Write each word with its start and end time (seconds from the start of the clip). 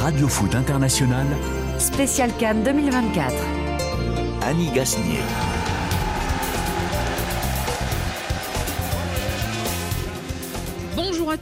Radio 0.00 0.28
Foot 0.28 0.54
International. 0.54 1.26
Spécial 1.78 2.30
Cannes 2.38 2.62
2024. 2.62 3.32
Annie 4.42 4.70
Gasnier. 4.72 5.47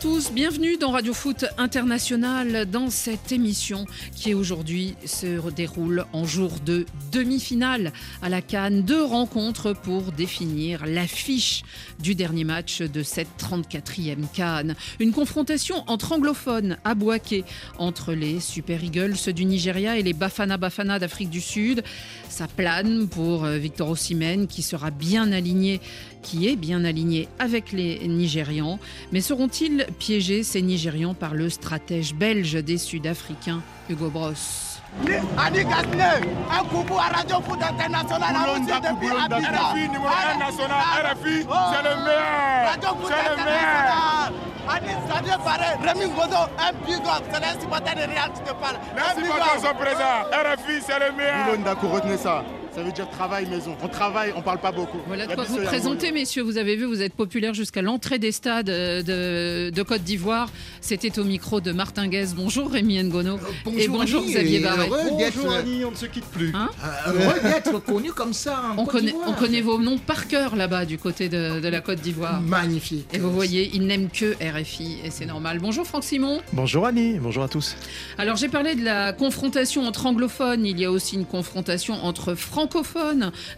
Tous, 0.00 0.30
bienvenue 0.32 0.76
dans 0.76 0.90
Radio 0.90 1.14
Foot 1.14 1.46
International 1.56 2.66
dans 2.66 2.90
cette 2.90 3.32
émission 3.32 3.86
qui 4.14 4.34
aujourd'hui 4.34 4.94
se 5.06 5.50
déroule 5.50 6.04
en 6.12 6.24
jour 6.24 6.52
de 6.64 6.84
demi-finale 7.12 7.92
à 8.20 8.28
la 8.28 8.42
Cannes. 8.42 8.82
Deux 8.82 9.02
rencontres 9.02 9.72
pour 9.72 10.12
définir 10.12 10.84
l'affiche 10.84 11.62
du 11.98 12.14
dernier 12.14 12.44
match 12.44 12.82
de 12.82 13.02
cette 13.02 13.28
34e 13.38 14.26
Cannes. 14.34 14.74
Une 14.98 15.12
confrontation 15.12 15.82
entre 15.86 16.12
anglophones 16.12 16.76
à 16.84 16.94
Boaké 16.94 17.44
entre 17.78 18.12
les 18.12 18.40
Super 18.40 18.84
Eagles 18.84 19.32
du 19.34 19.44
Nigeria 19.44 19.96
et 19.96 20.02
les 20.02 20.12
Bafana 20.12 20.58
Bafana 20.58 20.98
d'Afrique 20.98 21.30
du 21.30 21.40
Sud. 21.40 21.82
Ça 22.28 22.48
plane 22.48 23.08
pour 23.08 23.44
euh, 23.44 23.56
Victor 23.56 23.90
Osimhen 23.90 24.46
qui 24.46 24.62
sera 24.62 24.90
bien 24.90 25.32
aligné 25.32 25.80
qui 26.22 26.48
est 26.48 26.56
bien 26.56 26.84
aligné 26.84 27.28
avec 27.38 27.72
les 27.72 28.06
Nigérians. 28.08 28.78
Mais 29.12 29.20
seront-ils 29.20 29.86
piégés, 29.98 30.42
ces 30.42 30.62
Nigérians, 30.62 31.14
par 31.14 31.34
le 31.34 31.48
stratège 31.48 32.14
belge 32.14 32.54
des 32.54 32.78
Sud-Africains, 32.78 33.62
Hugo 33.88 34.10
Bross 34.10 34.80
Annie 35.36 35.64
Gasnier, 35.64 36.30
un 36.50 36.64
coucou 36.64 36.94
à 36.98 37.14
Radio 37.14 37.36
Foot 37.42 37.58
International. 37.62 38.34
Boulonda, 38.34 38.92
Boulonda, 38.94 39.36
RFI 39.36 39.88
numéro 39.88 40.06
1 40.06 40.38
national, 40.38 40.78
RFI, 41.04 41.44
c'est 41.44 41.82
le 50.98 51.12
meilleur. 51.12 51.92
Retenez 51.92 52.16
ça. 52.16 52.42
Ça 52.76 52.82
veut 52.82 52.92
dire 52.92 53.08
travail 53.08 53.46
maison. 53.46 53.74
On 53.82 53.88
travaille, 53.88 54.34
on 54.36 54.42
parle 54.42 54.58
pas 54.60 54.70
beaucoup. 54.70 54.98
Voilà 55.06 55.26
de 55.26 55.34
quoi 55.34 55.44
vous 55.44 55.56
présenter, 55.64 56.12
messieurs. 56.12 56.42
Vous 56.42 56.58
avez 56.58 56.76
vu, 56.76 56.84
vous 56.84 57.00
êtes 57.00 57.14
populaire 57.14 57.54
jusqu'à 57.54 57.80
l'entrée 57.80 58.18
des 58.18 58.32
stades 58.32 58.68
euh, 58.68 59.00
de, 59.70 59.74
de 59.74 59.82
Côte 59.82 60.02
d'Ivoire. 60.02 60.50
C'était 60.82 61.18
au 61.18 61.24
micro 61.24 61.62
de 61.62 61.72
Martin 61.72 62.06
Guez. 62.06 62.26
Bonjour 62.36 62.70
Rémi 62.70 63.02
Ngono. 63.02 63.38
et 63.78 63.88
bonjour 63.88 64.20
Annie, 64.20 64.30
Xavier 64.32 64.58
et 64.58 64.62
Barret. 64.62 64.88
Heureux 64.90 65.16
d'être 65.16 65.36
Bonjour 65.36 65.52
Annie, 65.54 65.84
on 65.86 65.90
ne 65.92 65.96
se 65.96 66.04
quitte 66.04 66.26
plus. 66.26 66.52
Hein 66.54 66.68
euh, 66.84 67.12
heureux 67.14 67.40
d'être 67.44 67.78
connu 67.82 68.12
comme 68.12 68.34
ça. 68.34 68.60
en 68.76 68.82
On 68.82 68.84
Côte 68.84 68.92
connaît, 68.92 69.06
d'Ivoire. 69.12 69.28
on 69.30 69.32
connaît 69.32 69.60
vos 69.62 69.78
noms 69.80 69.96
par 69.96 70.28
cœur 70.28 70.54
là-bas 70.54 70.84
du 70.84 70.98
côté 70.98 71.30
de, 71.30 71.60
de 71.60 71.68
la 71.68 71.80
Côte 71.80 72.00
d'Ivoire. 72.02 72.42
Magnifique. 72.42 73.06
Et 73.14 73.18
vous 73.18 73.32
voyez, 73.32 73.70
ils 73.72 73.86
n'aiment 73.86 74.10
que 74.10 74.34
RFI 74.34 74.98
et 75.02 75.10
c'est 75.10 75.24
normal. 75.24 75.60
Bonjour 75.60 75.86
Franck 75.86 76.04
Simon. 76.04 76.42
Bonjour 76.52 76.84
Annie, 76.84 77.18
bonjour 77.20 77.42
à 77.42 77.48
tous. 77.48 77.74
Alors 78.18 78.36
j'ai 78.36 78.48
parlé 78.48 78.74
de 78.74 78.84
la 78.84 79.14
confrontation 79.14 79.86
entre 79.86 80.04
anglophones, 80.04 80.66
il 80.66 80.78
y 80.78 80.84
a 80.84 80.90
aussi 80.90 81.14
une 81.14 81.24
confrontation 81.24 81.94
entre 82.04 82.34
francophones 82.34 82.65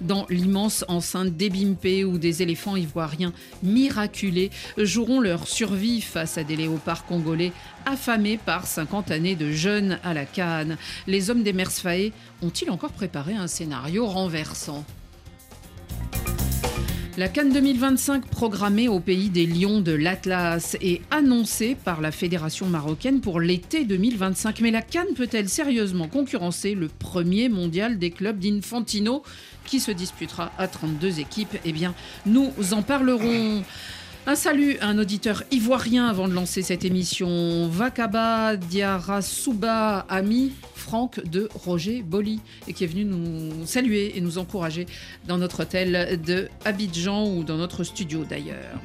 dans 0.00 0.26
l'immense 0.30 0.84
enceinte 0.88 1.36
d'Ebimpe 1.36 2.06
où 2.06 2.18
des 2.18 2.42
éléphants 2.42 2.76
ivoiriens 2.76 3.32
miraculés 3.62 4.50
joueront 4.76 5.20
leur 5.20 5.46
survie 5.48 6.00
face 6.00 6.38
à 6.38 6.44
des 6.44 6.56
léopards 6.56 7.04
congolais 7.06 7.52
affamés 7.86 8.38
par 8.38 8.66
50 8.66 9.10
années 9.10 9.36
de 9.36 9.50
jeûne 9.50 9.98
à 10.04 10.14
la 10.14 10.24
canne. 10.24 10.76
Les 11.06 11.30
hommes 11.30 11.42
des 11.42 11.52
Mersfaé 11.52 12.12
ont-ils 12.42 12.70
encore 12.70 12.92
préparé 12.92 13.34
un 13.34 13.46
scénario 13.46 14.06
renversant? 14.06 14.84
La 17.18 17.26
Cannes 17.26 17.52
2025 17.52 18.26
programmée 18.26 18.86
au 18.86 19.00
pays 19.00 19.28
des 19.28 19.44
Lions 19.44 19.80
de 19.80 19.90
l'Atlas 19.90 20.76
est 20.80 21.00
annoncée 21.10 21.76
par 21.84 22.00
la 22.00 22.12
Fédération 22.12 22.66
marocaine 22.66 23.20
pour 23.20 23.40
l'été 23.40 23.84
2025. 23.84 24.60
Mais 24.60 24.70
la 24.70 24.82
Cannes 24.82 25.14
peut-elle 25.16 25.48
sérieusement 25.48 26.06
concurrencer 26.06 26.76
le 26.76 26.86
premier 26.86 27.48
mondial 27.48 27.98
des 27.98 28.12
clubs 28.12 28.38
d'Infantino 28.38 29.24
qui 29.64 29.80
se 29.80 29.90
disputera 29.90 30.52
à 30.58 30.68
32 30.68 31.18
équipes? 31.18 31.56
Eh 31.64 31.72
bien, 31.72 31.92
nous 32.24 32.52
en 32.70 32.82
parlerons. 32.82 33.64
Un 34.28 34.34
salut 34.34 34.76
à 34.82 34.88
un 34.88 34.98
auditeur 34.98 35.42
ivoirien 35.50 36.06
avant 36.06 36.28
de 36.28 36.34
lancer 36.34 36.60
cette 36.60 36.84
émission. 36.84 37.66
Vakaba 37.66 38.56
Diarasuba, 38.56 40.00
ami 40.00 40.52
Franck 40.74 41.24
de 41.24 41.48
Roger 41.54 42.02
Boli, 42.02 42.38
et 42.66 42.74
qui 42.74 42.84
est 42.84 42.88
venu 42.88 43.06
nous 43.06 43.64
saluer 43.64 44.18
et 44.18 44.20
nous 44.20 44.36
encourager 44.36 44.84
dans 45.26 45.38
notre 45.38 45.60
hôtel 45.62 46.20
de 46.20 46.50
Abidjan 46.66 47.26
ou 47.26 47.42
dans 47.42 47.56
notre 47.56 47.84
studio 47.84 48.26
d'ailleurs. 48.28 48.78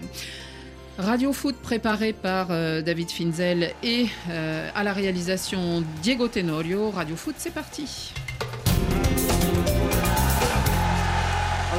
Radio 0.98 1.34
Foot 1.34 1.58
préparé 1.62 2.14
par 2.14 2.48
euh, 2.52 2.82
David 2.82 3.12
Finzel 3.12 3.74
et 3.84 4.06
euh, 4.30 4.70
à 4.74 4.84
la 4.86 4.94
réalisation 4.94 5.84
Diego 6.02 6.30
Tenorio. 6.30 6.90
Radio 6.90 7.18
Foot, 7.18 7.36
c'est 7.38 7.53
parti. 7.53 8.14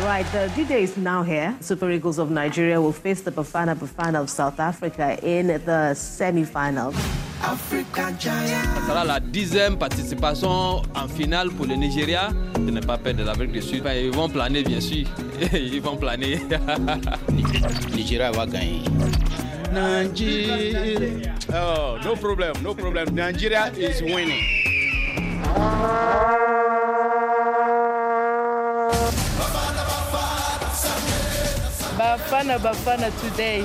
Right, 0.04 0.26
the 0.32 0.50
D-Day 0.54 0.82
is 0.82 0.96
now 0.96 1.22
here. 1.22 1.56
Super 1.60 1.90
Eagles 1.90 2.18
of 2.18 2.30
Nigeria 2.30 2.80
will 2.80 2.92
face 2.92 3.22
the 3.22 3.30
Bafana 3.30 3.74
Bafana 3.74 4.20
of 4.20 4.28
South 4.30 4.60
Africa 4.60 5.18
in 5.22 5.46
the 5.64 5.94
semi-finals. 5.94 6.94
Sera 8.86 9.04
la 9.04 9.20
dixième 9.20 9.76
participation 9.76 10.82
en 10.94 11.08
finale 11.08 11.50
pour 11.50 11.66
le 11.66 11.74
Nigeria. 11.74 12.30
De 12.54 12.70
ne 12.70 12.80
pas 12.80 12.96
perdre 12.96 13.22
l'Afrique 13.24 13.52
du 13.52 13.60
Sud. 13.60 13.80
Enfin, 13.82 13.94
ils 13.94 14.10
vont 14.10 14.28
planer, 14.28 14.62
bien 14.62 14.80
sûr. 14.80 15.06
Ils 15.52 15.80
vont 15.82 15.96
planer. 15.96 16.38
Nigeria 17.94 18.30
va 18.30 18.46
gagner. 18.46 18.82
Nigeria. 19.72 21.34
Oh, 21.52 21.98
no 22.02 22.14
problem, 22.16 22.54
no 22.62 22.74
problem. 22.74 23.14
Nigeria 23.14 23.70
is 23.76 24.00
winning. 24.02 24.40
Bafana 32.34 32.58
Bafana 32.58 33.20
today. 33.20 33.64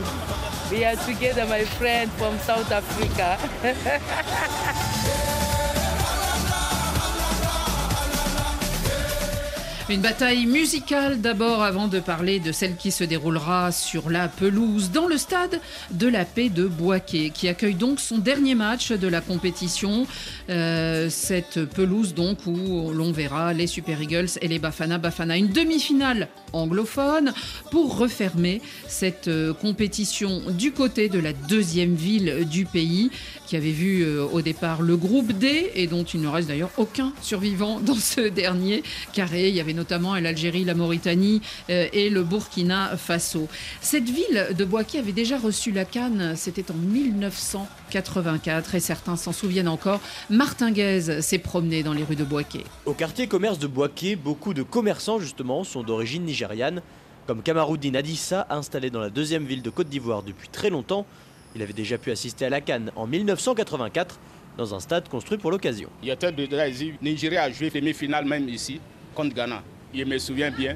We 0.70 0.86
are 0.86 0.96
together, 0.98 1.44
my 1.48 1.66
friend 1.66 2.12
from 2.12 2.38
South 2.38 2.72
Africa. 2.72 3.40
Une 9.90 10.02
bataille 10.02 10.46
musicale 10.46 11.20
d'abord 11.20 11.64
avant 11.64 11.88
de 11.88 12.00
parler 12.00 12.40
de 12.40 12.52
celle 12.52 12.76
qui 12.76 12.92
se 12.92 13.04
déroulera 13.04 13.72
sur 13.72 14.12
la 14.12 14.28
pelouse 14.28 14.92
dans 14.92 15.08
le 15.08 15.18
stade 15.18 15.60
de 15.90 16.08
la 16.08 16.26
paix 16.26 16.50
de 16.50 16.68
Boaké 16.68 17.32
qui 17.32 17.48
accueille 17.48 17.74
donc 17.74 18.00
son 18.00 18.20
dernier 18.20 18.54
match 18.54 18.92
de 18.92 19.08
la 19.08 19.20
compétition. 19.20 20.06
Euh, 20.52 21.10
cette 21.10 21.66
pelouse 21.66 22.14
donc 22.14 22.46
où 22.46 22.92
l'on 22.92 23.12
verra 23.12 23.52
les 23.54 23.66
Super 23.66 24.00
Eagles 24.00 24.30
et 24.42 24.48
les 24.48 24.60
Bafana 24.60 25.00
Bafana. 25.00 25.38
Une 25.38 25.48
demi-finale 25.48 26.28
anglophone 26.54 27.34
pour 27.72 27.98
refermer 27.98 28.62
cette 28.88 29.28
euh, 29.28 29.56
compétition 29.56 30.40
du 30.52 30.72
côté 30.72 31.10
de 31.10 31.18
la 31.18 31.34
deuxième 31.34 31.96
ville 31.96 32.48
du 32.48 32.66
pays 32.66 33.10
qui 33.50 33.56
avait 33.56 33.72
vu 33.72 34.04
euh, 34.04 34.26
au 34.26 34.44
départ 34.44 34.84
le 34.84 34.96
groupe 34.96 35.32
D 35.32 35.72
et 35.74 35.88
dont 35.88 36.04
il 36.04 36.22
ne 36.22 36.28
reste 36.28 36.50
d'ailleurs 36.50 36.70
aucun 36.78 37.12
survivant 37.20 37.80
dans 37.86 37.96
ce 37.96 38.22
dernier 38.22 38.84
carré. 39.12 39.50
Il 39.50 39.56
y 39.56 39.60
avait 39.60 39.74
notamment 39.74 40.14
l'Algérie, 40.14 40.66
la 40.66 40.76
Mauritanie 40.76 41.42
euh, 41.72 41.88
et 41.92 42.12
le 42.12 42.22
Burkina 42.22 42.96
Faso. 42.96 43.48
Cette 43.82 44.08
ville 44.08 44.50
de 44.56 44.66
Boaké 44.66 45.00
avait 45.00 45.14
déjà 45.14 45.40
reçu 45.40 45.72
la 45.72 45.84
Cannes, 45.84 46.36
c'était 46.36 46.70
en 46.70 46.76
1984 46.76 48.76
et 48.76 48.80
certains 48.80 49.16
s'en 49.16 49.34
souviennent 49.34 49.68
encore. 49.68 50.00
Martin 50.30 50.70
Guez 50.70 51.22
s'est 51.22 51.40
promené 51.40 51.82
dans 51.82 51.94
les 51.94 52.04
rues 52.04 52.16
de 52.16 52.24
Boaké. 52.24 52.64
Au 52.86 52.94
quartier 52.94 53.26
commerce 53.26 53.58
de 53.58 53.66
Boaké, 53.66 54.16
beaucoup 54.16 54.54
de 54.54 54.62
commerçants 54.62 55.20
justement 55.20 55.64
sont 55.64 55.82
d'origine 55.82 56.24
nigériane, 56.24 56.84
comme 57.26 57.42
Kamaruddin 57.42 57.96
Adissa, 57.96 58.46
installé 58.52 58.92
dans 58.92 59.00
la 59.00 59.10
deuxième 59.10 59.46
ville 59.46 59.64
de 59.64 59.72
Côte 59.72 59.90
d'Ivoire 59.90 60.22
depuis 60.22 60.50
très 60.50 60.70
longtemps. 60.70 61.08
Il 61.56 61.62
avait 61.62 61.74
déjà 61.74 61.98
pu 61.98 62.12
assister 62.12 62.46
à 62.46 62.50
la 62.50 62.62
Cannes 62.62 62.92
en 62.96 63.08
1984 63.08 64.20
dans 64.58 64.76
un 64.76 64.80
stade 64.80 65.08
construit 65.10 65.38
pour 65.38 65.52
l'occasion. 65.52 65.90
Il 66.02 66.10
y 66.10 66.12
a 66.12 66.16
tête 66.16 66.36
de 66.36 66.56
là, 66.56 66.68
ici. 66.68 66.94
Nigeria 67.02 67.44
a 67.44 67.52
joué 67.52 67.70
demi-finale 67.70 68.26
même 68.26 68.48
ici 68.50 68.80
contre 69.16 69.36
Ghana. 69.36 69.64
Je 69.94 70.04
me 70.04 70.18
souviens 70.18 70.52
bien. 70.52 70.76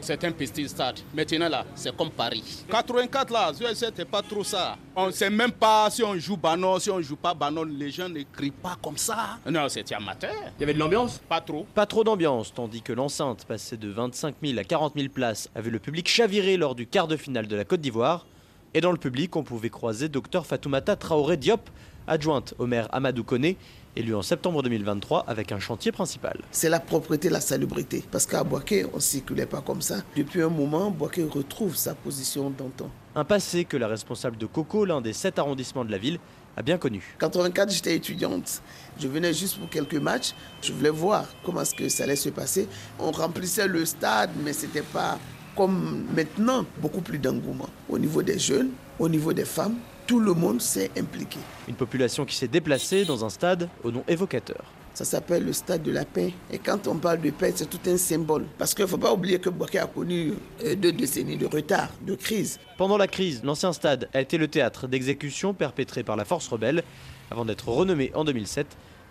C'est 0.00 0.22
un 0.22 0.32
petit 0.32 0.68
stade. 0.68 1.00
Maintenant 1.14 1.48
là, 1.48 1.64
c'est 1.74 1.96
comme 1.96 2.10
Paris. 2.10 2.64
84 2.70 3.32
là, 3.32 3.52
c'était 3.74 4.04
pas 4.04 4.20
trop 4.20 4.44
ça. 4.44 4.76
On 4.94 5.10
sait 5.10 5.30
même 5.30 5.52
pas 5.52 5.88
si 5.88 6.02
on 6.02 6.14
joue 6.18 6.36
Banon, 6.36 6.78
si 6.78 6.90
on 6.90 7.00
joue 7.00 7.16
pas 7.16 7.32
Banon. 7.32 7.64
Les 7.64 7.90
gens 7.90 8.08
ne 8.10 8.22
crient 8.30 8.50
pas 8.50 8.76
comme 8.82 8.98
ça. 8.98 9.38
Non, 9.50 9.66
c'était 9.70 9.94
amateur. 9.94 10.34
Il 10.58 10.60
y 10.60 10.64
avait 10.64 10.74
de 10.74 10.78
l'ambiance? 10.78 11.22
Pas 11.26 11.40
trop. 11.40 11.66
Pas 11.74 11.86
trop 11.86 12.04
d'ambiance, 12.04 12.52
tandis 12.52 12.82
que 12.82 12.92
l'enceinte, 12.92 13.46
passée 13.46 13.78
de 13.78 13.88
25 13.88 14.34
000 14.44 14.58
à 14.58 14.64
40 14.64 14.92
000 14.94 15.08
places, 15.08 15.48
a 15.54 15.62
vu 15.62 15.70
le 15.70 15.78
public 15.78 16.06
chavirer 16.06 16.58
lors 16.58 16.74
du 16.74 16.86
quart 16.86 17.08
de 17.08 17.16
finale 17.16 17.46
de 17.46 17.56
la 17.56 17.64
Côte 17.64 17.80
d'Ivoire. 17.80 18.26
Et 18.76 18.80
dans 18.80 18.90
le 18.90 18.98
public, 18.98 19.36
on 19.36 19.44
pouvait 19.44 19.70
croiser 19.70 20.08
Dr 20.08 20.44
Fatoumata 20.44 20.96
Traoré 20.96 21.36
Diop, 21.36 21.70
adjointe 22.08 22.54
au 22.58 22.66
maire 22.66 22.88
Amadou 22.90 23.22
Koné, 23.22 23.56
élu 23.94 24.16
en 24.16 24.22
septembre 24.22 24.64
2023 24.64 25.26
avec 25.28 25.52
un 25.52 25.60
chantier 25.60 25.92
principal. 25.92 26.40
C'est 26.50 26.68
la 26.68 26.80
propreté, 26.80 27.30
la 27.30 27.40
salubrité. 27.40 28.02
Parce 28.10 28.26
qu'à 28.26 28.42
Boaké, 28.42 28.84
on 28.92 28.96
ne 28.96 29.00
circulait 29.00 29.46
pas 29.46 29.60
comme 29.60 29.80
ça. 29.80 29.98
Depuis 30.16 30.42
un 30.42 30.48
moment, 30.48 30.90
Boaké 30.90 31.22
retrouve 31.22 31.76
sa 31.76 31.94
position 31.94 32.50
d'antan. 32.50 32.90
Un 33.14 33.22
passé 33.22 33.64
que 33.64 33.76
la 33.76 33.86
responsable 33.86 34.38
de 34.38 34.46
Coco, 34.46 34.84
l'un 34.84 35.00
des 35.00 35.12
sept 35.12 35.38
arrondissements 35.38 35.84
de 35.84 35.92
la 35.92 35.98
ville, 35.98 36.18
a 36.56 36.62
bien 36.62 36.76
connu. 36.76 37.14
84, 37.20 37.70
j'étais 37.70 37.94
étudiante. 37.94 38.60
Je 38.98 39.06
venais 39.06 39.32
juste 39.32 39.56
pour 39.56 39.68
quelques 39.68 39.94
matchs. 39.94 40.34
Je 40.62 40.72
voulais 40.72 40.90
voir 40.90 41.26
comment 41.44 41.60
est-ce 41.60 41.76
que 41.76 41.88
ça 41.88 42.02
allait 42.02 42.16
se 42.16 42.28
passer. 42.28 42.68
On 42.98 43.12
remplissait 43.12 43.68
le 43.68 43.84
stade, 43.84 44.30
mais 44.44 44.52
ce 44.52 44.66
n'était 44.66 44.82
pas 44.82 45.18
comme 45.56 46.04
maintenant, 46.14 46.64
beaucoup 46.78 47.00
plus 47.00 47.18
d'engouement. 47.18 47.68
Au 47.88 47.98
niveau 47.98 48.22
des 48.22 48.38
jeunes, 48.38 48.70
au 48.98 49.08
niveau 49.08 49.32
des 49.32 49.44
femmes, 49.44 49.76
tout 50.06 50.20
le 50.20 50.34
monde 50.34 50.60
s'est 50.60 50.90
impliqué. 50.98 51.38
Une 51.68 51.74
population 51.74 52.24
qui 52.24 52.36
s'est 52.36 52.48
déplacée 52.48 53.04
dans 53.04 53.24
un 53.24 53.30
stade 53.30 53.68
au 53.82 53.90
nom 53.90 54.04
évocateur. 54.08 54.64
Ça 54.92 55.04
s'appelle 55.04 55.44
le 55.44 55.52
stade 55.52 55.82
de 55.82 55.90
la 55.90 56.04
paix. 56.04 56.32
Et 56.52 56.58
quand 56.58 56.86
on 56.86 56.96
parle 56.96 57.20
de 57.20 57.30
paix, 57.30 57.52
c'est 57.56 57.68
tout 57.68 57.80
un 57.86 57.96
symbole. 57.96 58.44
Parce 58.58 58.74
qu'il 58.74 58.84
ne 58.84 58.88
faut 58.88 58.98
pas 58.98 59.12
oublier 59.12 59.40
que 59.40 59.48
Boaké 59.48 59.78
a 59.78 59.86
connu 59.86 60.34
euh, 60.64 60.76
deux 60.76 60.92
décennies 60.92 61.36
de 61.36 61.46
retard, 61.46 61.88
de 62.06 62.14
crise. 62.14 62.60
Pendant 62.78 62.96
la 62.96 63.08
crise, 63.08 63.42
l'ancien 63.42 63.72
stade 63.72 64.08
a 64.14 64.20
été 64.20 64.38
le 64.38 64.46
théâtre 64.46 64.86
d'exécutions 64.86 65.52
perpétrées 65.52 66.04
par 66.04 66.14
la 66.14 66.24
force 66.24 66.46
rebelle 66.46 66.84
avant 67.30 67.44
d'être 67.44 67.68
renommé 67.68 68.12
en 68.14 68.24
2007, 68.24 68.66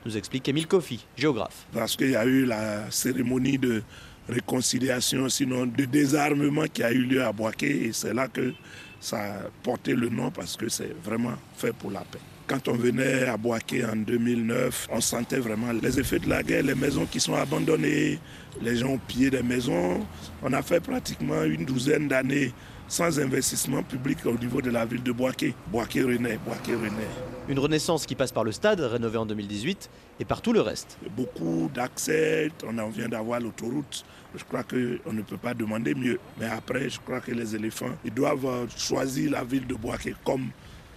nous 0.06 0.18
explique 0.18 0.48
Émile 0.48 0.68
Kofi, 0.68 1.06
géographe. 1.18 1.66
Parce 1.74 1.96
qu'il 1.96 2.12
y 2.12 2.16
a 2.16 2.25
eu 2.25 2.46
la 2.46 2.89
cérémonie 2.92 3.57
de 3.57 3.84
réconciliation, 4.30 5.30
sinon 5.30 5.66
de 5.66 5.86
désarmement 5.86 6.66
qui 6.72 6.84
a 6.84 6.92
eu 6.92 7.04
lieu 7.04 7.24
à 7.24 7.31
Boaké 7.31 7.88
et 7.88 7.94
c'est 7.94 8.14
là 8.14 8.28
que 8.28 8.54
ça 9.00 9.18
a 9.18 9.38
porté 9.64 9.94
le 9.94 10.10
nom 10.10 10.31
parce 10.31 10.56
que 10.56 10.70
c'est 10.70 10.96
vraiment 11.04 11.34
fait 11.58 11.74
pour 11.74 11.92
la 11.92 12.02
paix. 12.02 12.20
Quand 12.48 12.68
on 12.68 12.74
venait 12.74 13.24
à 13.25 13.38
Boaké 13.38 13.86
en 13.86 13.96
2009, 13.96 14.90
on 14.92 15.02
sentait 15.02 15.40
vraiment 15.40 15.72
les 15.72 16.00
effets 16.00 16.20
de 16.20 16.30
la 16.30 16.44
guerre, 16.44 16.64
les 16.64 16.75
maisons 16.75 17.06
qui 17.06 17.20
sont 17.20 17.36
abandonnées, 17.36 18.20
les 18.62 18.75
gens 18.78 18.90
ont 18.90 18.98
pillé 18.98 19.30
des 19.30 19.44
maisons. 19.44 20.06
On 20.42 20.52
a 20.54 20.62
fait 20.62 20.80
pratiquement 20.80 21.44
une 21.44 21.66
douzaine 21.66 22.08
d'années 22.08 22.54
sans 22.94 23.19
investissement 23.19 23.81
public 23.81 24.19
au 24.28 24.38
niveau 24.38 24.62
de 24.62 24.69
la 24.69 24.86
ville 24.86 25.01
de 25.01 25.12
Boaké. 25.12 25.56
Boaké 25.72 26.04
renaît, 26.04 26.38
Boaké 26.45 26.75
renaît. 26.75 27.10
Une 27.50 27.57
renaissance 27.57 28.06
qui 28.06 28.13
passe 28.13 28.31
par 28.31 28.44
le 28.44 28.51
stade, 28.51 28.81
rénové 28.81 29.18
en 29.18 29.25
2018, 29.25 29.90
et 30.19 30.25
par 30.25 30.44
tout 30.44 30.54
le 30.54 30.62
reste. 30.62 31.00
Beaucoup 31.18 31.72
d'accès, 31.74 32.51
on 32.63 32.90
vient 32.90 33.10
d'avoir 33.10 33.40
l'autoroute. 33.40 34.06
Je 34.36 34.44
crois 34.44 34.62
qu'on 34.62 35.12
ne 35.12 35.24
peut 35.24 35.38
pas 35.38 35.56
demander 35.56 35.95
mieux. 35.95 36.19
Mais 36.40 36.45
après, 36.45 36.88
je 36.88 37.00
crois 37.00 37.19
que 37.19 37.31
les 37.31 37.56
éléphants, 37.56 37.95
ils 38.06 38.13
doivent 38.13 38.68
choisir 38.78 39.31
la 39.31 39.44
ville 39.44 39.66
de 39.66 39.74
Boaké 39.74 40.13
comme 40.24 40.50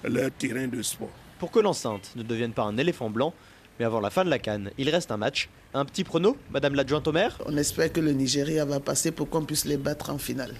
leur 0.04 0.30
terrain 0.32 0.68
de 0.68 0.82
sport. 0.82 1.08
Pour 1.38 1.50
que 1.50 1.60
l'enceinte 1.60 2.12
ne 2.14 2.22
devienne 2.22 2.52
pas 2.52 2.64
un 2.64 2.76
éléphant 2.76 3.08
blanc, 3.08 3.32
mais 3.78 3.84
avant 3.84 4.00
la 4.00 4.10
fin 4.10 4.24
de 4.24 4.30
la 4.30 4.38
canne, 4.38 4.70
il 4.78 4.88
reste 4.90 5.10
un 5.10 5.16
match. 5.16 5.48
Un 5.74 5.84
petit 5.84 6.04
prono, 6.04 6.36
Madame 6.50 6.74
l'adjointe 6.74 7.06
au 7.06 7.12
maire? 7.12 7.38
On 7.46 7.56
espère 7.56 7.92
que 7.92 8.00
le 8.00 8.12
Nigeria 8.12 8.64
va 8.64 8.80
passer 8.80 9.10
pour 9.10 9.28
qu'on 9.28 9.44
puisse 9.44 9.66
les 9.66 9.76
battre 9.76 10.10
en 10.10 10.18
finale. 10.18 10.54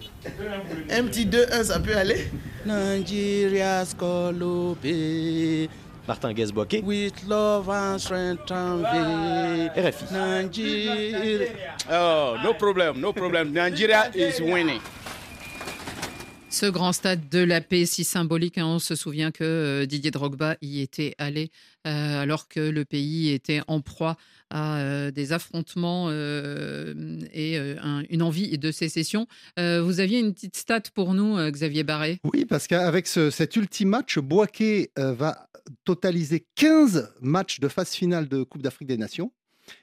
Un 0.91 1.05
petit 1.05 1.27
2-1, 1.27 1.65
ça 1.65 1.81
peut 1.81 1.97
aller? 1.97 2.29
Nigeria 2.67 3.85
Martin 6.07 6.33
Gazboaké. 6.33 6.83
With 6.85 7.15
love 7.27 7.69
and 7.69 7.99
strength 7.99 8.51
and 8.51 8.85
RFI. 9.75 10.13
Nigeria. 10.13 11.49
Oh, 11.91 12.37
no 12.45 12.55
problem, 12.55 13.01
no 13.01 13.13
problem. 13.13 13.53
Nigeria 13.53 14.11
is 14.15 14.41
winning. 14.41 14.81
Ce 16.57 16.65
grand 16.65 16.95
stade 16.95 17.29
de 17.29 17.41
la 17.41 17.61
paix 17.61 17.85
si 17.85 18.03
symbolique, 18.03 18.57
hein, 18.57 18.65
on 18.65 18.79
se 18.79 18.95
souvient 18.95 19.31
que 19.31 19.45
euh, 19.45 19.85
Didier 19.85 20.11
Drogba 20.11 20.57
y 20.63 20.81
était 20.81 21.15
allé 21.19 21.51
euh, 21.87 22.23
alors 22.23 22.49
que 22.49 22.61
le 22.61 22.87
pays 22.87 23.29
était 23.29 23.61
en 23.69 23.83
proie 23.83 24.17
à 24.49 24.79
euh, 24.79 25.11
des 25.11 25.35
affrontements 25.35 26.11
et 26.11 27.59
une 28.09 28.23
envie 28.23 28.57
de 28.57 28.71
sécession. 28.71 29.27
vous 29.59 30.01
aviez 30.01 30.19
une 30.19 30.33
petite 30.33 30.57
stat 30.57 30.81
pour 30.95 31.13
nous, 31.13 31.37
Xavier 31.51 31.85
Barré? 31.85 32.21
Oui, 32.25 32.47
parce 32.47 32.67
qu'avec 32.67 33.07
cet 33.07 33.55
ultime 33.57 33.91
match, 33.91 34.19
Boaké 34.19 34.93
va 34.97 35.51
totaliser 35.85 36.47
15 36.55 37.13
matchs 37.21 37.61
de 37.61 37.69
phase 37.69 37.91
finale 37.91 38.29
de 38.29 38.45
Coupe 38.45 38.63
d'Afrique 38.63 38.89
des 38.89 38.97
Nations 38.97 39.31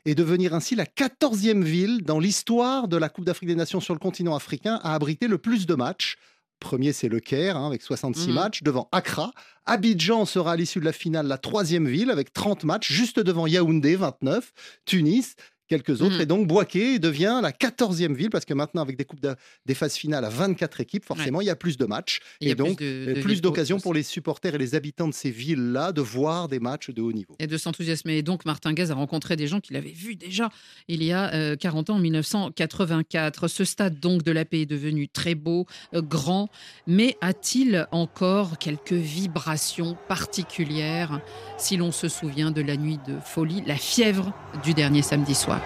et 0.06 0.16
devenir 0.16 0.56
ainsi 0.56 0.76
la 0.76 0.86
14e 0.86 1.62
ville 1.62 2.02
dans 2.02 2.18
l'histoire 2.18 2.88
de 2.88 2.98
la 2.98 3.10
Coupe 3.10 3.26
d'Afrique 3.26 3.50
des 3.50 3.56
Nations 3.56 3.80
sur 3.80 3.94
le 3.94 4.00
continent 4.00 4.36
africain 4.36 4.80
à 4.82 4.96
abriter 4.96 5.28
le 5.28 5.38
plus 5.38 5.68
de 5.68 5.76
matchs 5.76 6.18
Premier, 6.64 6.94
c'est 6.94 7.10
le 7.10 7.20
Caire, 7.20 7.58
hein, 7.58 7.68
avec 7.68 7.82
66 7.84 8.30
mmh. 8.30 8.34
matchs, 8.34 8.64
devant 8.64 8.90
Accra. 8.92 9.32
Abidjan 9.66 10.26
sera 10.26 10.54
à 10.54 10.56
l'issue 10.56 10.80
de 10.80 10.86
la 10.86 10.94
finale 10.94 11.28
la 11.28 11.38
troisième 11.38 11.88
ville, 11.88 12.10
avec 12.10 12.34
30 12.34 12.64
matchs, 12.64 12.92
juste 12.92 13.20
devant 13.20 13.46
Yaoundé, 13.46 13.96
29. 13.96 14.52
Tunis, 14.86 15.36
quelques 15.74 16.02
autres. 16.02 16.18
Mmh. 16.18 16.22
Et 16.22 16.26
donc, 16.26 16.48
Boaké 16.48 17.00
devient 17.00 17.40
la 17.42 17.52
14e 17.52 18.14
ville, 18.14 18.30
parce 18.30 18.46
que 18.46 18.54
maintenant, 18.54 18.82
avec 18.82 18.98
des 18.98 19.06
coupes 19.06 19.26
des 19.66 19.74
phases 19.74 19.96
finales 19.96 20.26
à 20.26 20.30
24 20.30 20.82
équipes, 20.82 21.06
forcément, 21.06 21.42
il 21.42 21.48
y 21.48 21.50
a 21.50 21.56
plus 21.56 21.78
de 21.78 21.86
matchs. 21.86 22.20
Et, 22.42 22.56
donc, 22.56 22.84
plus 23.22 23.42
d'occasions 23.42 23.80
pour 23.80 23.94
les 23.94 24.04
supporters 24.04 24.56
et 24.56 24.58
les 24.58 24.76
habitants 24.76 25.08
de 25.08 25.14
ces 25.14 25.32
villes-là 25.32 25.92
de 25.92 26.02
voir 26.02 26.48
des 26.48 26.60
matchs 26.60 26.92
de 26.92 27.02
haut 27.02 27.12
niveau. 27.12 27.36
Et 27.40 27.48
de 27.48 27.58
s'enthousiasmer. 27.58 28.18
Et 28.18 28.24
donc, 28.24 28.46
Martin 28.46 28.74
Gaz 28.74 28.92
a 28.92 28.96
rencontré 28.96 29.36
des 29.36 29.48
gens 29.48 29.60
qu'il 29.60 29.76
avait 29.76 29.90
vus 29.90 30.16
déjà 30.16 30.50
il 30.88 31.04
y 31.04 31.12
a 31.12 31.56
40 31.56 31.90
euh, 31.90 31.94
ans, 31.94 31.96
en 31.98 32.00
1984. 32.00 33.48
Ce 33.48 33.64
stade, 33.64 34.00
donc, 34.00 34.24
de 34.24 34.32
la 34.32 34.46
paix 34.46 34.62
est 34.62 34.66
devenu 34.66 35.08
très 35.08 35.36
beau, 35.36 35.66
euh, 35.94 36.02
grand, 36.02 36.50
mais 36.88 37.18
a-t-il 37.22 37.88
encore 37.92 38.58
quelques 38.58 38.94
vibrations 38.94 39.98
particulières 40.08 41.22
si 41.58 41.78
l'on 41.78 41.92
se 41.92 42.08
souvient 42.08 42.52
de 42.52 42.62
la 42.62 42.78
nuit 42.78 43.00
de 43.08 43.18
folie, 43.24 43.64
la 43.66 43.78
fièvre 43.78 44.34
du 44.64 44.74
dernier 44.74 45.02
samedi 45.02 45.36
soir? 45.36 45.62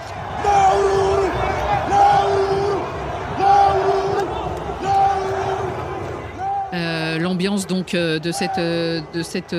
Euh, 6.74 7.20
L'ambiance 7.20 7.68
donc 7.68 7.94
euh, 7.94 8.20
de 8.20 8.32
cette, 8.32 8.58
euh, 8.58 9.02
de 9.14 9.22
cette 9.22 9.56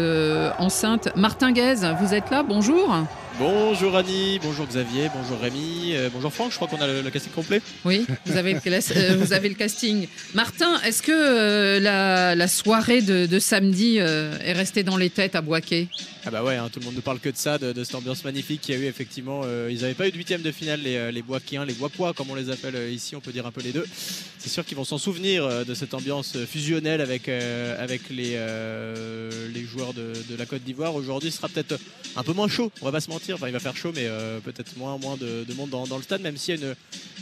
enceinte. 0.58 1.08
Martin 1.17 1.52
Guez, 1.52 1.76
vous 2.00 2.14
êtes 2.14 2.31
là, 2.31 2.43
bonjour. 2.43 2.94
Bonjour 3.38 3.96
Annie, 3.96 4.40
bonjour 4.43 4.67
Xavier, 4.67 5.08
bonjour 5.14 5.38
Rémi, 5.38 5.94
bonjour 6.12 6.32
Franck, 6.32 6.50
je 6.50 6.56
crois 6.56 6.67
qu'on 6.67 6.81
a 6.81 6.87
le, 6.88 7.08
casting 7.11 7.31
complet. 7.32 7.62
Oui, 7.85 8.05
vous 8.26 8.37
avez 8.37 8.55
le, 8.55 9.14
vous 9.14 9.32
avez 9.32 9.49
le 9.49 9.55
casting. 9.55 10.08
Martin, 10.35 10.81
est-ce 10.81 11.02
que 11.02 11.79
la, 11.79 12.49
soirée 12.49 13.00
de, 13.00 13.38
samedi 13.38 13.99
est 13.99 14.52
restée 14.52 14.82
dans 14.82 14.96
les 14.96 15.11
têtes 15.11 15.37
à 15.37 15.40
Boaké? 15.40 15.88
Ah 16.29 16.31
bah 16.31 16.44
ouais, 16.44 16.56
hein, 16.56 16.69
tout 16.70 16.79
le 16.81 16.85
monde 16.85 16.94
ne 16.94 17.00
parle 17.00 17.20
que 17.20 17.31
de 17.31 17.37
ça, 17.38 17.56
de, 17.56 17.85
cette 17.85 17.94
ambiance 17.94 18.23
magnifique 18.23 18.61
qu'il 18.61 18.75
y 18.75 18.79
a 18.79 18.81
eu 18.82 18.85
effectivement. 18.85 19.43
Euh, 19.44 19.70
ils 19.70 19.81
n'avaient 19.81 19.94
pas 19.94 20.08
eu 20.08 20.11
de 20.12 20.17
huitième 20.17 20.43
de 20.43 20.52
finale, 20.52 20.81
les, 20.82 20.96
euh, 20.96 21.11
les 21.11 21.25
les 21.67 21.73
Boapois 21.75 22.12
comme 22.12 22.31
on 22.31 22.34
les 22.34 22.50
appelle 22.50 22.76
euh, 22.76 22.91
ici, 22.91 23.17
on 23.17 23.20
peut 23.20 23.32
dire 23.32 23.46
un 23.46 23.50
peu 23.50 23.62
les 23.62 23.73
deux. 23.73 23.87
C'est 24.38 24.50
sûr 24.50 24.64
qu'ils 24.64 24.76
vont 24.76 24.84
s'en 24.84 24.99
souvenir 24.99 25.64
de 25.64 25.75
cette 25.75 25.94
ambiance 25.94 26.37
fusionnelle 26.46 27.00
avec, 27.00 27.29
avec 27.29 28.08
les, 28.08 28.38
les 29.52 29.64
joueurs 29.64 29.93
de, 29.94 30.12
la 30.38 30.46
Côte 30.46 30.62
d'Ivoire. 30.62 30.94
Aujourd'hui, 30.94 31.32
ce 31.32 31.38
sera 31.38 31.49
peut-être 31.49 31.76
un 32.14 32.23
peu 32.23 32.32
moins 32.32 32.46
chaud, 32.46 32.70
on 32.81 32.84
va 32.84 32.93
pas 32.93 33.00
se 33.00 33.11
mentir. 33.11 33.27
Enfin, 33.32 33.48
il 33.48 33.52
va 33.52 33.60
faire 33.60 33.76
chaud, 33.76 33.93
mais 33.94 34.08
peut-être 34.44 34.76
moins, 34.76 34.98
moins 34.98 35.17
de, 35.17 35.44
monde 35.55 35.70
dans, 35.70 35.96
le 35.96 36.03
stade, 36.03 36.22
même 36.22 36.36
s'il 36.36 36.58
y 36.58 36.62
a 36.62 36.67
une, 36.67 36.74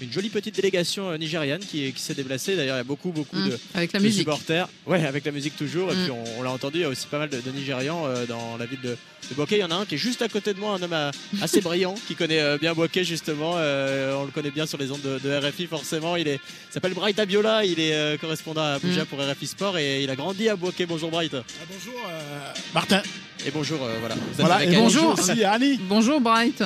une 0.03 0.13
jolie 0.13 0.29
petite 0.29 0.57
délégation 0.57 1.17
nigériane 1.17 1.61
qui, 1.61 1.93
qui 1.93 2.01
s'est 2.01 2.15
déplacée. 2.15 2.57
D'ailleurs, 2.57 2.77
il 2.77 2.81
y 2.81 2.81
a 2.81 2.85
beaucoup, 2.85 3.11
beaucoup 3.11 3.37
mmh, 3.37 3.49
de, 3.49 3.59
avec 3.75 3.93
la 3.93 4.01
musique. 4.01 4.21
supporters. 4.21 4.69
Ouais, 4.87 5.05
avec 5.05 5.25
la 5.25 5.33
musique 5.33 5.57
toujours. 5.57 5.93
Et 5.93 5.97
mmh. 5.97 6.03
puis, 6.05 6.13
on, 6.39 6.43
l'a 6.43 6.51
entendu, 6.51 6.79
il 6.79 6.83
y 6.83 6.85
a 6.85 6.89
aussi 6.89 7.07
pas 7.07 7.19
mal 7.19 7.29
de, 7.29 7.41
de 7.41 7.51
Nigérians 7.51 8.05
dans 8.29 8.57
la 8.57 8.67
ville 8.67 8.81
de, 8.83 8.97
de. 9.29 9.47
Il 9.51 9.59
y 9.59 9.65
en 9.65 9.71
a 9.71 9.75
un 9.75 9.85
qui 9.85 9.95
est 9.95 9.99
juste 9.99 10.23
à 10.23 10.29
côté 10.29 10.55
de 10.55 10.61
moi, 10.61 10.75
un 10.75 10.83
homme 10.83 10.93
euh, 10.93 11.11
assez 11.41 11.61
brillant 11.61 11.95
qui 12.07 12.15
connaît 12.15 12.41
euh, 12.41 12.59
bien 12.59 12.75
Boaké 12.75 13.05
justement. 13.05 13.55
Euh, 13.57 14.15
on 14.17 14.25
le 14.25 14.31
connaît 14.31 14.51
bien 14.51 14.67
sur 14.67 14.79
les 14.79 14.91
ondes 14.91 15.01
de, 15.03 15.49
RFI 15.49 15.67
forcément. 15.67 16.17
Il 16.17 16.39
s'appelle 16.71 16.95
Bright 16.95 17.19
Abiola. 17.19 17.65
Il 17.65 17.81
est 17.81 18.21
correspondant 18.21 18.63
à 18.63 18.75
Abuja 18.75 19.03
mm. 19.03 19.07
pour 19.07 19.21
RFI 19.21 19.47
Sport 19.47 19.79
et 19.79 20.03
il 20.03 20.11
a 20.11 20.17
grandi 20.17 20.49
à 20.49 20.57
Boaké. 20.57 20.87
Bonjour 20.87 21.11
Bright. 21.11 21.35
Ah, 21.35 21.65
bonjour 21.71 22.01
Martin. 22.75 23.03
Et 23.47 23.51
bonjour 23.51 23.79
voilà. 23.79 24.15
voilà 24.39 24.65
et 24.65 24.75
bonjour 24.75 25.13
aussi 25.13 25.45
Annie. 25.45 25.79
Bonjour 25.89 26.21
Bright. 26.21 26.63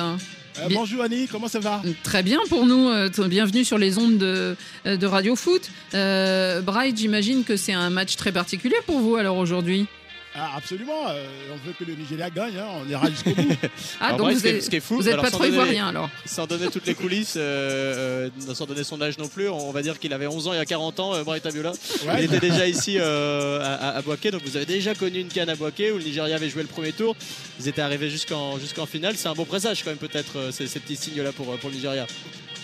bonjour 0.71 1.03
Annie, 1.03 1.27
comment 1.27 1.47
ça 1.47 1.59
va? 1.59 1.81
Très 2.03 2.23
bien 2.23 2.39
pour 2.49 2.65
nous. 2.65 2.89
bienvenue 3.27 3.63
sur 3.63 3.77
les 3.77 3.97
ondes 3.97 4.17
de, 4.17 4.55
de 4.85 5.05
Radio 5.05 5.35
Foot. 5.35 5.69
Bright, 5.93 6.97
j'imagine 6.97 7.43
que 7.43 7.57
c'est 7.57 7.73
un 7.73 7.89
match 7.89 8.15
très 8.15 8.31
particulier 8.31 8.77
pour 8.85 8.99
vous 8.99 9.15
alors 9.15 9.37
aujourd'hui? 9.37 9.87
Ah, 10.33 10.51
absolument, 10.55 11.09
euh, 11.09 11.25
on 11.51 11.67
veut 11.67 11.73
que 11.77 11.83
le 11.83 11.93
Nigeria 11.93 12.29
gagne, 12.29 12.57
hein, 12.57 12.67
on 12.81 12.89
ira 12.89 13.09
jusqu'au 13.09 13.31
bout. 13.31 13.49
ah, 13.99 14.13
donc 14.13 14.31
vous, 14.31 14.47
êtes, 14.47 14.79
fou, 14.79 14.95
vous 14.95 15.09
êtes 15.09 15.19
pas 15.19 15.29
trop 15.29 15.43
ivoirien 15.43 15.89
alors 15.89 16.09
Sans 16.25 16.47
donner 16.47 16.67
toutes 16.69 16.85
les 16.85 16.95
coulisses, 16.95 17.33
euh, 17.35 18.29
euh, 18.47 18.53
sans 18.53 18.65
donner 18.65 18.85
son 18.85 19.01
âge 19.01 19.17
non 19.17 19.27
plus, 19.27 19.49
on 19.49 19.71
va 19.71 19.81
dire 19.81 19.99
qu'il 19.99 20.13
avait 20.13 20.27
11 20.27 20.47
ans 20.47 20.53
il 20.53 20.57
y 20.57 20.59
a 20.59 20.65
40 20.65 20.99
ans, 21.01 21.15
euh, 21.15 21.23
Bright 21.23 21.45
Abiola. 21.45 21.73
Il 22.17 22.23
était 22.23 22.39
déjà 22.39 22.65
ici 22.69 22.97
à, 22.97 23.95
à, 23.97 24.01
Boaké, 24.01 24.31
donc 24.31 24.43
vous 24.45 24.55
avez 24.55 24.65
déjà 24.65 24.95
connu 24.95 25.19
une 25.19 25.27
canne 25.27 25.49
à 25.49 25.55
Boaké 25.55 25.91
où 25.91 25.97
le 25.97 26.03
Nigeria 26.03 26.37
avait 26.37 26.49
joué 26.49 26.61
le 26.61 26.69
premier 26.69 26.93
tour. 26.93 27.13
Ils 27.59 27.67
étaient 27.67 27.81
arrivés 27.81 28.09
jusqu'en 28.09 28.57
jusqu'en 28.57 28.85
finale, 28.85 29.17
c'est 29.17 29.27
un 29.27 29.33
bon 29.35 29.45
présage 29.45 29.83
quand 29.83 29.89
même 29.89 29.97
peut-être 29.97 30.51
ces, 30.51 30.67
ces, 30.67 30.79
petits 30.79 30.95
signes-là 30.95 31.33
pour, 31.33 31.57
pour 31.57 31.69
le 31.69 31.75
Nigeria. 31.75 32.07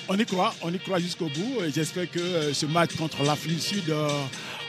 On 0.08 0.18
y 0.18 0.26
croit, 0.26 0.56
on 0.62 0.74
y 0.74 0.80
croit 0.80 1.00
jusqu'au 1.00 1.26
bout. 1.26 1.58
J'espère 1.76 2.10
que 2.10 2.54
ce 2.54 2.66
match 2.66 2.96
contre 2.96 3.24
l'Afrique 3.24 3.56
du 3.56 3.62
Sud 3.62 3.94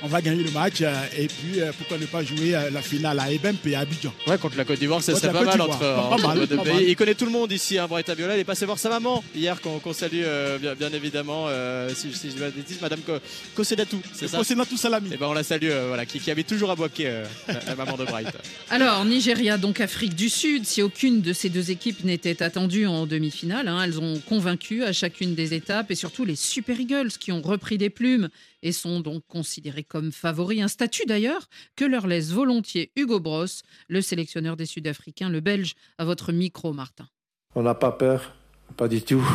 on 0.02 0.06
va 0.06 0.20
gagner 0.22 0.42
le 0.42 0.50
match 0.50 0.76
euh, 0.82 0.92
et 1.16 1.26
puis 1.26 1.60
euh, 1.60 1.72
pourquoi 1.76 1.98
ne 1.98 2.06
pas 2.06 2.22
jouer 2.22 2.54
euh, 2.54 2.70
la 2.70 2.82
finale 2.82 3.18
à 3.18 3.30
Ebempe 3.32 3.66
et 3.66 3.74
à 3.74 3.80
Abidjan. 3.80 4.12
Ouais, 4.26 4.38
contre 4.38 4.56
la 4.56 4.64
Côte 4.64 4.78
d'Ivoire, 4.78 5.02
ça 5.02 5.14
serait 5.14 5.32
pas 5.32 5.42
mal 5.44 5.60
entre, 5.60 5.78
Pas 5.78 5.96
entre 6.10 6.26
mal, 6.28 6.46
deux 6.46 6.56
pas 6.56 6.62
pays. 6.62 6.72
mal. 6.74 6.82
Il 6.84 6.96
connaît 6.96 7.14
tout 7.14 7.24
le 7.24 7.30
monde 7.32 7.50
ici, 7.52 7.78
hein, 7.78 7.86
Bright 7.88 8.08
Abiola. 8.08 8.36
Il 8.36 8.40
est 8.40 8.44
passé 8.44 8.64
voir 8.66 8.78
sa 8.78 8.88
maman 8.90 9.24
hier, 9.34 9.60
qu'on 9.60 9.78
qu'on 9.80 9.92
salue 9.92 10.22
euh, 10.24 10.58
bien, 10.58 10.74
bien 10.74 10.92
évidemment, 10.92 11.46
euh, 11.48 11.88
si, 11.94 12.12
si 12.12 12.28
je 12.28 12.34
dis 12.34 12.38
pas 12.40 12.46
de 12.50 12.56
bêtises, 12.56 12.80
Madame 12.80 13.00
Ko- 13.00 13.18
Kosedatou, 13.54 14.00
c'est 14.12 14.28
ça 14.28 14.38
Kosedatou 14.38 14.76
Salami. 14.76 15.10
Et 15.12 15.16
ben 15.16 15.26
on 15.26 15.32
la 15.32 15.42
salue, 15.42 15.68
euh, 15.70 15.86
voilà, 15.88 16.06
qui, 16.06 16.20
qui 16.20 16.30
habite 16.30 16.46
toujours 16.46 16.70
à 16.70 16.76
Boaké, 16.76 17.06
euh, 17.06 17.24
la, 17.48 17.60
la 17.66 17.74
maman 17.74 17.96
de 17.96 18.04
Bright. 18.04 18.28
Alors, 18.70 19.04
Nigeria, 19.04 19.56
donc 19.58 19.80
Afrique 19.80 20.14
du 20.14 20.28
Sud, 20.28 20.64
si 20.66 20.82
aucune 20.82 21.20
de 21.22 21.32
ces 21.32 21.48
deux 21.48 21.70
équipes 21.70 22.04
n'était 22.04 22.42
attendue 22.42 22.86
en 22.86 23.06
demi-finale, 23.06 23.66
hein, 23.68 23.82
elles 23.84 23.98
ont 23.98 24.20
convaincu 24.28 24.84
à 24.84 24.92
chacune 24.92 25.34
des 25.34 25.54
étapes 25.54 25.90
et 25.90 25.94
surtout 25.94 26.24
les 26.24 26.36
Super 26.36 26.78
Eagles 26.78 27.10
qui 27.18 27.32
ont 27.32 27.42
repris 27.42 27.78
des 27.78 27.90
plumes 27.90 28.28
et 28.62 28.72
sont 28.72 29.00
donc 29.00 29.22
considérés 29.26 29.84
comme 29.84 30.12
favoris. 30.12 30.62
Un 30.62 30.68
statut 30.68 31.06
d'ailleurs 31.06 31.48
que 31.76 31.84
leur 31.84 32.06
laisse 32.06 32.30
volontiers 32.30 32.90
Hugo 32.96 33.20
Bross, 33.20 33.62
le 33.88 34.00
sélectionneur 34.00 34.56
des 34.56 34.66
Sud-Africains, 34.66 35.30
le 35.30 35.40
Belge, 35.40 35.74
à 35.98 36.04
votre 36.04 36.32
micro, 36.32 36.72
Martin. 36.72 37.08
On 37.54 37.62
n'a 37.62 37.74
pas 37.74 37.92
peur, 37.92 38.34
pas 38.76 38.88
du 38.88 39.02
tout. 39.02 39.26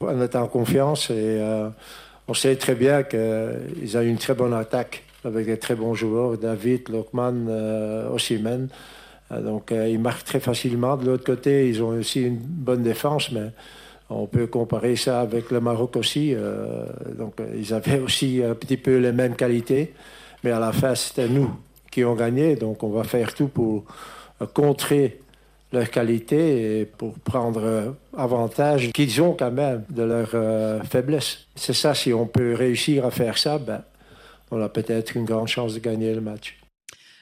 On 0.00 0.20
est 0.22 0.34
en 0.36 0.48
confiance 0.48 1.10
et 1.10 1.38
euh, 1.40 1.68
on 2.26 2.34
sait 2.34 2.56
très 2.56 2.74
bien 2.74 3.02
qu'ils 3.02 3.96
ont 3.96 4.02
une 4.02 4.18
très 4.18 4.34
bonne 4.34 4.54
attaque 4.54 5.04
avec 5.24 5.46
des 5.46 5.58
très 5.58 5.74
bons 5.74 5.94
joueurs, 5.94 6.38
David, 6.38 6.88
Lokman, 6.88 7.46
euh. 7.48 8.16
Euh, 9.32 9.40
Donc 9.42 9.72
euh, 9.72 9.88
ils 9.88 9.98
marquent 9.98 10.24
très 10.24 10.40
facilement. 10.40 10.96
De 10.96 11.06
l'autre 11.06 11.24
côté, 11.24 11.68
ils 11.68 11.82
ont 11.82 11.98
aussi 11.98 12.22
une 12.22 12.38
bonne 12.38 12.82
défense, 12.82 13.30
mais 13.32 13.52
on 14.10 14.26
peut 14.26 14.46
comparer 14.48 14.96
ça 14.96 15.20
avec 15.20 15.50
le 15.50 15.60
Maroc 15.60 15.96
aussi. 15.96 16.34
Euh, 16.34 16.84
donc 17.16 17.40
euh, 17.40 17.46
ils 17.56 17.72
avaient 17.72 18.00
aussi 18.00 18.42
un 18.42 18.54
petit 18.54 18.76
peu 18.76 18.98
les 18.98 19.12
mêmes 19.12 19.36
qualités, 19.36 19.94
mais 20.42 20.50
à 20.50 20.58
la 20.58 20.72
fin, 20.72 20.94
c'était 20.94 21.28
nous 21.28 21.50
qui 21.90 22.04
ont 22.04 22.14
gagné. 22.14 22.56
Donc 22.56 22.82
on 22.82 22.90
va 22.90 23.04
faire 23.04 23.34
tout 23.34 23.48
pour 23.48 23.84
euh, 24.42 24.46
contrer 24.46 25.20
leur 25.72 25.88
qualité 25.90 26.80
et 26.80 26.84
pour 26.84 27.14
prendre 27.20 27.94
avantage 28.16 28.90
qu'ils 28.92 29.22
ont 29.22 29.34
quand 29.34 29.52
même 29.52 29.84
de 29.88 30.02
leur 30.02 30.30
euh, 30.34 30.82
faiblesse. 30.82 31.46
C'est 31.54 31.74
ça, 31.74 31.94
si 31.94 32.12
on 32.12 32.26
peut 32.26 32.54
réussir 32.54 33.06
à 33.06 33.10
faire 33.10 33.38
ça, 33.38 33.58
ben, 33.58 33.82
on 34.50 34.60
a 34.60 34.68
peut-être 34.68 35.16
une 35.16 35.24
grande 35.24 35.46
chance 35.46 35.74
de 35.74 35.78
gagner 35.78 36.12
le 36.12 36.20
match. 36.20 36.59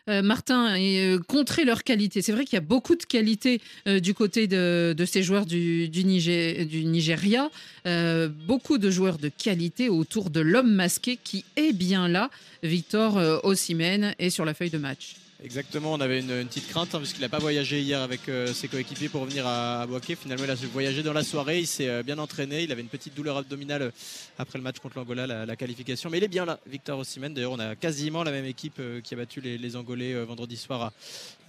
Euh, 0.08 0.22
Martin, 0.22 0.74
et, 0.74 1.00
euh, 1.00 1.18
contrer 1.18 1.64
leur 1.64 1.84
qualité. 1.84 2.22
C'est 2.22 2.32
vrai 2.32 2.44
qu'il 2.44 2.54
y 2.54 2.58
a 2.58 2.60
beaucoup 2.60 2.96
de 2.96 3.04
qualité 3.04 3.60
euh, 3.86 4.00
du 4.00 4.14
côté 4.14 4.46
de, 4.46 4.94
ces 5.06 5.22
joueurs 5.22 5.44
du, 5.44 5.90
Nigeria. 6.04 7.50
Euh, 7.86 8.28
beaucoup 8.28 8.78
de 8.78 8.90
joueurs 8.90 9.18
de 9.18 9.28
qualité 9.28 9.88
autour 9.88 10.30
de 10.30 10.40
l'homme 10.40 10.72
masqué 10.72 11.18
qui 11.22 11.44
est 11.56 11.72
bien 11.72 12.08
là. 12.08 12.30
Victor 12.62 13.44
Osimhen 13.44 14.14
est 14.18 14.30
sur 14.30 14.44
la 14.44 14.54
feuille 14.54 14.70
de 14.70 14.78
match. 14.78 15.16
Exactement, 15.40 15.92
on 15.92 16.00
avait 16.00 16.18
une, 16.18 16.48
petite 16.48 16.66
crainte 16.68 16.92
hein, 16.96 16.98
puisqu'il 16.98 17.20
n'a 17.20 17.28
pas 17.28 17.38
voyagé 17.38 17.80
hier 17.80 18.02
avec 18.02 18.28
euh, 18.28 18.52
ses 18.52 18.66
coéquipiers 18.66 19.08
pour 19.08 19.24
venir 19.24 19.46
à, 19.46 19.82
à 19.82 19.86
Boaké. 19.86 20.16
Finalement, 20.16 20.44
il 20.44 20.50
a 20.50 20.56
voyagé 20.72 21.04
dans 21.04 21.12
la 21.12 21.22
soirée, 21.22 21.60
il 21.60 21.66
s'est 21.68 21.88
euh, 21.88 22.02
bien 22.02 22.18
entraîné, 22.18 22.64
il 22.64 22.72
avait 22.72 22.80
une 22.82 22.88
petite 22.88 23.14
douleur 23.14 23.36
abdominale 23.36 23.82
euh, 23.82 23.90
après 24.36 24.58
le 24.58 24.64
match 24.64 24.80
contre 24.80 24.98
l'Angola, 24.98 25.46
la, 25.46 25.56
qualification. 25.56 26.10
Mais 26.10 26.18
il 26.18 26.24
est 26.24 26.28
bien 26.28 26.44
là, 26.44 26.58
Victor 26.66 26.98
Osimhen. 26.98 27.34
D'ailleurs, 27.34 27.52
on 27.52 27.60
a 27.60 27.76
quasiment 27.76 28.24
la 28.24 28.32
même 28.32 28.46
équipe 28.46 28.82
qui 29.04 29.14
a 29.14 29.16
battu 29.16 29.40
les, 29.40 29.58
les 29.58 29.76
Angolais 29.76 30.12
vendredi 30.24 30.56
soir 30.56 30.82
à- 30.82 30.92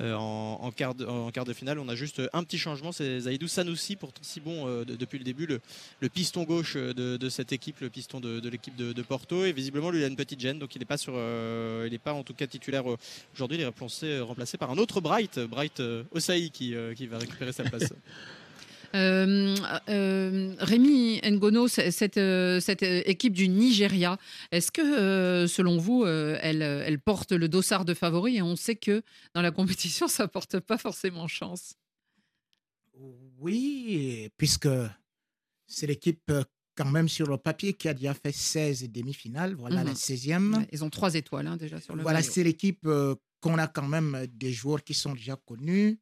en, 0.01 0.59
en 0.61 0.71
quart 0.71 0.95
de, 0.95 1.53
finale. 1.53 1.79
On 1.79 1.89
a 1.89 1.95
juste 1.95 2.21
un 2.33 2.43
petit 2.43 2.57
changement, 2.57 2.91
c'est 2.91 3.21
Zaidou 3.21 3.47
Sanoussi, 3.47 3.95
pourtant 3.95 4.21
si 4.23 4.39
bon 4.39 4.67
euh, 4.67 4.85
de- 4.85 4.95
depuis 4.95 5.17
le 5.17 5.23
début, 5.23 5.47
le, 5.47 6.09
piston 6.09 6.43
gauche 6.43 6.73
euh, 6.75 6.93
de, 6.93 7.29
cette 7.29 7.51
équipe, 7.51 7.79
le 7.81 7.89
piston 7.89 8.19
de, 8.19 8.47
l'équipe 8.49 8.75
de, 8.75 9.01
Porto. 9.01 9.45
Et 9.45 9.51
visiblement, 9.51 9.91
lui, 9.91 9.99
il 9.99 10.03
a 10.03 10.07
une 10.07 10.15
petite 10.15 10.39
gêne, 10.39 10.59
donc 10.59 10.75
il 10.75 10.79
n'est 10.79 10.85
pas, 10.85 10.97
sur, 10.97 11.13
euh, 11.15 11.89
pas 12.03 12.13
en 12.13 12.23
tout 12.23 12.33
cas 12.33 12.47
titulaire 12.47 12.89
euh, 12.89 12.97
aujourd'hui. 13.33 13.57
Il 13.57 13.61
est 13.61 14.21
remplacé, 14.21 14.57
par 14.57 14.71
un 14.71 14.77
autre 14.77 15.01
Bright, 15.01 15.39
Bright 15.39 15.79
euh, 15.79 16.03
Osaï, 16.11 16.51
euh, 16.61 16.93
qui 16.93 17.07
va 17.07 17.17
récupérer 17.17 17.51
sa 17.51 17.63
place. 17.63 17.93
Euh, 18.95 19.55
euh, 19.89 20.55
Rémi 20.59 21.19
Ngono, 21.23 21.67
cette, 21.67 22.17
euh, 22.17 22.59
cette 22.59 22.83
équipe 22.83 23.33
du 23.33 23.47
Nigeria, 23.47 24.17
est-ce 24.51 24.71
que, 24.71 25.45
selon 25.47 25.77
vous, 25.77 26.05
elle, 26.05 26.61
elle 26.61 26.99
porte 26.99 27.31
le 27.31 27.47
dossard 27.47 27.85
de 27.85 27.93
favori 27.93 28.37
Et 28.37 28.41
on 28.41 28.55
sait 28.55 28.75
que 28.75 29.01
dans 29.33 29.41
la 29.41 29.51
compétition, 29.51 30.07
ça 30.09 30.27
porte 30.27 30.59
pas 30.59 30.77
forcément 30.77 31.27
chance? 31.27 31.75
Oui, 33.39 34.29
puisque 34.37 34.67
c'est 35.67 35.87
l'équipe 35.87 36.31
quand 36.75 36.89
même 36.89 37.07
sur 37.09 37.27
le 37.27 37.37
papier 37.37 37.73
qui 37.73 37.87
a 37.87 37.93
déjà 37.93 38.13
fait 38.13 38.31
16 38.31 38.89
demi-finales, 38.89 39.53
voilà 39.55 39.83
la 39.83 39.91
Mhm. 39.91 39.95
16e. 39.95 40.55
Ouais, 40.57 40.67
ils 40.71 40.83
ont 40.83 40.89
trois 40.89 41.13
étoiles 41.15 41.47
hein, 41.47 41.57
déjà 41.57 41.79
sur 41.79 41.95
le 41.95 42.01
Voilà, 42.03 42.21
c'est 42.21 42.43
l'équipe 42.43 42.85
euh, 42.85 43.15
qu'on 43.41 43.57
a 43.57 43.67
quand 43.67 43.87
même 43.87 44.25
des 44.33 44.51
joueurs 44.51 44.83
qui 44.83 44.93
sont 44.93 45.13
déjà 45.13 45.35
connus 45.45 45.99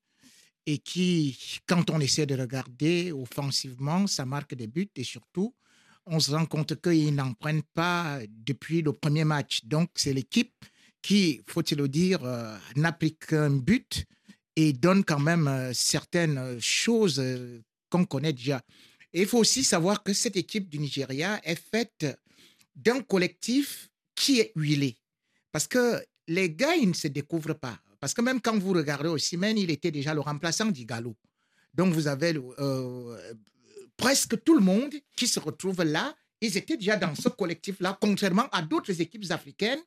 et 0.67 0.79
qui, 0.79 1.39
quand 1.65 1.89
on 1.89 1.99
essaie 2.01 2.25
de 2.25 2.35
regarder 2.35 3.13
offensivement, 3.13 4.05
ça 4.05 4.25
marque 4.25 4.53
des 4.53 4.67
buts 4.67 4.91
et 4.97 5.05
surtout, 5.05 5.55
on 6.05 6.19
se 6.19 6.31
rend 6.31 6.45
compte 6.45 6.79
qu'ils 6.81 7.15
n'en 7.15 7.33
prennent 7.33 7.63
pas 7.73 8.19
depuis 8.27 8.81
le 8.81 8.91
premier 8.91 9.23
match. 9.23 9.63
Donc, 9.63 9.89
c'est 9.95 10.13
l'équipe 10.13 10.53
qui, 11.01 11.41
faut-il 11.47 11.77
le 11.77 11.87
dire, 11.87 12.19
euh, 12.23 12.57
n'a 12.75 12.91
pris 12.91 13.15
qu'un 13.15 13.49
but 13.49 14.05
et 14.57 14.73
donne 14.73 15.05
quand 15.05 15.19
même 15.21 15.47
euh, 15.47 15.71
certaines 15.73 16.59
choses 16.59 17.19
euh, 17.19 17.61
qu'on 17.89 18.03
connaît 18.03 18.33
déjà. 18.33 18.61
Et 19.13 19.21
il 19.21 19.27
faut 19.27 19.39
aussi 19.39 19.63
savoir 19.63 20.03
que 20.03 20.11
cette 20.11 20.35
équipe 20.35 20.67
du 20.67 20.79
Nigeria 20.79 21.39
est 21.45 21.55
faite 21.55 22.05
d'un 22.75 23.01
collectif 23.01 23.89
qui 24.15 24.41
est 24.41 24.51
huilé. 24.55 24.97
Parce 25.53 25.67
que 25.67 26.03
les 26.27 26.49
gars, 26.49 26.75
ils 26.75 26.89
ne 26.89 26.93
se 26.93 27.07
découvrent 27.07 27.53
pas. 27.53 27.79
Parce 27.99 28.13
que 28.13 28.21
même 28.21 28.41
quand 28.41 28.57
vous 28.57 28.73
regardez 28.73 29.09
Osimhen, 29.09 29.57
il 29.57 29.71
était 29.71 29.91
déjà 29.91 30.13
le 30.13 30.21
remplaçant 30.21 30.67
d'Igalo. 30.67 31.15
Donc 31.73 31.93
vous 31.93 32.07
avez 32.07 32.39
euh, 32.59 33.33
presque 33.95 34.43
tout 34.43 34.55
le 34.55 34.63
monde 34.63 34.93
qui 35.15 35.27
se 35.27 35.39
retrouve 35.39 35.83
là. 35.83 36.15
Ils 36.41 36.55
étaient 36.57 36.77
déjà 36.77 36.95
dans 36.95 37.15
ce 37.15 37.29
collectif-là, 37.29 37.97
contrairement 37.99 38.47
à 38.51 38.61
d'autres 38.61 39.01
équipes 39.01 39.31
africaines 39.31 39.81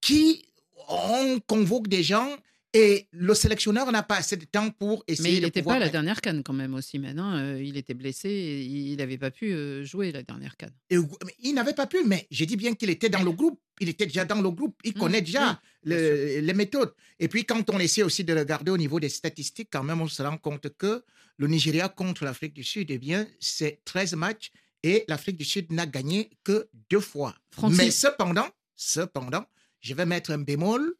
qui 0.00 0.44
on 0.88 1.40
convoque 1.46 1.88
des 1.88 2.02
gens 2.02 2.36
et 2.74 3.08
le 3.12 3.32
sélectionneur 3.34 3.90
n'a 3.90 4.02
pas 4.02 4.16
assez 4.16 4.36
de 4.36 4.44
temps 4.44 4.70
pour 4.70 5.02
essayer 5.08 5.28
Mais 5.30 5.34
il 5.36 5.40
de 5.40 5.46
n'était 5.46 5.62
pas 5.62 5.74
à 5.74 5.78
la 5.78 5.88
dernière 5.88 6.20
canne 6.20 6.42
quand 6.42 6.52
même 6.52 6.74
aussi, 6.74 6.98
maintenant. 6.98 7.56
il 7.56 7.76
était 7.76 7.94
blessé, 7.94 8.28
et 8.28 8.62
il 8.62 8.96
n'avait 8.96 9.16
pas 9.18 9.30
pu 9.30 9.52
euh, 9.52 9.84
jouer 9.84 10.12
la 10.12 10.22
dernière 10.22 10.56
canne. 10.56 10.74
Et 10.90 10.96
il 11.40 11.54
n'avait 11.54 11.72
pas 11.72 11.86
pu, 11.86 12.04
mais 12.04 12.26
j'ai 12.30 12.44
dit 12.46 12.56
bien 12.56 12.74
qu'il 12.74 12.90
était 12.90 13.08
dans 13.08 13.22
le 13.22 13.32
groupe. 13.32 13.60
Il 13.80 13.88
était 13.88 14.06
déjà 14.06 14.24
dans 14.24 14.40
le 14.42 14.50
groupe. 14.50 14.76
Il 14.84 14.90
Mmh, 14.90 14.98
connaît 15.00 15.22
déjà 15.22 15.60
oui, 15.84 15.92
le- 15.92 16.40
les 16.40 16.52
méthodes. 16.54 16.92
Et 17.18 17.28
puis, 17.28 17.44
quand 17.44 17.70
on 17.70 17.78
essaie 17.78 18.02
aussi 18.02 18.22
de 18.24 18.34
regarder 18.36 18.70
au 18.70 18.76
niveau 18.76 19.00
des 19.00 19.08
statistiques, 19.08 19.68
quand 19.72 19.84
même, 19.84 20.00
on 20.02 20.08
se 20.08 20.20
rend 20.22 20.36
compte 20.36 20.68
que 20.76 21.02
le 21.38 21.46
Nigeria 21.46 21.88
contre 21.88 22.24
l'Afrique 22.24 22.52
du 22.54 22.64
Sud, 22.64 22.90
eh 22.90 22.98
bien, 22.98 23.26
c'est 23.40 23.80
13 23.84 24.14
matchs 24.14 24.50
et 24.82 25.04
l'Afrique 25.08 25.36
du 25.38 25.44
Sud 25.44 25.72
n'a 25.72 25.86
gagné 25.86 26.30
que 26.44 26.68
deux 26.90 27.00
fois. 27.00 27.34
Francis- 27.50 27.78
Mais 27.78 27.90
cependant, 27.92 28.48
cependant, 28.76 29.44
je 29.80 29.94
vais 29.94 30.04
mettre 30.06 30.32
un 30.32 30.38
bémol. 30.38 30.94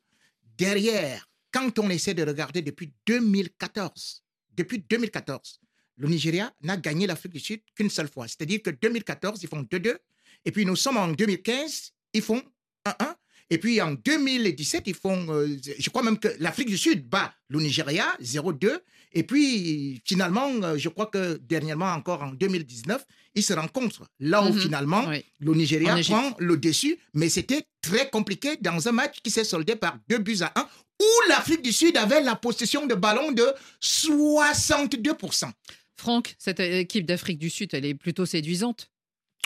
Derrière, 0.56 1.27
quand 1.52 1.78
on 1.78 1.88
essaie 1.90 2.14
de 2.14 2.22
regarder 2.24 2.62
depuis 2.62 2.92
2014, 3.06 4.22
depuis 4.56 4.78
2014, 4.88 5.60
le 5.96 6.08
Nigeria 6.08 6.52
n'a 6.62 6.76
gagné 6.76 7.06
l'Afrique 7.06 7.32
du 7.32 7.40
Sud 7.40 7.60
qu'une 7.74 7.90
seule 7.90 8.08
fois. 8.08 8.26
C'est-à-dire 8.28 8.62
que 8.62 8.70
2014, 8.70 9.42
ils 9.42 9.48
font 9.48 9.62
2-2. 9.62 9.96
Et 10.44 10.52
puis 10.52 10.64
nous 10.64 10.76
sommes 10.76 10.96
en 10.96 11.08
2015, 11.08 11.92
ils 12.14 12.22
font 12.22 12.42
1-1. 12.84 13.14
Et 13.50 13.58
puis 13.58 13.80
en 13.80 13.92
2017, 13.92 14.82
ils 14.86 14.94
font, 14.94 15.26
euh, 15.30 15.56
je 15.78 15.88
crois 15.90 16.02
même 16.02 16.18
que 16.18 16.28
l'Afrique 16.38 16.68
du 16.68 16.76
Sud 16.78 17.08
bat 17.08 17.34
le 17.48 17.60
Nigeria 17.60 18.06
0-2. 18.20 18.78
Et 19.14 19.22
puis 19.22 20.00
finalement, 20.04 20.50
euh, 20.62 20.76
je 20.76 20.88
crois 20.90 21.06
que 21.06 21.38
dernièrement 21.38 21.92
encore 21.92 22.22
en 22.22 22.32
2019, 22.32 23.04
ils 23.34 23.42
se 23.42 23.54
rencontrent. 23.54 24.06
Là 24.20 24.42
où 24.44 24.52
Mhm. 24.52 24.60
finalement, 24.60 25.04
Oui. 25.08 25.24
le 25.40 25.54
Nigeria 25.54 25.96
prend 26.04 26.36
le 26.38 26.56
dessus, 26.58 26.98
mais 27.14 27.28
c'était 27.30 27.64
très 27.80 28.10
compliqué 28.10 28.56
dans 28.60 28.86
un 28.86 28.92
match 28.92 29.20
qui 29.22 29.30
s'est 29.30 29.44
soldé 29.44 29.76
par 29.76 29.98
2 30.08 30.18
buts 30.18 30.38
à 30.42 30.52
1, 30.60 30.68
où 31.00 31.28
l'Afrique 31.28 31.62
du 31.62 31.72
Sud 31.72 31.96
avait 31.96 32.22
la 32.22 32.34
possession 32.34 32.86
de 32.86 32.94
ballon 32.94 33.32
de 33.32 33.46
62%. 33.80 35.50
Franck, 35.96 36.34
cette 36.38 36.60
équipe 36.60 37.06
d'Afrique 37.06 37.38
du 37.38 37.50
Sud, 37.50 37.70
elle 37.72 37.84
est 37.84 37.94
plutôt 37.94 38.26
séduisante. 38.26 38.90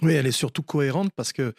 Oui, 0.02 0.14
elle 0.14 0.26
est 0.26 0.32
surtout 0.32 0.62
cohérente 0.62 1.11
parce 1.14 1.32
que 1.32 1.54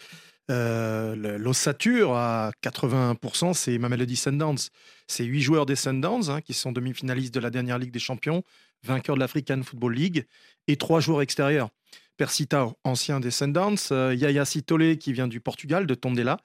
euh, 0.51 1.37
l'ossature 1.37 2.13
à 2.15 2.51
81%, 2.63 3.53
c'est 3.53 3.77
Mamelody 3.77 4.15
Sundowns. 4.15 4.69
C'est 5.07 5.23
huit 5.23 5.41
joueurs 5.41 5.65
des 5.65 5.75
Sundowns 5.75 6.29
hein, 6.29 6.41
qui 6.41 6.53
sont 6.53 6.71
demi-finalistes 6.71 7.33
de 7.33 7.39
la 7.39 7.49
dernière 7.49 7.79
Ligue 7.79 7.93
des 7.93 7.99
Champions, 7.99 8.43
vainqueurs 8.83 9.15
de 9.15 9.21
l'African 9.21 9.61
Football 9.63 9.93
League, 9.93 10.25
et 10.67 10.75
trois 10.75 10.99
joueurs 10.99 11.21
extérieurs. 11.21 11.69
Persita, 12.17 12.69
ancien 12.83 13.19
Descendants, 13.19 13.75
euh, 13.91 14.13
Yaya 14.15 14.45
Sitole 14.45 14.97
qui 14.97 15.13
vient 15.13 15.27
du 15.27 15.39
Portugal, 15.39 15.87
de 15.87 15.95
Tondela. 15.95 16.37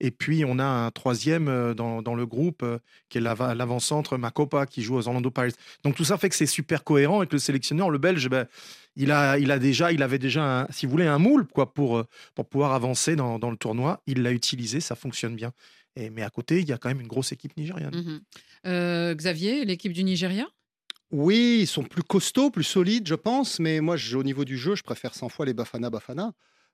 Et 0.00 0.10
puis 0.10 0.44
on 0.44 0.58
a 0.58 0.64
un 0.64 0.90
troisième 0.90 1.48
euh, 1.48 1.74
dans, 1.74 2.02
dans 2.02 2.14
le 2.14 2.26
groupe 2.26 2.62
euh, 2.64 2.78
qui 3.08 3.18
est 3.18 3.20
l'ava- 3.20 3.54
l'avant-centre 3.54 4.16
Makopa 4.18 4.66
qui 4.66 4.82
joue 4.82 4.96
aux 4.96 5.06
Orlando 5.06 5.30
Pirates. 5.30 5.54
Donc 5.84 5.94
tout 5.94 6.04
ça 6.04 6.18
fait 6.18 6.28
que 6.28 6.34
c'est 6.34 6.46
super 6.46 6.82
cohérent 6.82 7.22
et 7.22 7.26
que 7.26 7.34
le 7.34 7.38
sélectionneur, 7.38 7.88
le 7.90 7.98
Belge, 7.98 8.28
ben, 8.28 8.46
il, 8.96 9.12
a, 9.12 9.38
il, 9.38 9.50
a 9.52 9.58
déjà, 9.58 9.92
il 9.92 10.02
avait 10.02 10.18
déjà, 10.18 10.62
un- 10.62 10.66
si 10.70 10.86
vous 10.86 10.92
voulez, 10.92 11.06
un 11.06 11.18
moule 11.18 11.46
quoi, 11.46 11.72
pour, 11.72 12.04
pour 12.34 12.48
pouvoir 12.48 12.72
avancer 12.72 13.14
dans, 13.14 13.38
dans 13.38 13.50
le 13.50 13.56
tournoi. 13.56 14.02
Il 14.06 14.22
l'a 14.22 14.32
utilisé, 14.32 14.80
ça 14.80 14.96
fonctionne 14.96 15.36
bien. 15.36 15.52
Mais 15.96 16.22
à 16.22 16.30
côté, 16.30 16.60
il 16.60 16.66
y 16.66 16.72
a 16.72 16.78
quand 16.78 16.88
même 16.88 17.02
une 17.02 17.06
grosse 17.06 17.32
équipe 17.32 17.54
nigériane. 17.56 17.94
Mhm. 17.94 18.20
Euh, 18.66 19.14
Xavier, 19.14 19.64
l'équipe 19.66 19.92
du 19.92 20.04
Nigeria? 20.04 20.46
Oui, 21.12 21.58
ils 21.60 21.66
sont 21.66 21.82
plus 21.84 22.02
costauds, 22.02 22.50
plus 22.50 22.64
solides, 22.64 23.06
je 23.06 23.14
pense, 23.14 23.60
mais 23.60 23.80
moi, 23.80 23.96
je- 23.96 24.16
au 24.16 24.22
niveau 24.22 24.44
du 24.44 24.56
jeu, 24.56 24.74
je 24.74 24.82
préfère 24.82 25.14
100 25.14 25.28
fois 25.28 25.44
les 25.44 25.52
Bafana 25.54 25.90
Bafana. 25.90 26.32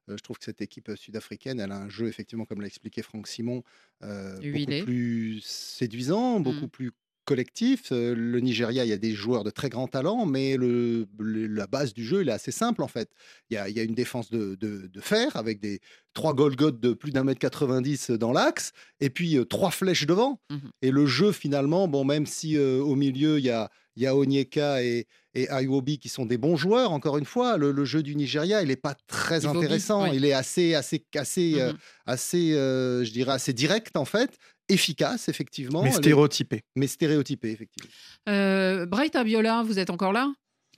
Euh, 0.09 0.17
je 0.17 0.23
trouve 0.23 0.39
que 0.39 0.45
cette 0.45 0.63
équipe 0.63 0.91
sud-africaine, 0.97 1.59
elle 1.61 1.73
a 1.73 1.77
un 1.79 1.89
jeu, 1.89 2.07
effectivement, 2.07 2.45
comme 2.45 2.61
l'a 2.61 2.69
expliqué 2.69 3.03
Franck 3.03 3.27
Simon, 3.27 3.63
euh, 4.05 4.39
beaucoup 4.79 4.85
plus 4.85 5.41
séduisant, 5.45 6.39
beaucoup 6.41 6.69
plus 6.69 6.93
collectif. 7.25 7.93
Euh, 7.93 8.15
le 8.15 8.41
Nigeria, 8.41 8.85
il 8.87 8.89
y 8.89 8.93
a 8.93 8.97
des 8.97 9.13
joueurs 9.13 9.45
de 9.45 9.51
très 9.51 9.69
grand 9.69 9.87
talent, 9.87 10.25
mais 10.25 10.57
le, 10.57 11.07
le- 11.19 11.47
la 11.47 11.67
base 11.67 11.93
du 11.93 12.03
jeu, 12.05 12.23
il 12.23 12.29
est 12.31 12.33
assez 12.33 12.53
simple, 12.53 12.83
en 12.83 12.89
fait. 12.89 13.11
Il 13.51 13.55
y 13.55 13.57
a, 13.59 13.69
il 13.69 13.77
y 13.77 13.81
a 13.81 13.83
une 13.83 13.95
défense 13.95 14.31
de, 14.31 14.55
de- 14.55 14.87
de 14.87 15.01
fer, 15.01 15.37
avec 15.37 15.61
des 15.61 15.81
trois 16.15 16.33
Golgoth 16.33 16.81
de 16.81 16.95
plus 16.95 17.11
d'un 17.11 17.25
mètre 17.25 17.41
90 17.41 18.13
dans 18.13 18.33
l'axe, 18.33 18.73
et 19.01 19.11
puis 19.11 19.37
euh, 19.37 19.45
trois 19.45 19.71
flèches 19.73 20.07
devant. 20.07 20.41
Et 20.81 20.91
le 20.91 21.05
jeu, 21.05 21.33
finalement, 21.33 21.87
bon, 21.87 22.05
même 22.05 22.25
si 22.25 22.57
euh, 22.57 22.79
au 22.81 22.95
milieu, 22.95 23.39
il 23.39 23.45
y 23.45 23.51
a, 23.51 23.71
il 23.99 24.03
y 24.03 24.07
a 24.07 24.15
Onyeka 24.15 24.81
et, 24.85 25.07
et 25.35 25.49
Ayobi 25.49 25.99
qui 25.99 26.09
sont 26.09 26.25
des 26.25 26.39
bons 26.39 26.57
joueurs, 26.57 26.93
encore 26.93 27.19
une 27.19 27.25
fois, 27.25 27.57
le, 27.57 27.73
le 27.73 27.85
jeu 27.85 28.03
du 28.05 28.15
Nigeria, 28.15 28.63
il 28.63 28.69
n'est 28.69 28.77
pas 28.77 28.95
très 29.09 29.41
Iwobi, 29.43 29.59
intéressant. 29.59 30.05
oui. 30.05 30.11
Il 30.15 30.25
est 30.25 30.33
assez, 30.33 30.75
assez, 30.75 31.05
assez, 31.17 31.61
euh, 31.61 31.73
Mhm. 31.73 31.79
assez 32.07 32.53
euh, 32.55 33.05
je 33.05 33.11
dirais, 33.11 33.33
assez 33.33 33.53
direct, 33.53 33.97
en 33.97 34.05
fait, 34.05 34.31
efficace, 34.69 35.29
effectivement. 35.29 35.83
Mais 35.83 35.91
stéréotypé. 35.91 36.63
Mais 36.77 36.87
stéréotypé, 36.87 37.51
effectivement. 37.51 37.91
Euh, 38.29 38.87
Bright 38.87 39.17
Abiola, 39.17 39.65
vous 39.65 39.79
êtes 39.81 39.91
encore 39.91 40.13
là? 40.13 40.33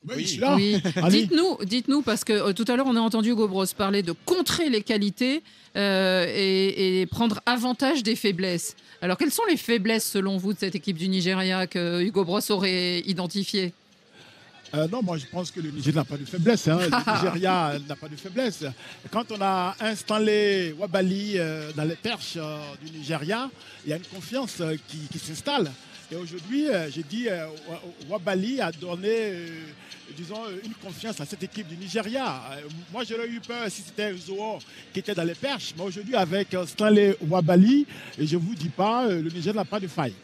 Oui, 0.09 0.23
je 0.23 0.26
suis 0.28 0.38
là. 0.38 0.57
Oui. 0.57 0.80
Allez. 0.97 1.23
Dites-nous, 1.23 1.59
dites-nous, 1.64 2.00
parce 2.02 2.25
que 2.25 2.33
euh, 2.33 2.52
tout 2.54 2.64
à 2.69 2.76
l'heure, 2.76 2.87
on 2.87 2.97
a 2.97 3.00
entendu 3.00 3.30
Hugo 3.30 3.47
Bros 3.49 3.66
parler 3.76 4.02
de 4.02 4.12
contrer 4.25 4.71
les 4.71 4.83
qualités 4.83 5.42
euh, 5.76 6.25
et, 6.35 7.00
et 7.02 7.07
prendre 7.07 7.40
avantage 7.45 8.02
des 8.02 8.16
faiblesses. 8.16 8.76
Alors, 9.02 9.19
quelles 9.19 9.30
sont 9.30 9.45
les 9.49 9.59
faiblesses, 9.59 10.04
selon 10.11 10.38
vous, 10.38 10.54
de 10.54 10.59
cette 10.59 10.75
équipe 10.75 10.97
du 10.97 11.09
Nigeria 11.09 11.66
que 11.66 12.00
Hugo 12.02 12.25
Bros 12.25 12.40
aurait 12.50 13.00
identifiées? 13.00 13.75
Euh, 14.73 14.87
non, 14.87 15.02
moi 15.02 15.19
je 15.19 15.26
pense 15.26 15.50
que 15.50 15.59
le 15.59 15.71
Niger 15.73 15.92
n'a 15.92 16.04
pas 16.04 16.16
de 16.16 16.25
faiblesse. 16.25 16.69
hein. 16.69 16.78
Le 16.80 16.87
Nigeria 17.12 17.73
n'a 17.88 17.97
pas 17.97 18.09
de 18.09 18.14
faiblesse. 18.14 18.62
Quand 19.11 19.25
on 19.33 19.38
a 19.42 19.75
installé 19.80 20.73
Wabali 20.78 21.33
euh, 21.38 21.73
dans 21.76 21.83
les 21.83 21.97
perches 21.97 22.35
euh, 22.37 22.57
du 22.80 22.97
Nigeria, 22.97 23.50
il 23.85 23.90
y 23.90 23.92
a 23.92 23.97
une 23.97 24.04
confiance 24.04 24.61
euh, 24.61 24.76
qui, 24.87 24.99
qui 25.11 25.19
s'installe. 25.19 25.73
Et 26.12 26.14
aujourd'hui, 26.14 26.69
euh, 26.69 26.88
j'ai 26.88 27.02
dit, 27.02 27.28
euh, 27.28 27.47
Wa- 27.69 27.83
Wabali 28.11 28.61
a 28.61 28.71
donné, 28.71 29.09
euh, 29.09 29.49
disons, 30.17 30.43
euh, 30.47 30.61
une 30.64 30.75
confiance 30.75 31.21
à 31.21 31.26
cette 31.26 31.43
équipe 31.43 31.69
du 31.69 31.76
Nigeria. 31.76 32.43
Euh, 32.52 32.61
moi, 32.93 33.02
j'aurais 33.09 33.29
eu 33.29 33.40
peur 33.40 33.64
si 33.69 33.83
c'était 33.83 34.14
Zoho 34.17 34.59
qui 34.93 35.00
était 35.00 35.14
dans 35.14 35.25
les 35.25 35.35
perches. 35.35 35.75
Mais 35.76 35.85
aujourd'hui, 35.85 36.14
avec 36.14 36.52
euh, 36.55 36.67
Stanley 36.67 37.17
Wabali, 37.29 37.87
et 38.19 38.26
je 38.26 38.37
ne 38.37 38.40
vous 38.43 38.55
dis 38.55 38.69
pas, 38.71 39.07
le 39.09 39.29
Niger 39.31 39.55
n'a 39.55 39.64
pas 39.64 39.81
de 39.81 39.87
faille. 39.88 40.14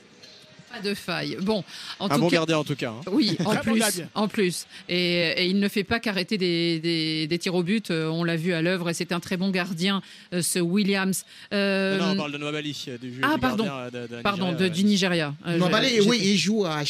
Pas 0.68 0.80
de 0.80 0.94
faille. 0.94 1.36
Bon, 1.40 1.62
en 2.00 2.06
Un 2.06 2.14
tout 2.16 2.20
bon 2.22 2.28
cas- 2.28 2.36
gardien 2.38 2.58
en 2.58 2.64
tout 2.64 2.74
cas. 2.74 2.90
hein. 2.90 3.00
Oui, 3.12 3.36
en 3.44 3.54
plus, 3.56 3.82
en 4.16 4.26
plus. 4.26 4.66
Et, 4.88 5.28
et 5.36 5.46
il 5.46 5.60
ne 5.60 5.68
fait 5.68 5.84
pas 5.84 6.00
qu'arrêter 6.00 6.36
des, 6.38 6.80
des- 6.80 7.28
des 7.28 7.38
tirs 7.38 7.54
au 7.54 7.62
but. 7.62 7.92
On 7.92 8.24
l'a 8.24 8.34
vu 8.36 8.52
à 8.52 8.62
l'œuvre 8.62 8.90
et 8.90 8.94
c'est 8.94 9.12
un 9.12 9.20
très 9.20 9.36
bon 9.36 9.50
gardien, 9.50 10.02
ce 10.32 10.58
Williams. 10.58 11.24
Euh, 11.54 11.98
Non, 11.98 12.06
non, 12.06 12.12
on 12.12 12.16
parle 12.16 12.32
de 12.32 12.38
Nwabali, 12.38 12.84
euh, 12.88 12.98
du, 12.98 13.12
ah, 13.22 13.34
du 13.34 13.40
pardon, 13.40 13.64
gardien, 13.64 14.00
de- 14.00 14.06
de 14.16 14.22
pardon, 14.22 14.46
Nigeria, 14.50 14.68
de- 14.68 14.74
du 14.74 14.84
Nigeria. 14.84 15.34
J'ai- 15.46 16.00
oui, 16.00 16.20
il 16.24 16.36
joue 16.36 16.64
à 16.66 16.84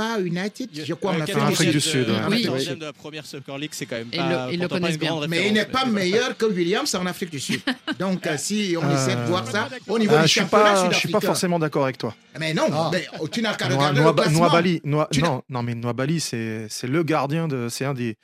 Chippa 0.00 0.20
United, 0.20 0.70
je 0.84 0.94
crois, 0.94 1.12
en 1.12 1.14
Euh, 1.14 1.22
Afrique 1.22 1.36
quatrième 1.36 1.72
du 1.72 1.80
Sud. 1.80 1.98
du 2.00 2.04
Sud, 2.06 2.08
euh, 2.08 2.28
Oui. 2.30 2.42
de 2.76 2.84
la 2.84 2.92
première 2.92 3.26
Soccer 3.26 3.58
League, 3.58 3.70
c'est 3.72 3.86
quand 3.86 3.96
même 3.96 4.08
pas, 4.10 4.46
le- 4.46 4.52
ils 4.54 4.60
le 4.60 4.68
pas 4.68 4.76
connaissent 4.76 4.92
une 4.94 5.00
bien. 5.00 5.10
grande 5.10 5.28
Mais 5.28 5.46
il 5.48 5.52
n'est 5.52 5.64
pas 5.64 5.84
meilleur 5.84 6.36
que 6.36 6.46
Williams 6.46 6.94
en 6.94 7.06
Afrique 7.06 7.30
du 7.30 7.40
Sud. 7.40 7.60
Donc, 7.98 8.26
euh, 8.26 8.36
si 8.38 8.76
on 8.80 8.84
Euh, 8.84 8.94
essaie 8.94 9.16
de 9.16 9.22
voir 9.22 9.46
ça 9.50 9.68
au 9.88 9.98
niveau 9.98 10.14
Ah, 10.18 10.22
du 10.22 10.28
championnat 10.28 10.64
pas, 10.74 10.90
je 10.90 10.96
suis 10.98 11.08
pas 11.08 11.20
forcément 11.20 11.58
d'accord 11.58 11.84
avec 11.84 11.98
toi. 11.98 12.14
Mais 12.38 12.54
non, 12.54 12.64
Ah. 12.72 12.90
mais, 12.92 13.06
oh, 13.20 13.28
tu 13.28 13.42
n'as 13.42 13.54
qu'à 13.54 13.68
Noa- 13.68 13.76
regarder 13.76 13.98
le 13.98 14.04
Noa- 14.04 14.14
classement. 14.14 14.38
Noabali, 14.40 14.80
Noa- 14.84 15.08
Tu 15.10 15.22
n'as- 15.22 15.28
non, 15.28 15.42
non, 15.48 15.62
mais 15.62 15.74
Noabali, 15.74 16.20
c'est 16.20 16.66
c'est 16.68 16.86
le 16.86 17.02
gardien 17.02 17.48
de, 17.48 17.68
c'est 17.68 17.84
un 17.84 17.94
des, 17.94 18.16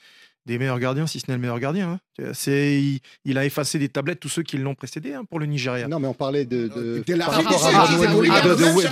des 0.46 0.58
meilleurs 0.58 0.78
gardiens, 0.78 1.06
si 1.06 1.20
ce 1.20 1.26
n'est 1.28 1.34
le 1.34 1.40
meilleur 1.40 1.58
gardien. 1.58 1.98
hein. 2.18 2.30
C'est, 2.32 2.80
il, 2.80 3.00
il 3.24 3.36
a 3.36 3.44
effacé 3.44 3.78
des 3.78 3.88
tablettes 3.88 4.20
tous 4.20 4.28
ceux 4.28 4.42
qui 4.42 4.56
l'ont 4.58 4.74
précédé 4.74 5.12
hein, 5.12 5.24
pour 5.24 5.38
le 5.40 5.46
Nigeria. 5.46 5.88
Non, 5.88 5.98
mais 5.98 6.06
on 6.08 6.14
parlait 6.14 6.44
de, 6.46 6.68
de, 6.68 7.02
De 7.06 7.14
la 7.14 7.26
par 7.26 7.34
Afrique 7.34 7.48
rapport 7.48 7.68
du 7.70 7.76
à 7.76 7.86
Sud, 8.06 8.14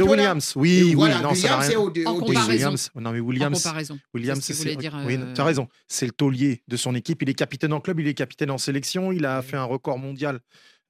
Williams. 0.02 0.52
de, 0.54 0.58
oui, 0.60 0.82
oui, 0.84 0.94
voilà, 0.94 1.20
non, 1.20 1.34
ça 1.34 1.48
n'a 1.48 1.58
rien. 1.58 1.78
au- 1.78 1.88
En 2.06 2.18
comparaison. 2.18 2.48
Williams, 2.50 2.90
non 2.96 3.12
mais 3.12 3.20
Williams. 3.20 3.66
Williams, 4.12 4.40
C'est 4.42 4.52
ce 4.52 4.68
dire, 4.76 5.00
oui, 5.06 5.16
euh, 5.16 5.32
tu 5.32 5.40
as 5.40 5.44
raison. 5.44 5.68
C'est 5.88 6.06
le 6.06 6.12
taulier 6.12 6.62
de 6.68 6.76
son 6.76 6.94
équipe. 6.94 7.22
Il 7.22 7.28
est 7.30 7.34
capitaine 7.34 7.72
en 7.72 7.80
club, 7.80 8.00
il 8.00 8.08
est 8.08 8.14
capitaine 8.14 8.50
en 8.50 8.58
sélection. 8.58 9.12
Il 9.12 9.24
a 9.24 9.40
fait 9.40 9.56
un 9.56 9.64
record 9.64 9.98
mondial 9.98 10.40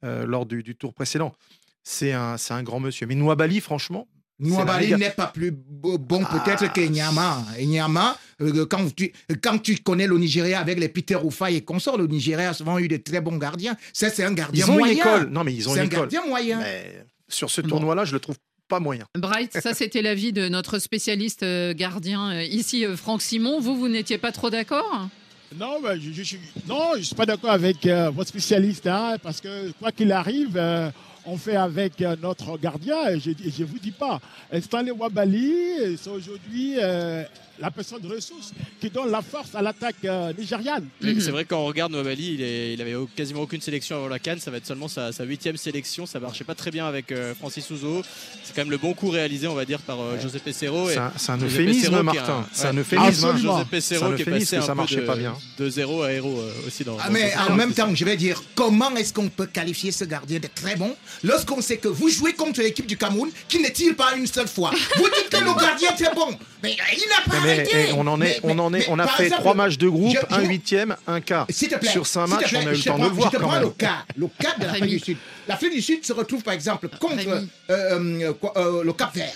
euh, 0.05 0.25
lors 0.27 0.47
du, 0.47 0.63
du 0.63 0.75
tour 0.75 0.95
précédent. 0.95 1.33
C'est 1.83 2.13
un, 2.13 2.39
c'est 2.39 2.55
un 2.55 2.63
grand 2.63 2.81
monsieur. 2.81 3.07
Mais 3.07 3.15
Nouabali, 3.15 3.61
franchement, 3.61 4.09
Nouabali 4.41 4.95
n'est 4.97 5.11
pas 5.11 5.29
plus 5.29 5.51
bo- 5.53 5.97
bon 5.99 6.25
peut-être 6.25 6.73
que 6.73 6.81
Nyama. 6.81 7.45
Nyama, 7.61 8.17
euh, 8.41 8.67
quand, 8.67 8.95
tu, 8.95 9.13
quand 9.43 9.59
tu 9.59 9.77
connais 9.79 10.07
le 10.07 10.19
Nigeria 10.19 10.59
avec 10.61 10.79
les 10.81 10.89
Peter 10.89 11.17
Oufai 11.17 11.55
et 11.57 11.61
consorts, 11.63 11.97
le 11.99 12.07
Nigeria 12.07 12.51
a 12.51 12.53
souvent 12.53 12.79
eu 12.79 12.89
de 12.89 12.97
très 12.97 13.21
bons 13.21 13.37
gardiens. 13.37 13.77
Ça, 13.93 14.11
c'est 14.11 14.25
un 14.25 14.33
gardien 14.33 14.67
Ils 14.67 14.71
ont 14.71 14.75
moyen. 14.79 14.93
une 14.95 14.99
école. 14.99 15.29
Non, 15.31 15.45
mais 15.45 15.55
ils 15.55 15.69
ont 15.69 15.73
C'est 15.75 15.79
une 15.81 15.85
un 15.85 15.87
école. 15.87 16.01
gardien 16.09 16.27
moyen. 16.27 16.59
Mais 16.59 17.05
sur 17.29 17.49
ce 17.51 17.61
tournoi-là, 17.61 18.05
je 18.05 18.13
le 18.13 18.21
trouve 18.21 18.37
pas 18.69 18.81
moyen. 18.81 19.05
Bright, 19.17 19.53
ça 19.61 19.73
c'était 19.75 20.03
l'avis 20.03 20.33
de 20.33 20.49
notre 20.49 20.79
spécialiste 20.81 21.43
euh, 21.45 21.73
gardien 21.75 22.33
euh, 22.33 22.43
ici, 22.43 22.85
Franck 22.97 23.23
Simon. 23.23 23.61
Vous, 23.61 23.77
vous 23.77 23.89
n'étiez 23.89 24.19
pas 24.19 24.33
trop 24.33 24.51
d'accord? 24.51 25.09
Non, 25.57 25.79
je, 26.01 26.11
je 26.13 26.23
suis, 26.25 26.39
non, 26.67 26.95
je 26.97 27.03
suis 27.03 27.15
pas 27.15 27.27
d'accord 27.27 27.51
avec 27.51 27.87
euh, 27.87 28.11
votre 28.11 28.29
spécialiste, 28.31 28.89
hein, 28.89 29.17
parce 29.23 29.41
que 29.41 29.71
quoi 29.79 29.93
qu'il 29.93 30.11
arrive, 30.11 30.57
euh, 30.57 30.91
on 31.27 31.37
fait 31.37 31.57
avec 31.57 32.01
euh, 32.03 32.17
notre 32.23 32.59
gardien, 32.59 33.09
et 33.11 33.21
je 33.21 33.31
ne 33.31 33.67
vous 33.67 33.79
dis 33.79 33.91
pas, 33.93 34.21
Stanley 34.61 34.91
Wabali, 34.91 35.53
euh, 35.81 35.97
c'est 36.01 36.11
aujourd'hui 36.11 36.75
euh, 36.81 37.23
la 37.61 37.71
personne 37.71 38.01
de 38.01 38.09
ressources 38.09 38.53
qui 38.81 38.91
donne 38.91 39.11
la 39.13 39.23
force 39.23 39.55
à 39.55 39.63
l'attaque 39.63 39.95
euh, 40.05 40.33
nigériane. 40.37 40.87
C'est 41.01 41.31
vrai 41.31 41.45
quand 41.45 41.59
on 41.61 41.67
regarde 41.67 41.93
Nwabali, 41.93 42.35
il, 42.35 42.43
est- 42.43 42.75
il 42.75 42.83
avait 42.83 42.95
quasiment 43.15 43.43
aucune 43.43 43.61
sélection 43.61 43.97
avant 43.97 44.09
la 44.09 44.19
Cannes. 44.19 44.41
Ça 44.41 44.51
va 44.51 44.57
être 44.57 44.67
seulement 44.67 44.89
sa 44.89 45.11
huitième 45.25 45.57
sélection. 45.57 46.05
Ça 46.05 46.19
marchait 46.19 46.43
pas 46.45 46.57
très 46.57 46.73
bien 46.73 46.87
avec 46.87 47.13
euh, 47.13 47.33
Francis 47.37 47.71
Ouzo. 47.71 48.03
C'est 48.43 48.55
quand 48.57 48.63
même 48.63 48.73
le 48.73 48.77
bon 48.79 48.93
coup 48.93 49.09
réalisé, 49.09 49.47
on 49.47 49.55
va 49.55 49.65
dire, 49.65 49.79
par 49.81 50.01
euh, 50.01 50.19
José 50.21 50.41
Pesero. 50.41 50.89
C'est 50.89 50.95
Et 50.95 50.99
un- 50.99 51.13
un 51.29 51.39
euphémisme, 51.39 52.03
Martin. 52.03 52.45
C'est 52.53 52.67
un 52.67 52.77
euphémisme. 52.77 53.11
José 53.13 53.27
Absolument. 53.29 53.65
Pesero 53.67 54.13
qui 54.15 54.23
est 54.23 54.25
passé 54.25 54.57
que 54.57 54.61
un 54.61 54.63
ça 54.63 54.73
peu 54.73 54.77
marchait 54.77 54.97
de, 54.97 55.07
pas 55.07 55.17
bien. 55.17 55.37
de 55.59 55.69
zéro 55.71 56.03
à 56.03 56.13
héros 56.13 56.37
euh, 56.41 56.67
aussi 56.67 56.83
dans. 56.83 56.97
Ah, 57.01 57.09
mais 57.11 57.33
en 57.49 57.55
même 57.55 57.73
temps, 57.73 57.95
je 57.95 58.05
vais 58.05 58.17
dire, 58.17 58.43
comment 58.57 58.95
est-ce 58.97 59.13
qu'on 59.15 59.29
peut 59.29 59.47
qualifier 59.47 59.93
ce 59.93 60.05
gardien 60.05 60.41
de 60.41 60.49
très 60.53 60.75
bon 60.75 60.93
lorsqu'on 61.23 61.61
sait 61.63 61.77
que 61.77 61.89
vous 61.89 62.09
jouez 62.09 62.33
contre 62.33 62.61
l'équipe 62.61 62.87
du 62.87 62.97
Cameroun 62.97 63.31
qui 63.49 63.61
ne 63.61 63.69
tire 63.69 63.95
pas 63.97 64.15
une 64.17 64.27
seule 64.27 64.49
fois? 64.49 64.71
Vous 64.97 65.05
dites 65.09 65.29
que 65.31 65.37
le 65.37 65.55
gardien 65.61 65.91
est 65.91 66.05
très 66.05 66.15
bon, 66.15 66.37
mais 66.63 66.77
il 66.97 67.09
n'a 67.09 67.33
pas 67.33 67.41
Mais, 67.45 67.53
arrêté. 67.53 67.87
eh, 67.89 67.93
on 67.93 68.07
en 68.07 68.21
est, 68.21 68.41
Mais- 68.45 68.53
on 68.55 68.59
en 68.59 68.73
est, 68.75 68.79
mais 68.79 68.87
on 68.89 68.99
a 68.99 69.07
fait 69.07 69.25
exemple, 69.25 69.41
trois 69.43 69.55
matchs 69.55 69.79
de 69.79 69.89
groupe, 69.89 70.17
je- 70.31 70.35
un 70.35 70.41
huitième, 70.43 70.97
un 71.07 71.21
quart. 71.21 71.47
S'il 71.51 71.69
te 71.69 71.77
plaît, 71.77 71.91
Sur 71.91 72.07
cinq 72.07 72.27
matchs, 72.27 72.49
plaît, 72.51 72.61
on 72.65 72.67
a 72.67 72.73
eu 72.73 72.77
le 72.77 72.79
te 72.81 72.85
temps 72.89 72.99
de 72.99 73.05
le 73.05 73.09
voir 73.11 73.31
Je 73.31 73.37
te 73.37 73.41
quand 73.43 73.49
prends 73.49 73.55
même. 73.57 73.63
le 73.65 73.71
cas, 73.71 74.05
le 74.17 74.27
cas 74.39 74.55
de 74.59 74.65
l'Afrique 74.67 74.85
du 74.91 74.99
Sud. 74.99 75.17
L'Afrique 75.49 75.73
du 75.73 75.83
Sud 75.83 76.05
se 76.05 76.13
retrouve 76.13 76.43
par 76.43 76.55
exemple 76.55 76.89
contre 77.01 77.27
euh, 77.29 77.43
euh, 77.71 78.33
quoi, 78.35 78.53
euh, 78.57 78.83
le 78.85 78.93
Cap 78.93 79.15
Vert. 79.15 79.33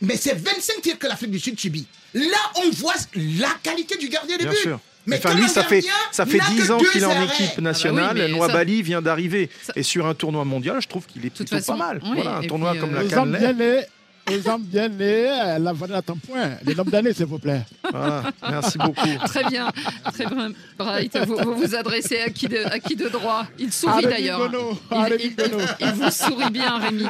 Mais 0.00 0.16
c'est 0.16 0.34
25 0.34 0.80
tirs 0.82 0.98
que 0.98 1.06
l'Afrique 1.06 1.30
du 1.30 1.38
Sud 1.38 1.58
subit. 1.60 1.86
Là, 2.14 2.38
on 2.64 2.70
voit 2.70 2.94
la 3.14 3.50
qualité 3.62 3.98
du 3.98 4.08
gardien 4.08 4.38
de 4.38 4.42
Bien 4.44 4.52
but. 4.52 4.58
sûr. 4.58 4.80
Mais 5.06 5.16
enfin, 5.18 5.34
lui, 5.34 5.48
ça 5.48 5.62
fait, 5.62 5.84
ça 6.10 6.26
fait 6.26 6.38
n'a 6.38 6.44
que 6.44 6.50
10 6.50 6.70
ans 6.72 6.78
qu'il 6.78 7.02
est 7.02 7.04
en 7.04 7.22
équipe 7.22 7.50
Ah 7.58 7.60
nationale. 7.60 8.04
bah 8.16 8.22
oui, 8.24 8.30
mais 8.32 8.36
Noabali 8.36 8.82
vient 8.82 9.00
d'arriver. 9.02 9.50
Ça- 9.62 9.72
Et 9.76 9.82
sur 9.82 10.06
un 10.06 10.14
tournoi 10.14 10.44
mondial, 10.44 10.76
je 10.80 10.88
trouve 10.88 11.06
qu'il 11.06 11.24
est 11.24 11.30
plutôt 11.30 11.54
façon, 11.56 11.76
pas 11.78 11.86
mal. 11.86 12.00
oui, 12.02 12.10
Voilà, 12.16 12.36
un 12.38 12.42
tournoi 12.42 12.72
puis, 12.72 12.80
comme 12.80 12.94
euh, 12.94 13.02
la 13.02 13.08
Cannes 13.08 13.84
les 14.28 14.46
hommes 14.48 14.62
bien 14.64 14.88
nés, 14.88 15.28
euh, 15.28 15.58
la 15.58 15.72
vanne 15.72 15.92
est 15.92 16.10
en 16.10 16.16
point. 16.16 16.50
Les 16.64 16.78
hommes 16.78 16.88
d'année, 16.90 17.12
s'il 17.12 17.26
vous 17.26 17.38
plaît. 17.38 17.62
Voilà, 17.90 18.32
merci 18.50 18.76
beaucoup. 18.78 19.06
Très 19.26 19.44
bien, 19.44 19.70
très 20.12 20.26
bien, 20.26 20.50
Bright. 20.78 21.16
Vous 21.26 21.36
vous, 21.36 21.54
vous 21.54 21.74
adressez 21.74 22.18
à 22.20 22.30
qui 22.30 22.48
de, 22.48 22.58
à 22.64 22.78
qui 22.80 22.96
de 22.96 23.08
droit? 23.08 23.46
Il 23.58 23.72
sourit 23.72 24.04
À 24.04 24.08
d'ailleurs. 24.10 24.50
Il, 24.90 24.94
à 24.96 25.04
Rémi 25.04 25.34
il- 25.80 25.86
vous 25.92 26.10
sourit 26.10 26.50
bien, 26.50 26.78
Rémi. 26.78 27.04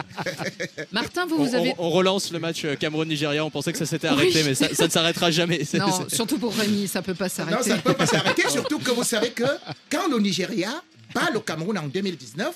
Martin, 0.93 1.27
vous, 1.27 1.37
On, 1.39 1.45
vous 1.45 1.55
avez. 1.55 1.75
on- 1.79 1.87
on 1.87 1.91
relance 1.91 2.31
le 2.33 2.39
match 2.39 2.65
euh, 2.65 2.77
Cameroun-Nigeria. 2.77 3.45
On 3.45 3.51
pensait 3.51 3.73
que 3.73 3.79
ça 3.79 3.87
s'était 3.87 4.09
Oui. 4.09 4.15
arrêté, 4.15 4.43
mais 4.45 4.55
ça, 4.55 4.73
ça 4.75 4.87
ne 4.87 4.91
s'arrêtera 4.91 5.31
jamais. 5.31 5.61
Non, 5.77 6.07
surtout 6.09 6.39
pour 6.39 6.55
Rémi, 6.55 6.89
ça 6.89 7.03
peut 7.03 7.15
pas 7.15 7.25
Non, 7.27 7.31
s'arrêter. 7.31 7.71
ça 7.71 7.77
ne 7.77 7.81
peut 7.83 7.93
pas 7.95 8.07
s'arrêter, 8.07 8.49
surtout 8.49 8.79
que 8.79 8.91
vous 8.91 9.05
savez 9.05 9.31
que 9.31 9.45
quand 9.91 10.09
le 10.11 10.19
Nigeria 10.19 10.71
bat 11.15 11.29
le 11.33 11.41
Cameroun 11.41 11.77
en 11.79 11.87
2019, 11.87 12.55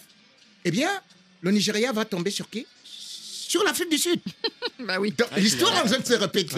eh 0.64 0.70
bien, 0.70 0.88
le 1.42 1.50
Nigeria 1.50 1.92
va 1.92 2.04
tomber 2.04 2.30
sur 2.30 2.48
qui? 2.48 2.66
Sur 3.50 3.64
l'Afrique 3.64 3.90
du 3.90 3.98
Sud. 3.98 4.20
bah 4.86 4.98
oui. 5.00 5.12
L'histoire 5.36 5.74
est 5.76 5.80
en 5.80 5.84
train 5.86 5.98
de 5.98 6.06
se 6.06 6.14
répéter. 6.14 6.54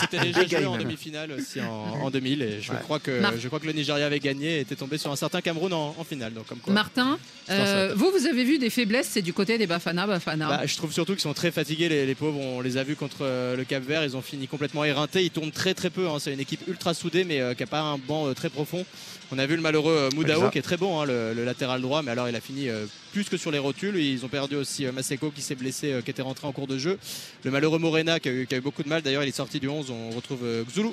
C'était 0.00 0.20
déjà 0.20 0.46
joué 0.46 0.66
en 0.66 0.76
demi-finale 0.78 1.32
aussi 1.32 1.60
en, 1.60 1.64
en 2.04 2.10
2000 2.10 2.42
et 2.42 2.60
je, 2.62 2.72
crois 2.72 2.98
que, 3.00 3.18
Mar- 3.20 3.32
je 3.38 3.46
crois 3.48 3.58
que 3.58 3.66
le 3.66 3.72
Nigeria 3.72 4.06
avait 4.06 4.20
gagné 4.20 4.58
et 4.58 4.60
était 4.60 4.76
tombé 4.76 4.98
sur 4.98 5.10
un 5.10 5.16
certain 5.16 5.40
Cameroun 5.40 5.72
en, 5.72 5.94
en 5.98 6.04
finale. 6.04 6.32
Donc 6.32 6.46
comme 6.46 6.58
quoi. 6.58 6.72
Martin, 6.72 7.18
euh, 7.50 7.92
vous, 7.96 8.10
vous 8.16 8.26
avez 8.26 8.44
vu 8.44 8.58
des 8.58 8.70
faiblesses, 8.70 9.08
c'est 9.10 9.22
du 9.22 9.32
côté 9.32 9.58
des 9.58 9.66
Bafana 9.66 10.06
Bafana. 10.06 10.48
Bah, 10.48 10.60
je 10.66 10.76
trouve 10.76 10.92
surtout 10.92 11.12
qu'ils 11.14 11.22
sont 11.22 11.34
très 11.34 11.50
fatigués, 11.50 11.88
les, 11.88 12.06
les 12.06 12.14
pauvres. 12.14 12.38
On 12.38 12.60
les 12.60 12.76
a 12.76 12.84
vus 12.84 12.94
contre 12.96 13.18
euh, 13.22 13.56
le 13.56 13.64
Cap 13.64 13.82
Vert, 13.82 14.04
ils 14.04 14.16
ont 14.16 14.22
fini 14.22 14.46
complètement 14.46 14.84
éreintés. 14.84 15.22
Ils 15.24 15.30
tournent 15.30 15.50
très 15.52 15.74
très 15.74 15.90
peu. 15.90 16.06
hein. 16.08 16.18
C'est 16.20 16.32
une 16.32 16.40
équipe 16.40 16.60
ultra 16.68 16.94
soudée, 16.94 17.24
mais 17.24 17.40
euh, 17.40 17.54
qui 17.54 17.62
n'a 17.62 17.66
pas 17.66 17.80
un 17.80 17.98
banc 17.98 18.28
euh, 18.28 18.34
très 18.34 18.48
profond. 18.48 18.86
On 19.34 19.38
a 19.38 19.46
vu 19.46 19.56
le 19.56 19.62
malheureux 19.62 20.10
Moudao 20.14 20.50
qui 20.50 20.58
est 20.58 20.62
très 20.62 20.76
bon, 20.76 21.00
hein, 21.00 21.06
le, 21.06 21.32
le 21.32 21.44
latéral 21.46 21.80
droit, 21.80 22.02
mais 22.02 22.10
alors 22.10 22.28
il 22.28 22.36
a 22.36 22.40
fini 22.40 22.68
euh, 22.68 22.84
plus 23.12 23.24
que 23.24 23.38
sur 23.38 23.50
les 23.50 23.58
rotules. 23.58 23.96
Ils 23.96 24.24
ont 24.26 24.28
perdu 24.28 24.56
aussi 24.56 24.84
euh, 24.84 24.92
Maseko 24.92 25.30
qui 25.30 25.40
s'est 25.40 25.54
blessé, 25.54 25.90
euh, 25.92 26.02
était 26.12 26.22
rentré 26.22 26.46
en 26.46 26.52
cours 26.52 26.66
de 26.68 26.78
jeu. 26.78 26.98
Le 27.44 27.50
malheureux 27.50 27.78
Morena 27.78 28.20
qui 28.20 28.28
a 28.28 28.32
eu, 28.32 28.46
qui 28.46 28.54
a 28.54 28.58
eu 28.58 28.60
beaucoup 28.60 28.82
de 28.82 28.88
mal. 28.88 29.02
D'ailleurs, 29.02 29.24
il 29.24 29.28
est 29.28 29.36
sorti 29.36 29.58
du 29.60 29.68
11. 29.68 29.90
On 29.90 30.10
retrouve 30.10 30.40
euh, 30.44 30.62
Xulu 30.64 30.90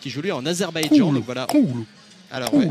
qui 0.00 0.10
joue 0.10 0.20
lui 0.22 0.32
en 0.32 0.44
Azerbaïdjan. 0.44 1.12
Donc 1.12 1.24
voilà. 1.24 1.46
Alors, 2.34 2.52
ouais, 2.54 2.66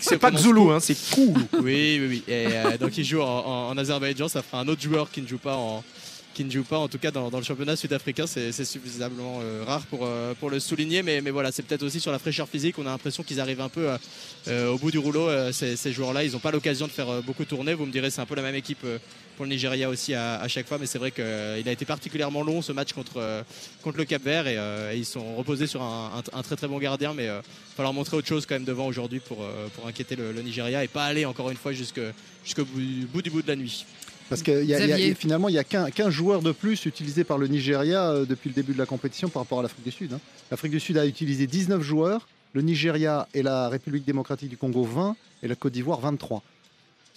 C'est 0.00 0.18
pas 0.18 0.30
cool. 0.30 0.70
hein, 0.72 0.80
c'est 0.80 0.96
cool. 1.14 1.34
Oui, 1.62 1.98
oui, 2.00 2.06
oui. 2.08 2.22
Et 2.28 2.46
euh, 2.48 2.78
donc 2.78 2.96
il 2.96 3.04
joue 3.04 3.20
en, 3.20 3.26
en- 3.26 3.68
en 3.70 3.76
Azerbaïdjan, 3.78 4.28
ça 4.28 4.40
fera 4.42 4.60
un 4.60 4.68
autre 4.68 4.80
joueur 4.82 5.10
qui 5.10 5.20
ne 5.20 5.26
joue 5.26 5.38
pas 5.38 5.56
en 5.56 5.82
qui 6.32 6.44
ne 6.44 6.50
joue 6.50 6.64
pas 6.64 6.78
en 6.78 6.88
tout 6.88 6.98
cas 6.98 7.12
dans, 7.12 7.30
dans 7.30 7.38
le 7.38 7.44
championnat 7.44 7.76
sud-africain, 7.76 8.26
c'est 8.26 8.50
suffisamment 8.64 9.38
euh, 9.40 9.62
rare 9.64 9.82
pour, 9.86 10.00
euh, 10.02 10.34
pour 10.40 10.50
le 10.50 10.58
souligner, 10.58 11.00
mais, 11.04 11.20
mais 11.20 11.30
voilà, 11.30 11.52
c'est 11.52 11.62
peut-être 11.62 11.84
aussi 11.84 12.00
sur 12.00 12.10
la 12.10 12.18
fraîcheur 12.18 12.48
physique, 12.48 12.76
on 12.76 12.86
a 12.86 12.90
l'impression 12.90 13.22
qu'ils 13.22 13.38
arrivent 13.40 13.60
un 13.60 13.68
peu 13.68 13.86
au 14.48 14.76
bout 14.78 14.90
du 14.90 14.98
rouleau, 14.98 15.28
ces, 15.52 15.76
ces 15.76 15.92
joueurs-là, 15.92 16.24
ils 16.24 16.32
n'ont 16.32 16.40
pas 16.40 16.50
l'occasion 16.50 16.86
de 16.88 16.90
faire 16.92 17.22
beaucoup 17.22 17.44
tourner, 17.44 17.72
vous 17.74 17.86
me 17.86 17.92
direz 17.92 18.10
c'est 18.10 18.20
un 18.20 18.26
peu 18.26 18.34
la 18.34 18.42
même 18.42 18.56
équipe 18.56 18.84
pour 19.36 19.44
le 19.44 19.50
Nigeria 19.50 19.88
aussi 19.88 20.14
à, 20.14 20.40
à 20.40 20.48
chaque 20.48 20.66
fois, 20.66 20.78
mais 20.78 20.86
c'est 20.86 20.98
vrai 20.98 21.10
qu'il 21.10 21.22
a 21.24 21.70
été 21.72 21.84
particulièrement 21.84 22.42
long 22.42 22.62
ce 22.62 22.72
match 22.72 22.92
contre, 22.92 23.16
euh, 23.18 23.42
contre 23.82 23.98
le 23.98 24.04
Cap 24.04 24.22
Vert 24.22 24.46
et, 24.46 24.56
euh, 24.58 24.92
et 24.92 24.98
ils 24.98 25.04
sont 25.04 25.36
reposés 25.36 25.66
sur 25.66 25.82
un, 25.82 26.10
un- 26.18 26.38
un 26.38 26.42
très 26.42 26.56
très 26.56 26.68
bon 26.68 26.78
gardien, 26.78 27.14
mais 27.14 27.24
il 27.24 27.28
va 27.28 27.42
falloir 27.76 27.92
montrer 27.92 28.16
autre 28.16 28.28
chose 28.28 28.46
quand 28.46 28.54
même 28.54 28.64
devant 28.64 28.86
aujourd'hui 28.86 29.20
pour, 29.20 29.42
euh, 29.42 29.68
pour 29.74 29.86
inquiéter 29.86 30.16
le, 30.16 30.32
le 30.32 30.42
Nigeria 30.42 30.84
et 30.84 30.88
pas 30.88 31.04
aller 31.04 31.24
encore 31.24 31.50
une 31.50 31.56
fois 31.56 31.72
jusque- 31.72 32.00
jusqu'au 32.44 32.64
bout, 32.64 32.80
bout 33.12 33.22
du 33.22 33.30
bout 33.30 33.42
de 33.42 33.48
la 33.48 33.56
nuit. 33.56 33.84
Parce 34.28 34.42
que 34.42 34.50
y 34.64 34.72
a- 34.74 34.78
y 34.78 34.82
a- 34.82 34.86
Xavier. 34.86 35.14
finalement, 35.14 35.48
il 35.48 35.52
n'y 35.52 35.58
a 35.58 35.64
qu'un 35.64 36.10
joueur 36.10 36.40
de 36.40 36.52
plus 36.52 36.86
utilisé 36.86 37.24
par 37.24 37.36
le 37.36 37.46
Nigeria 37.46 38.10
euh, 38.10 38.24
depuis 38.24 38.48
le 38.48 38.54
début 38.54 38.72
de 38.72 38.78
la 38.78 38.86
compétition 38.86 39.28
par 39.28 39.42
rapport 39.42 39.58
à 39.60 39.62
l'Afrique 39.62 39.84
du 39.84 39.90
Sud. 39.90 40.12
hein. 40.14 40.20
L'Afrique 40.50 40.72
du 40.72 40.80
Sud 40.80 40.96
a 40.96 41.04
utilisé 41.06 41.46
19 41.46 41.82
joueurs, 41.82 42.26
le 42.54 42.62
Nigeria 42.62 43.28
et 43.34 43.42
la 43.42 43.68
République 43.68 44.04
démocratique 44.06 44.48
du 44.48 44.56
Congo 44.56 44.84
20 44.84 45.16
et 45.42 45.48
la 45.48 45.56
Côte 45.56 45.72
d'Ivoire 45.74 46.00
23 46.00 46.42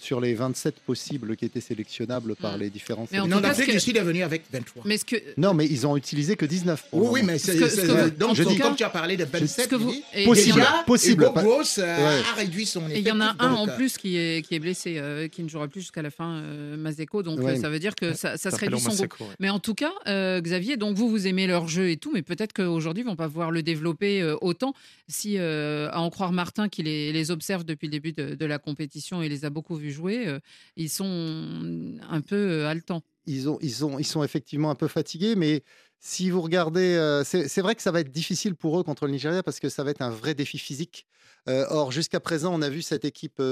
sur 0.00 0.20
les 0.20 0.34
27 0.34 0.76
possibles 0.80 1.36
qui 1.36 1.44
étaient 1.44 1.60
sélectionnables 1.60 2.36
par 2.36 2.56
les 2.56 2.70
différentes 2.70 3.10
Mais 3.10 3.18
en 3.18 3.28
tout 3.28 3.40
cas, 3.40 3.52
ce 3.52 3.62
que- 3.62 3.72
du 3.72 3.80
Sud 3.80 3.96
est 3.96 4.00
venue 4.02 4.22
avec 4.22 4.44
23. 4.52 4.84
Mais 4.86 4.96
ce 4.96 5.04
que 5.04 5.16
Non, 5.36 5.54
mais 5.54 5.66
ils 5.66 5.86
ont 5.86 5.96
utilisé 5.96 6.36
que 6.36 6.46
19. 6.46 6.84
pour 6.90 7.00
Oui, 7.00 7.06
le 7.06 7.12
oui, 7.12 7.20
moment. 7.22 7.32
mais 7.32 7.38
c'est. 7.38 7.52
Ce 7.54 7.58
que- 7.58 7.68
c'est- 7.68 7.80
ce 7.82 7.86
que- 7.86 8.08
donc, 8.10 8.30
en 8.30 8.34
tout 8.34 8.44
donc, 8.44 8.56
cas- 8.58 8.64
comme 8.64 8.76
tu 8.76 8.84
as 8.84 8.90
parlé 8.90 9.16
de 9.16 9.24
27, 9.24 9.64
Ce 9.64 9.68
que 9.68 9.74
vous- 9.74 9.92
et- 10.14 10.24
Possible, 10.24 10.64
possible, 10.86 11.24
Hugo 11.24 11.32
Bross, 11.32 11.78
euh, 11.78 11.82
Ouais. 11.96 12.22
a 12.30 12.34
réduit 12.36 12.64
son 12.64 12.88
Et 12.88 12.98
il 13.00 13.06
y 13.06 13.10
en 13.10 13.20
a 13.20 13.34
un 13.40 13.50
donc, 13.50 13.58
en 13.58 13.68
euh, 13.68 13.76
plus 13.76 13.98
qui 13.98 14.16
est, 14.16 14.46
qui 14.46 14.54
est 14.54 14.60
blessé, 14.60 14.98
euh, 14.98 15.26
qui 15.26 15.42
ne 15.42 15.48
jouera 15.48 15.66
plus 15.66 15.80
jusqu'à 15.80 16.02
la 16.02 16.10
fin, 16.10 16.42
euh, 16.42 16.76
Mazeko. 16.76 17.22
Donc 17.24 17.40
Ouais. 17.40 17.58
euh, 17.58 17.60
ça 17.60 17.68
veut 17.68 17.80
dire 17.80 17.94
que 17.96 18.12
ça, 18.14 18.36
ça 18.36 18.50
se 18.50 18.50
S'appelle 18.50 18.68
réduit 18.70 18.80
son 18.84 18.90
Maseko, 18.90 19.16
groupe. 19.16 19.34
Mais 19.40 19.50
en 19.50 19.58
tout 19.58 19.74
cas, 19.74 19.92
euh, 20.06 20.40
Xavier, 20.40 20.76
donc 20.76 20.96
vous, 20.96 21.08
vous 21.08 21.26
aimez 21.26 21.46
leur 21.48 21.66
jeu 21.66 21.90
et 21.90 21.96
tout, 21.96 22.12
mais 22.14 22.22
peut-être 22.22 22.52
qu'aujourd'hui, 22.52 23.02
ils 23.02 23.06
vont 23.06 23.16
pas 23.16 23.26
pouvoir 23.28 23.50
le 23.50 23.62
développer 23.64 24.22
euh, 24.22 24.36
autant. 24.40 24.74
Si, 25.08 25.38
euh, 25.38 25.88
à 25.90 26.00
en 26.00 26.10
croire 26.10 26.32
Martin, 26.32 26.68
qui 26.68 26.82
les, 26.82 27.12
les 27.12 27.30
observe 27.30 27.64
depuis 27.64 27.86
le 27.88 27.92
début 27.92 28.12
de, 28.12 28.34
de 28.34 28.46
la 28.46 28.58
compétition 28.58 29.22
et 29.22 29.28
les 29.28 29.44
a 29.44 29.50
beaucoup 29.50 29.74
vus 29.76 29.87
jouer, 29.90 30.26
euh, 30.26 30.40
ils 30.76 30.88
sont 30.88 31.98
un 32.08 32.20
peu 32.20 32.36
euh, 32.36 32.68
haletants. 32.68 33.02
ils, 33.26 33.48
ont, 33.48 33.58
ils, 33.60 33.84
ont, 33.84 33.98
ils 33.98 34.06
sont 34.06 34.22
effectivement 34.22 34.70
un 34.70 34.74
peu 34.74 34.88
fatigués, 34.88 35.36
mais 35.36 35.62
si 36.00 36.30
vous 36.30 36.40
regardez, 36.40 36.94
euh, 36.94 37.24
c'est 37.24 37.60
vrai 37.60 37.74
que 37.74 37.82
ça 37.82 37.90
va 37.90 38.00
être 38.00 38.10
difficile 38.10 38.54
pour 38.54 38.78
eux 38.78 38.84
contre 38.84 39.06
le 39.06 39.12
Nigeria 39.12 39.42
parce 39.42 39.58
que 39.58 39.68
ça 39.68 39.82
va 39.82 39.90
être 39.90 40.02
un 40.02 40.10
vrai 40.10 40.34
défi 40.34 40.58
physique. 40.58 41.06
Or, 41.70 41.92
jusqu'à 41.92 42.20
présent, 42.20 42.54
on 42.54 42.60
a 42.60 42.68
vu 42.68 42.82
cette 42.82 43.06
équipe 43.06 43.42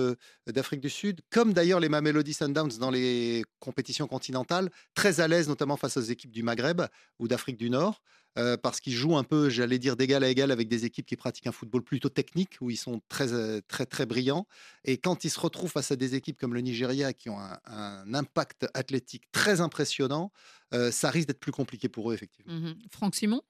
d'Afrique 0.47 0.83
du 0.83 0.91
Sud, 0.91 1.23
comme 1.31 1.55
d'ailleurs 1.55 1.81
les 1.81 1.89
Mamelody 1.89 2.35
Sundowns 2.35 2.77
dans 2.79 2.91
les 2.91 3.43
compétitions 3.59 4.07
continentales, 4.07 4.69
très 4.93 5.21
à 5.21 5.29
l'aise, 5.29 5.49
notamment 5.49 5.79
face 5.79 5.97
aux 5.97 6.03
équipes 6.03 6.31
du 6.31 6.43
Maghreb 6.43 6.83
ou 7.19 7.27
d'Afrique 7.27 7.57
du 7.57 7.71
Nord, 7.71 8.03
euh, 8.39 8.57
parce 8.57 8.81
qu'ils 8.81 8.95
jouent 8.95 9.17
un 9.17 9.25
peu, 9.25 9.49
j'allais 9.49 9.79
dire, 9.79 9.97
d'égal 9.97 10.25
à 10.25 10.29
égal 10.29 10.51
avec 10.51 10.69
des 10.69 10.85
équipes 10.85 11.07
qui 11.07 11.17
pratiquent 11.17 11.47
un 11.47 11.53
football 11.53 11.83
plutôt 11.83 12.09
technique, 12.09 12.57
où 12.61 12.71
ils 12.71 12.77
sont 12.77 13.01
très, 13.09 13.33
euh, 13.33 13.61
très, 13.69 13.87
très 13.87 14.07
brillants. 14.07 14.47
Et 14.85 14.99
quand 14.99 15.25
ils 15.25 15.31
se 15.31 15.41
retrouvent 15.41 15.71
face 15.71 15.91
à 15.91 15.97
des 15.97 16.15
équipes 16.15 16.39
comme 16.39 16.55
le 16.55 16.61
Nigeria, 16.61 17.13
qui 17.13 17.31
ont 17.31 17.39
un, 17.39 17.59
un 17.67 18.15
impact 18.15 18.67
athlétique 18.75 19.25
très 19.33 19.61
impressionnant, 19.61 20.33
euh, 20.75 20.91
ça 20.91 21.11
risque 21.11 21.29
d'être 21.29 21.41
plus 21.41 21.53
compliqué 21.53 21.89
pour 21.89 22.11
eux, 22.11 22.15
effectivement. 22.15 22.53
Mhm. 22.53 22.77
Franck 22.91 23.15
Simon? 23.15 23.43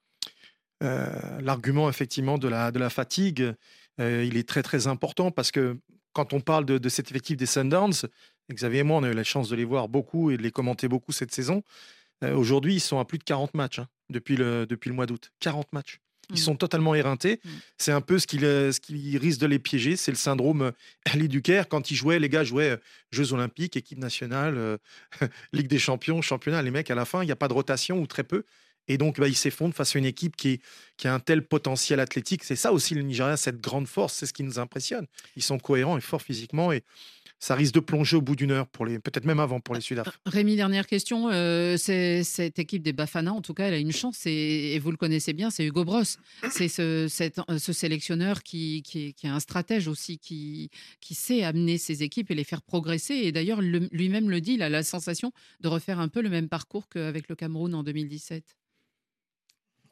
Euh, 0.83 1.41
L'argument 1.41 1.89
effectivement 1.89 2.39
de 2.39 2.49
la, 2.49 2.71
de 2.71 2.79
la 2.79 2.91
fatigue, 2.91 3.55
euh, 4.01 4.25
il 4.25 4.37
est 4.37 4.49
très 4.49 4.63
très 4.63 4.87
important 4.87 5.31
parce 5.31 5.51
que 5.51 5.79
quand 6.13 6.33
on 6.33 6.41
parle 6.41 6.67
de, 6.67 6.79
de 6.79 6.89
cet 6.89 7.11
effectif 7.11 7.37
des 7.37 7.47
Sundowns, 7.47 8.09
Xavier 8.53 8.81
et 8.81 8.83
moi, 8.83 8.99
on 8.99 9.03
a 9.03 9.11
eu 9.11 9.15
la 9.15 9.25
chance 9.25 9.49
de 9.49 9.57
les 9.57 9.65
voir 9.65 9.89
beaucoup 9.89 10.31
et 10.31 10.37
de 10.37 10.43
les 10.43 10.51
commenter 10.51 10.89
beaucoup 10.89 11.13
cette 11.13 11.33
saison. 11.33 11.63
Euh, 12.25 12.35
Aujourd'hui, 12.35 12.75
ils 12.75 12.81
sont 12.81 12.99
à 12.99 13.05
plus 13.05 13.19
de 13.19 13.25
40 13.25 13.55
matchs 13.55 13.81
hein, 13.81 13.89
depuis, 14.11 14.37
le, 14.37 14.67
depuis 14.67 14.89
le 14.89 14.95
mois 14.95 15.07
d'août. 15.07 15.33
40 15.41 15.73
matchs. 15.73 16.01
Ils 16.31 16.33
Mhm. 16.35 16.39
sont 16.39 16.57
totalement 16.57 16.95
éreintés. 16.97 17.41
C'est 17.79 17.93
un 17.93 18.01
peu 18.01 18.19
ce 18.19 18.27
qui, 18.27 18.41
ce 18.41 18.81
qui 18.81 19.17
risque 19.17 19.39
de 19.41 19.47
les 19.47 19.61
piéger. 19.61 19.95
C'est 19.95 20.11
le 20.11 20.17
syndrome 20.17 20.63
euh, 20.63 20.71
Ali. 21.05 21.29
Quand 21.71 21.91
ils 21.91 21.95
jouaient, 21.95 22.19
les 22.19 22.29
gars 22.29 22.43
jouaient 22.43 22.71
euh, 22.71 22.77
Jeux 23.13 23.33
Olympiques, 23.33 23.77
équipe 23.77 23.99
nationale, 23.99 24.57
euh, 24.59 24.77
Ligue 25.53 25.69
des 25.69 25.79
Champions, 25.79 26.21
championnat. 26.23 26.63
Les 26.63 26.73
mecs, 26.73 26.91
à 26.91 26.97
la 26.97 27.05
fin, 27.05 27.23
il 27.23 27.27
n'y 27.27 27.33
a 27.33 27.37
pas 27.37 27.47
de 27.49 27.53
rotation 27.53 28.01
ou 28.01 28.07
très 28.09 28.25
peu. 28.25 28.45
Et 28.89 28.99
donc, 28.99 29.19
bah, 29.21 29.29
ils 29.29 29.37
s'effondrent 29.37 29.75
face 29.75 29.95
à 29.95 29.99
une 30.01 30.05
équipe 30.05 30.35
qui, 30.37 30.61
qui 30.97 31.07
a 31.09 31.15
un 31.15 31.21
tel 31.21 31.43
potentiel 31.47 32.01
athlétique. 32.01 32.43
C'est 32.45 32.57
ça 32.57 32.73
aussi 32.73 32.95
le 32.95 33.03
Nigeria, 33.03 33.37
cette 33.37 33.61
grande 33.61 33.87
force. 33.87 34.15
C'est 34.15 34.27
ce 34.27 34.33
qui 34.33 34.43
nous 34.43 34.59
impressionne. 34.59 35.07
Ils 35.37 35.43
sont 35.43 35.59
cohérents 35.59 35.97
et 35.97 36.01
forts 36.01 36.23
physiquement. 36.23 36.73
Et 36.73 36.83
ça 37.39 37.55
risque 37.55 37.75
de 37.75 37.81
plonger 37.81 38.17
au 38.17 38.23
bout 38.23 38.35
d'une 38.35 38.51
heure, 38.51 38.67
pour 38.67 38.87
les, 38.87 38.99
peut-être 38.99 39.27
même 39.27 39.41
avant 39.41 39.61
pour 39.61 39.75
les 39.75 39.81
Sud-Africains. 39.83 40.19
Rémi, 40.25 40.57
dernière 40.57 40.87
question. 40.87 41.29
Euh, 41.31 41.77
c'est- 41.77 42.25
cette 42.25 42.59
équipe 42.59 42.83
des 42.83 42.95
Bafana, 42.95 43.33
en 43.33 43.43
tout 43.43 43.53
cas, 43.53 43.69
elle 43.69 43.75
a 43.75 43.79
une 43.79 43.93
chance 43.93 44.25
et, 44.27 44.75
et 44.75 44.79
vous 44.79 44.91
le 44.91 44.97
connaissez 44.97 45.35
bien, 45.35 45.51
c'est 45.51 45.65
Hugo 45.67 45.85
Bross. 45.85 46.17
C'est 46.51 46.69
ce, 46.69 47.09
cet- 47.09 47.41
ce 47.59 47.73
sélectionneur 47.75 48.43
qui, 48.43 48.83
qui, 48.83 49.09
est- 49.09 49.13
qui 49.13 49.27
est 49.27 49.31
un 49.31 49.41
stratège 49.41 49.87
aussi, 49.87 50.19
qui, 50.19 50.71
qui 51.01 51.15
sait 51.15 51.43
amener 51.43 51.77
ses 51.77 52.03
équipes 52.03 52.31
et 52.31 52.35
les 52.35 52.45
faire 52.45 52.63
progresser. 52.63 53.15
Et 53.15 53.33
d'ailleurs, 53.33 53.61
le- 53.61 53.89
lui-même 53.93 54.31
le 54.31 54.41
dit, 54.41 54.55
il 54.55 54.63
a 54.63 54.71
la 54.71 54.83
sensation 54.83 55.31
de 55.61 55.69
refaire 55.69 56.01
un 56.01 56.09
peu 56.09 56.23
le 56.23 56.31
même 56.31 56.49
parcours 56.49 56.89
qu'avec 56.89 57.29
le 57.29 57.35
Cameroun 57.37 57.75
en 57.75 57.83
2017. 57.83 58.57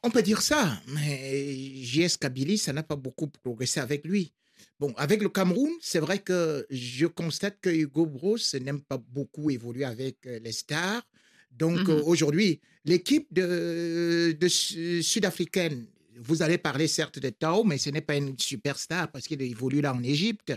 On 0.03 0.11
peut 0.11 0.21
dire 0.23 0.41
ça, 0.41 0.79
mais 0.87 1.81
JS 1.83 2.17
Kabylie, 2.19 2.57
ça 2.57 2.73
n'a 2.73 2.83
pas 2.83 2.95
beaucoup 2.95 3.27
progressé 3.27 3.79
avec 3.79 4.05
lui. 4.05 4.33
Bon, 4.79 4.93
avec 4.97 5.21
le 5.21 5.29
Cameroun, 5.29 5.71
c'est 5.81 5.99
vrai 5.99 6.19
que 6.19 6.65
je 6.69 7.05
constate 7.05 7.57
que 7.61 7.69
Hugo 7.69 8.05
Bros 8.05 8.37
n'aime 8.61 8.81
pas 8.81 8.97
beaucoup 8.97 9.49
évoluer 9.49 9.85
avec 9.85 10.17
euh, 10.25 10.39
les 10.43 10.51
stars. 10.51 11.03
Donc 11.51 11.87
Mhm. 11.87 11.89
euh, 11.89 12.01
aujourd'hui, 12.03 12.59
l'équipe 12.83 13.27
de, 13.33 14.35
de 14.37 14.47
Su- 14.49 15.01
sud-africaine, 15.01 15.85
vous 16.17 16.41
allez 16.41 16.57
parler 16.57 16.87
certes 16.87 17.19
de 17.19 17.29
Tao, 17.29 17.63
mais 17.63 17.77
ce 17.77 17.89
n'est 17.89 18.01
pas 18.01 18.15
une 18.15 18.37
superstar 18.39 19.11
parce 19.11 19.27
qu'il 19.27 19.41
évolue 19.41 19.81
là 19.81 19.93
en 19.93 20.03
Égypte. 20.03 20.53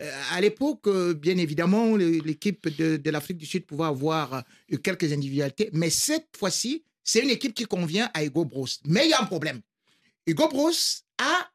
Euh, 0.00 0.20
à 0.30 0.40
l'époque, 0.40 0.86
euh, 0.86 1.12
bien 1.14 1.36
évidemment, 1.36 1.96
l'équipe 1.96 2.68
de, 2.68 2.96
de 2.96 3.10
l'Afrique 3.10 3.36
du 3.38 3.46
Sud 3.46 3.66
pouvait 3.66 3.84
avoir 3.84 4.42
eu 4.70 4.78
quelques 4.78 5.12
individualités, 5.12 5.68
mais 5.72 5.90
cette 5.90 6.28
fois-ci, 6.36 6.84
c'est 7.04 7.20
une 7.20 7.30
équipe 7.30 7.54
qui 7.54 7.64
convient 7.64 8.10
à 8.14 8.24
Hugo 8.24 8.44
Bros. 8.44 8.66
Mais 8.86 9.06
il 9.06 9.10
y 9.10 9.12
a 9.14 9.20
un 9.20 9.26
problème. 9.26 9.60
Hugo 10.26 10.48
Bros 10.48 10.70
a 11.18 11.50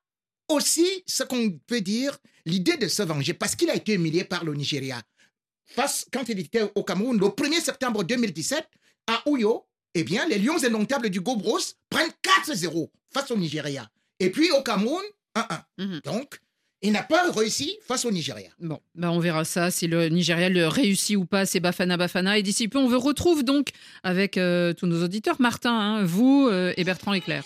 aussi 0.49 1.03
ce 1.05 1.23
qu'on 1.23 1.51
peut 1.67 1.81
dire 1.81 2.17
l'idée 2.45 2.77
de 2.77 2.87
se 2.87 3.03
venger 3.03 3.33
parce 3.33 3.55
qu'il 3.55 3.69
a 3.69 3.75
été 3.75 3.93
humilié 3.93 4.23
par 4.23 4.43
le 4.43 4.53
Nigeria. 4.53 5.01
Face, 5.65 6.05
quand 6.11 6.29
il 6.29 6.39
était 6.39 6.71
au 6.75 6.83
Cameroun, 6.83 7.19
le 7.19 7.27
1er 7.27 7.61
septembre 7.61 8.03
2017, 8.03 8.65
à 9.07 9.21
Ouyo, 9.29 9.65
eh 9.93 10.03
bien, 10.03 10.25
les 10.27 10.37
Lions 10.37 10.63
indomptables 10.63 11.09
du 11.09 11.21
Gobros 11.21 11.59
prennent 11.89 12.11
4-0 12.45 12.89
face 13.13 13.31
au 13.31 13.37
Nigeria. 13.37 13.89
Et 14.19 14.29
puis 14.29 14.49
au 14.51 14.61
Cameroun, 14.61 15.03
1-1. 15.35 16.01
Donc, 16.03 16.39
il 16.81 16.91
n'a 16.91 17.03
pas 17.03 17.31
réussi 17.31 17.77
face 17.85 18.05
au 18.05 18.11
Nigeria. 18.11 18.49
Bon, 18.59 18.79
bah 18.95 19.11
on 19.11 19.19
verra 19.19 19.45
ça, 19.45 19.71
si 19.71 19.87
le 19.87 20.09
Nigeria 20.09 20.49
le 20.49 20.67
réussit 20.67 21.17
ou 21.17 21.25
pas, 21.25 21.45
c'est 21.45 21.59
Bafana 21.59 21.97
Bafana. 21.97 22.37
Et 22.37 22.43
d'ici 22.43 22.67
peu, 22.67 22.77
on 22.77 22.87
vous 22.87 22.99
retrouve 22.99 23.43
donc 23.43 23.69
avec 24.03 24.37
euh, 24.37 24.73
tous 24.73 24.85
nos 24.85 25.03
auditeurs. 25.03 25.41
Martin, 25.41 25.73
hein, 25.73 26.03
vous 26.03 26.47
euh, 26.49 26.73
et 26.77 26.83
Bertrand 26.83 27.13
Leclerc. 27.13 27.43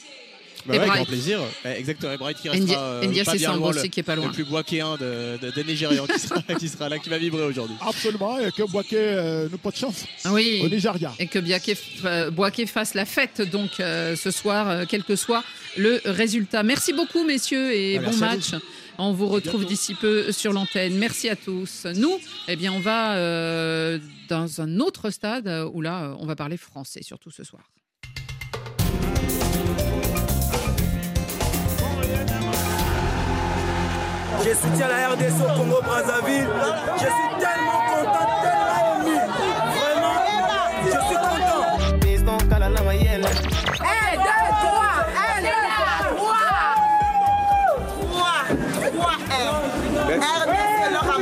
Bah 0.65 0.76
Et 0.76 0.80
ouais, 0.80 0.86
grand 0.86 1.06
plaisir. 1.06 1.39
Exactement. 1.65 2.12
Et 2.13 2.17
Bright 2.17 2.38
qui 2.41 2.50
restera 2.50 2.82
euh, 2.82 3.02
c'est 3.02 3.10
aussi 3.19 3.82
le, 3.84 3.88
qui 3.88 4.00
est 4.00 4.04
pas 4.04 4.15
loin. 4.15 4.28
le 4.28 4.32
plus 4.34 4.43
boakéen 4.43 4.95
de, 4.97 5.38
de- 5.41 5.52
des 5.52 5.63
Nigérians 5.63 6.06
qui 6.08 6.19
sera, 6.19 6.41
qui 6.41 6.69
sera 6.69 6.89
là, 6.89 7.00
qui 7.00 7.10
va 7.10 7.17
vibrer 7.17 7.43
aujourd'hui. 7.43 7.76
Absolument, 7.82 8.39
et 8.39 8.52
que 8.52 8.63
Boaké 8.69 8.95
euh, 8.97 9.47
nous 9.52 9.58
pas 9.58 9.71
de 9.71 9.76
chance 9.76 10.06
Ah 10.24 10.32
Oui. 10.34 10.62
au 10.63 10.69
Nigeria. 10.69 11.13
Et 11.19 11.28
que 11.28 11.39
Biaké 11.39 11.74
f- 11.74 11.80
euh, 12.06 12.30
Boaké 12.32 12.65
fasse 12.67 12.93
la 12.93 13.06
fête 13.06 13.41
donc 13.41 13.80
euh, 13.80 14.15
ce 14.15 14.32
soir, 14.32 14.69
euh, 14.69 14.86
quel 14.88 15.04
que 15.04 15.15
soit 15.15 15.43
le 15.78 16.02
résultat. 16.06 16.63
Merci 16.63 16.93
beaucoup 16.93 17.24
messieurs 17.24 17.74
et 17.74 17.97
Ah, 17.97 18.02
bon 18.10 18.17
match. 18.17 18.52
On 18.97 19.13
vous 19.13 19.28
retrouve 19.30 19.65
d'ici 19.65 19.95
peu 19.95 20.32
sur 20.32 20.54
l'antenne. 20.54 20.95
Merci 20.97 21.28
à 21.30 21.36
tous. 21.36 21.86
Nous, 21.95 22.19
eh 22.47 22.56
bien, 22.56 22.71
on 22.71 22.80
va 22.80 23.15
euh, 23.15 23.97
dans 24.30 24.62
un 24.62 24.80
autre 24.80 25.10
stade 25.10 25.47
où 25.74 25.82
là, 25.82 26.15
on 26.19 26.26
va 26.28 26.36
parler 26.36 26.58
français, 26.58 27.02
surtout 27.02 27.32
ce 27.32 27.43
soir. 27.43 27.63
Je 34.43 34.54
soutiens 34.56 34.88
la 34.88 35.10
RDC 35.10 35.39
au 35.39 35.49
Congo 35.56 35.80
Brazzaville. 35.84 36.49
Je 36.95 36.99
suis 36.99 37.30
tellement 37.39 37.82
content, 37.89 38.27
tellement 38.41 38.80
ému. 38.97 39.17
Vraiment, 39.77 40.17
je 40.84 40.89
suis 40.89 41.15
content. 41.15 41.63
1, 43.80 44.17
2, 44.17 44.23
3, 44.62 44.82
1, 45.38 45.41
2, 45.41 45.47
3. 46.17 46.41
3, 48.12 48.32
3, 48.97 49.13
RDC 50.41 50.77
Laura. 50.91 51.15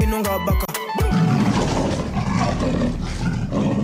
Inonga 0.00 0.34
Baka. 0.46 0.66
On 3.52 3.74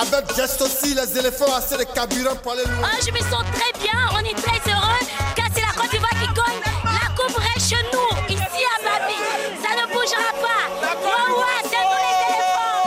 Avec 0.00 0.34
geste 0.34 0.62
aussi, 0.62 0.94
les 0.94 1.18
éléphants 1.18 1.54
assez 1.54 1.76
de 1.76 1.84
carburant 1.84 2.34
pour 2.42 2.52
aller 2.52 2.64
loin. 2.64 2.84
Ah, 2.84 2.98
je 3.06 3.12
me 3.12 3.18
sens 3.18 3.44
très 3.52 3.72
bien, 3.78 3.98
on 4.14 4.20
est 4.20 4.34
très 4.34 4.60
heureux 4.72 5.00
car 5.36 5.46
c'est 5.54 5.60
la 5.60 5.72
Côte 5.76 5.90
d'Ivoire 5.90 6.10
qui 6.12 6.26
gagne. 6.28 6.60
La 6.84 7.08
coupe 7.14 7.36
reste 7.36 7.68
chez 7.68 7.82
nous, 7.92 8.10
ici 8.34 8.64
à 8.64 8.78
Babi. 8.82 9.18
Ça 9.62 9.70
ne 9.76 9.84
bougera 9.92 10.32
pas. 10.40 10.64
Ouais, 10.80 11.30
ouais, 11.36 11.60
c'est 11.64 11.76
les 11.76 12.00
éléphants. 12.30 12.80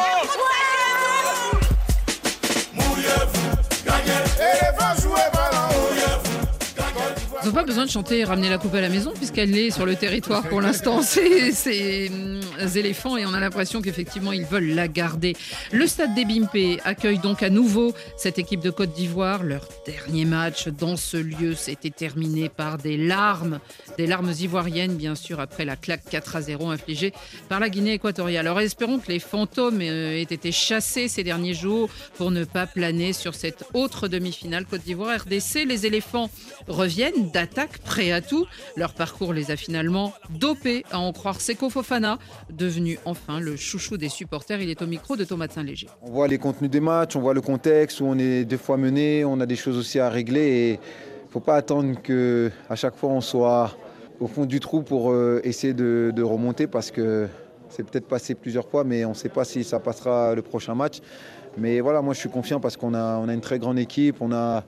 Éléphants, 4.40 4.96
jouez 5.02 5.28
ballon. 5.34 5.70
Ils 7.44 7.48
n'ont 7.48 7.54
pas 7.54 7.64
besoin 7.64 7.86
de 7.86 7.92
chanter 7.92 8.20
et 8.20 8.24
ramener 8.24 8.50
la 8.50 8.58
coupe 8.58 8.74
à 8.74 8.82
la 8.82 8.90
maison 8.90 9.12
puisqu'elle 9.14 9.56
est 9.56 9.70
sur 9.70 9.86
le 9.86 9.96
territoire 9.96 10.44
pour 10.44 10.62
l'instant. 10.62 11.02
C'est 11.04 11.52
ces 11.52 12.10
éléphants 12.76 13.18
et 13.18 13.26
on 13.26 13.34
a 13.34 13.40
l'impression 13.40 13.82
qu'effectivement 13.82 14.32
ils 14.32 14.46
veulent 14.46 14.74
la 14.74 14.88
garder. 14.88 15.36
Le 15.72 15.88
stade 15.88 16.14
des 16.14 16.26
Bimpé 16.26 16.80
accueille 16.84 17.20
donc 17.20 17.44
à 17.44 17.50
nouveau 17.50 17.94
cette 18.18 18.40
équipe 18.40 18.62
de 18.62 18.70
Côte 18.70 18.94
d'Ivoire. 18.94 19.44
Leur 19.44 19.68
dernier 19.86 20.26
match 20.26 20.68
dans 20.68 20.98
ce 20.98 21.18
lieu 21.18 21.56
s'était 21.56 21.90
terminé 21.90 22.50
par 22.50 22.78
des 22.78 22.98
larmes, 22.98 23.60
des 23.98 24.08
larmes 24.08 24.32
ivoiriennes 24.40 24.96
bien 24.96 25.16
sûr 25.16 25.40
après 25.40 25.66
la 25.66 25.76
claque 25.76 26.04
4 26.10 26.36
à 26.36 26.42
0 26.42 26.70
infligée 26.70 27.14
par 27.50 27.60
la 27.60 27.70
Guinée 27.70 27.94
équatoriale. 27.94 28.48
Alors 28.48 28.60
espérons 28.60 29.00
que 29.00 29.12
les 29.12 29.20
fantômes 29.20 29.82
euh, 29.82 30.18
aient 30.18 30.22
été 30.22 30.52
chassés 30.52 31.08
ces 31.08 31.24
derniers 31.24 31.54
jours 31.54 31.90
pour 32.18 32.32
ne 32.32 32.44
pas 32.44 32.68
planer 32.68 33.14
sur 33.14 33.36
cette 33.36 33.64
autre 33.74 34.08
demi-finale 34.08 34.66
Côte 34.66 34.84
d'Ivoire 34.84 35.20
RDC. 35.20 35.66
Les 35.68 35.86
éléphants 35.86 36.30
reviennent 36.68 37.32
d'attaque, 37.32 37.80
prêts 37.80 38.12
à 38.12 38.22
tout. 38.22 38.46
Leur 38.76 38.94
parcours 38.94 39.34
les 39.34 39.52
a 39.52 39.56
finalement 39.56 40.14
dopés, 40.30 40.86
à 40.92 41.00
en 41.00 41.12
croire 41.14 41.42
Seko 41.42 41.70
Fofana, 41.70 42.18
devenu 42.54 43.00
enfin 43.06 43.40
le 43.40 43.56
chouchou 43.56 43.98
des 43.98 44.10
supporters. 44.10 44.62
Il 44.62 44.70
est 44.70 44.82
au 44.82 44.88
micro 44.88 45.16
de 45.16 45.24
Thomas 45.24 45.48
Saint-Léger. 45.50 45.88
On 46.02 46.12
voit 46.12 46.28
les 46.28 46.38
contenus 46.38 46.70
des 46.70 46.80
matchs, 46.80 47.16
on 47.16 47.22
voit 47.22 47.34
le 47.34 47.42
contexte 47.42 48.00
où 48.02 48.06
on 48.06 48.18
est 48.18 48.46
deux 48.46 48.58
fois 48.58 48.78
mené, 48.78 49.26
on 49.26 49.40
a 49.40 49.46
des 49.46 49.56
choses 49.56 49.78
aussi 49.78 50.00
à 50.00 50.10
régler 50.10 50.42
et 50.42 50.70
il 50.72 51.28
ne 51.28 51.32
faut 51.32 51.40
pas 51.40 51.56
attendre 51.56 52.02
que 52.02 52.52
à 52.70 52.76
chaque 52.76 52.96
fois 52.96 53.10
on 53.10 53.22
soit 53.22 53.76
au 54.20 54.28
fond 54.28 54.46
du 54.46 54.60
trou 54.60 54.84
pour 54.84 55.12
euh, 55.12 55.42
essayer 55.44 55.74
de, 55.74 56.22
remonter 56.22 56.68
parce 56.68 56.92
que 56.92 57.28
c'est 57.70 57.84
peut-être 57.84 58.08
passé 58.08 58.36
plusieurs 58.36 58.68
fois 58.68 58.84
mais 58.84 59.04
on 59.06 59.10
ne 59.10 59.16
sait 59.16 59.30
pas 59.30 59.44
si 59.44 59.64
ça 59.64 59.80
passera 59.80 60.36
le 60.36 60.42
prochain 60.42 60.76
match. 60.76 61.00
Mais 61.58 61.82
voilà, 61.82 62.02
moi 62.02 62.14
je 62.14 62.20
suis 62.20 62.30
confiant 62.30 62.60
parce 62.60 62.78
qu'on 62.78 62.94
a, 62.94 63.18
on 63.18 63.30
a 63.30 63.34
une 63.34 63.42
très 63.42 63.60
grande 63.60 63.78
équipe, 63.78 64.18
on 64.22 64.32
a 64.32 64.64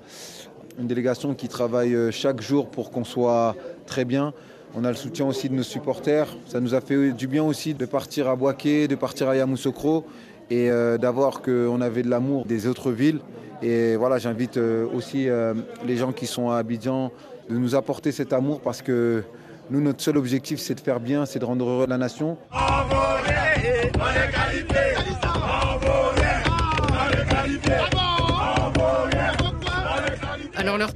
une 0.79 0.87
délégation 0.87 1.33
qui 1.33 1.47
travaille 1.47 1.95
euh, 1.95 2.11
chaque 2.11 2.41
jour 2.41 2.69
pour 2.69 2.91
qu'on 2.91 3.03
soit 3.03 3.55
très 3.85 4.05
bien. 4.05 4.33
On 4.77 4.83
a 4.83 4.89
le 4.89 4.95
soutien 4.97 5.25
aussi 5.25 5.47
de 5.47 5.55
nos 5.55 5.63
supporters. 5.63 6.27
Ça 6.47 6.59
nous 6.59 6.73
a 6.73 6.81
fait 6.81 7.13
du 7.13 7.27
bien 7.27 7.43
aussi 7.43 7.73
de 7.73 7.85
partir 7.85 8.27
à 8.27 8.35
Boaké, 8.35 8.89
de 8.89 8.95
partir 8.95 9.29
à 9.29 9.35
Yamoussoukro 9.37 10.05
et 10.49 10.69
euh, 10.69 10.97
d'avoir 10.97 11.41
qu'on 11.41 11.79
avait 11.79 12.03
de 12.03 12.09
l'amour 12.09 12.45
des 12.45 12.67
autres 12.67 12.91
villes. 12.91 13.19
Et 13.61 13.95
voilà, 13.95 14.17
j'invite 14.17 14.57
euh, 14.57 14.85
aussi 14.93 15.29
euh, 15.29 15.53
les 15.85 15.95
gens 15.95 16.11
qui 16.11 16.27
sont 16.27 16.49
à 16.49 16.57
Abidjan 16.57 17.11
de 17.49 17.57
nous 17.57 17.73
apporter 17.73 18.11
cet 18.11 18.33
amour 18.33 18.59
parce 18.59 18.81
que 18.81 19.23
nous, 19.69 19.79
notre 19.79 20.01
seul 20.01 20.17
objectif, 20.17 20.59
c'est 20.59 20.75
de 20.75 20.81
faire 20.81 20.99
bien, 20.99 21.25
c'est 21.25 21.39
de 21.39 21.45
rendre 21.45 21.65
heureux 21.65 21.87
la 21.87 21.97
nation. 21.97 22.37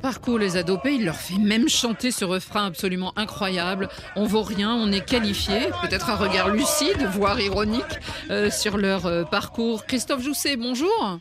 Parcours 0.10 0.39
les 0.39 0.58
a 0.58 0.63
dopés, 0.63 0.95
il 0.95 1.06
leur 1.06 1.17
fait 1.17 1.38
même 1.38 1.69
chanter 1.69 2.10
ce 2.10 2.26
refrain 2.26 2.65
absolument 2.65 3.13
incroyable. 3.15 3.89
On 4.15 4.26
vaut 4.26 4.41
rien, 4.41 4.74
on 4.74 4.91
est 4.91 5.06
qualifié, 5.06 5.67
peut-être 5.84 6.10
un 6.10 6.15
regard 6.15 6.50
lucide, 6.50 6.98
voire 7.13 7.39
ironique 7.39 7.84
euh, 8.32 8.50
sur 8.50 8.78
leur 8.78 9.06
euh, 9.06 9.24
parcours. 9.24 9.86
Christophe 9.86 10.24
Jousset, 10.24 10.56
bonjour. 10.56 11.19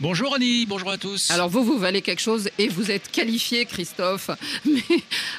Bonjour 0.00 0.34
Annie, 0.34 0.66
bonjour 0.66 0.90
à 0.90 0.98
tous. 0.98 1.30
Alors 1.30 1.48
vous, 1.48 1.64
vous 1.64 1.78
valez 1.78 2.02
quelque 2.02 2.20
chose 2.20 2.50
et 2.58 2.68
vous 2.68 2.90
êtes 2.90 3.10
qualifié, 3.10 3.64
Christophe. 3.64 4.28
Mais 4.66 4.82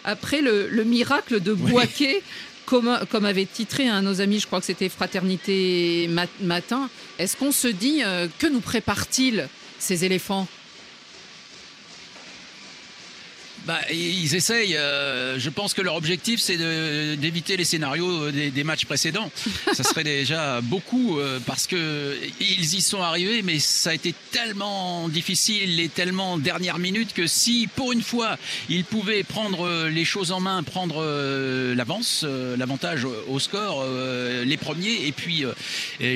après 0.06 0.42
le, 0.42 0.68
le 0.68 0.84
miracle 0.84 1.42
de 1.42 1.54
Boaké, 1.54 2.24
comme, 2.66 2.98
comme 3.12 3.26
avait 3.26 3.46
titré 3.46 3.88
un 3.88 4.02
de 4.02 4.08
nos 4.08 4.20
amis, 4.20 4.40
je 4.40 4.48
crois 4.48 4.62
que 4.62 4.66
c'était 4.66 4.90
Fraternité 4.90 6.08
Mat- 6.10 6.42
Matin, 6.42 6.90
est-ce 7.20 7.38
qu'on 7.38 7.52
se 7.52 7.68
dit 7.68 8.02
euh, 8.04 8.28
que 8.40 8.48
nous 8.48 8.62
prépare-t-il 8.62 9.48
ces 9.78 10.06
éléphants? 10.06 10.48
Bah, 13.70 13.82
ils 13.92 14.34
essayent. 14.34 14.76
euh, 14.76 15.38
je 15.38 15.48
pense 15.52 15.76
que 15.76 15.84
leur 15.84 15.94
objectif, 15.94 16.40
c'est 16.40 16.58
d'éviter 17.18 17.56
les 17.56 17.66
scénarios 17.66 18.32
des, 18.32 18.50
des 18.50 18.64
matchs 18.64 18.86
précédents. 18.86 19.30
Ça 19.74 19.84
serait 19.84 20.04
déjà 20.04 20.60
beaucoup 20.62 21.20
euh, 21.20 21.40
parce 21.46 21.68
que 21.68 22.18
ils 22.42 22.74
y 22.74 22.82
sont 22.82 23.04
arrivés, 23.04 23.44
mais 23.44 23.60
ça 23.60 23.92
a 23.92 23.94
été 23.94 24.16
tellement 24.32 25.08
difficile 25.08 25.80
et 25.80 25.88
tellement 25.88 26.40
dernière 26.40 26.80
minute 26.80 27.14
que 27.14 27.28
si, 27.28 27.70
pour 27.76 27.92
une 27.92 28.02
fois, 28.02 28.40
ils 28.70 28.86
pouvaient 28.86 29.22
prendre 29.22 29.68
euh, 29.68 29.90
les 29.90 30.04
choses 30.04 30.32
en 30.32 30.40
main, 30.40 30.64
prendre 30.64 31.04
euh, 31.04 31.76
l'avance, 31.76 32.24
euh, 32.24 32.58
l'avantage 32.58 33.06
au 33.06 33.38
score, 33.40 33.84
euh, 33.86 34.44
les 34.46 34.58
premiers, 34.58 35.06
et 35.06 35.12
puis 35.12 35.46
euh, 35.46 35.54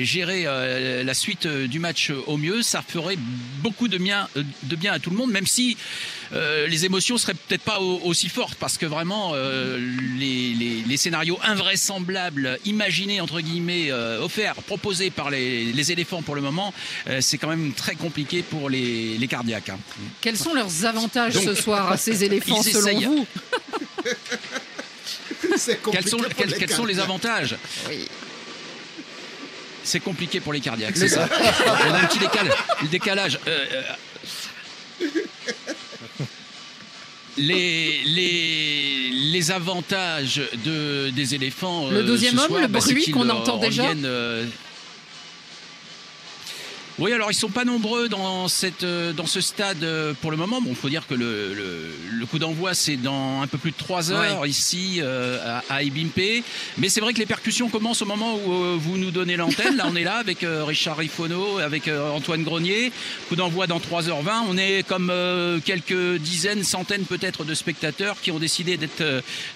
gérer 0.02 0.42
euh, 0.46 1.04
la 1.04 1.14
suite 1.14 1.46
euh, 1.46 1.68
du 1.68 1.78
match 1.78 2.10
au 2.26 2.36
mieux, 2.36 2.62
ça 2.62 2.82
ferait 2.82 3.18
beaucoup 3.62 3.86
de 3.86 3.98
bien, 3.98 4.28
euh, 4.36 4.42
de 4.64 4.74
bien 4.74 4.92
à 4.92 4.98
tout 4.98 5.10
le 5.10 5.16
monde, 5.16 5.30
même 5.30 5.46
si 5.46 5.76
euh, 6.34 6.66
les 6.66 6.84
émotions 6.84 7.16
seraient 7.18 7.34
peut-être 7.34 7.62
pas 7.62 7.80
au- 7.80 8.00
aussi 8.04 8.28
fortes 8.28 8.56
parce 8.58 8.76
que 8.76 8.86
vraiment 8.86 9.32
euh, 9.34 9.78
les, 10.18 10.52
les- 10.54 10.82
les 10.86 10.96
scénarios 10.96 11.38
invraisemblables, 11.42 12.58
imaginés 12.64 13.20
entre 13.20 13.40
guillemets, 13.40 13.90
euh, 13.90 14.20
offerts, 14.20 14.54
proposés 14.56 15.10
par 15.10 15.30
les, 15.30 15.64
les 15.72 15.92
éléphants 15.92 16.22
pour 16.22 16.34
le 16.34 16.40
moment, 16.42 16.74
euh, 17.08 17.20
c'est 17.20 17.38
quand 17.38 17.48
même 17.48 17.72
très 17.72 17.94
compliqué 17.94 18.42
pour 18.42 18.68
les, 18.70 19.16
les 19.18 19.28
cardiaques. 19.28 19.68
hein. 19.68 19.78
Quels 20.20 20.36
sont 20.36 20.54
leurs 20.54 20.84
avantages 20.84 21.34
Donc, 21.34 21.44
ce 21.44 21.54
soir 21.54 21.90
à 21.92 21.96
ces 21.96 22.24
éléphants 22.28 22.62
selon 22.62 22.88
essayent. 22.88 23.04
vous? 23.04 23.26
Quels 25.92 26.08
sont, 26.08 26.18
quels- 26.36 26.54
quels 26.58 26.70
sont 26.70 26.84
les 26.84 26.98
avantages? 26.98 27.54
C'est 29.84 30.00
compliqué 30.00 30.40
pour 30.40 30.52
les 30.52 30.60
cardiaques, 30.60 30.96
c'est 30.96 31.08
ça. 31.08 31.28
On 31.88 31.92
a 31.94 31.98
un 32.00 32.06
petit 32.06 32.18
le 32.18 32.88
décalage. 32.88 33.38
Euh, 33.46 33.66
euh, 35.02 35.06
les, 37.36 38.02
les, 38.04 39.10
les 39.32 39.50
avantages 39.50 40.40
de, 40.64 41.10
des 41.10 41.34
éléphants. 41.34 41.90
Le 41.90 41.98
euh, 41.98 42.02
deuxième 42.02 42.36
ce 42.36 42.40
homme, 42.42 42.48
soir, 42.48 42.60
le 42.62 42.68
bah, 42.68 42.78
bruit 42.80 43.10
qu'on 43.10 43.28
entend 43.28 43.58
déjà 43.58 43.82
reviennent, 43.82 44.06
euh, 44.06 44.44
Oui, 47.00 47.12
alors 47.12 47.32
ils 47.32 47.34
sont 47.34 47.48
pas 47.48 47.64
nombreux 47.64 48.08
dans, 48.08 48.46
cette, 48.46 48.84
euh, 48.84 49.12
dans 49.12 49.26
ce 49.26 49.40
stade 49.40 49.82
euh, 49.82 50.14
pour 50.20 50.30
le 50.30 50.36
moment. 50.36 50.60
Bon, 50.60 50.70
il 50.70 50.76
faut 50.76 50.88
dire 50.88 51.08
que 51.08 51.14
le, 51.14 51.52
le, 51.52 51.90
le 52.20 52.26
coup 52.26 52.38
d'envoi, 52.38 52.72
c'est 52.72 52.96
dans 52.96 53.42
un 53.42 53.48
peu 53.48 53.58
plus 53.58 53.72
de 53.72 53.76
3 53.76 54.12
heures 54.12 54.46
ici 54.46 55.00
euh, 55.02 55.60
à, 55.68 55.74
à 55.74 55.82
Ibimpe. 55.82 56.44
Mais 56.78 56.88
c'est 56.88 57.00
vrai 57.00 57.12
que 57.12 57.18
les 57.18 57.26
percussions 57.26 57.68
commencent 57.68 58.02
au 58.02 58.06
moment 58.06 58.36
où 58.36 58.52
euh, 58.52 58.76
vous 58.78 58.96
nous 58.96 59.10
donnez 59.10 59.34
l'antenne. 59.36 59.76
Là, 59.76 59.86
on 59.90 59.96
est 59.96 60.04
là 60.04 60.18
avec 60.18 60.44
euh, 60.44 60.64
Richard 60.64 60.96
Rifono, 60.98 61.58
avec 61.58 61.88
euh, 61.88 62.10
Antoine 62.10 62.44
Grenier. 62.44 62.92
Coup 63.28 63.34
d'envoi 63.34 63.66
dans 63.66 63.80
3h20. 63.80 64.44
On 64.48 64.56
est 64.56 64.86
comme 64.86 65.10
euh, 65.10 65.58
quelques 65.64 66.18
dizaines, 66.20 66.62
centaines 66.62 67.06
peut-être 67.06 67.42
de 67.44 67.54
spectateurs 67.54 68.20
qui 68.20 68.30
ont 68.30 68.38
décidé 68.38 68.76
d'être 68.76 69.02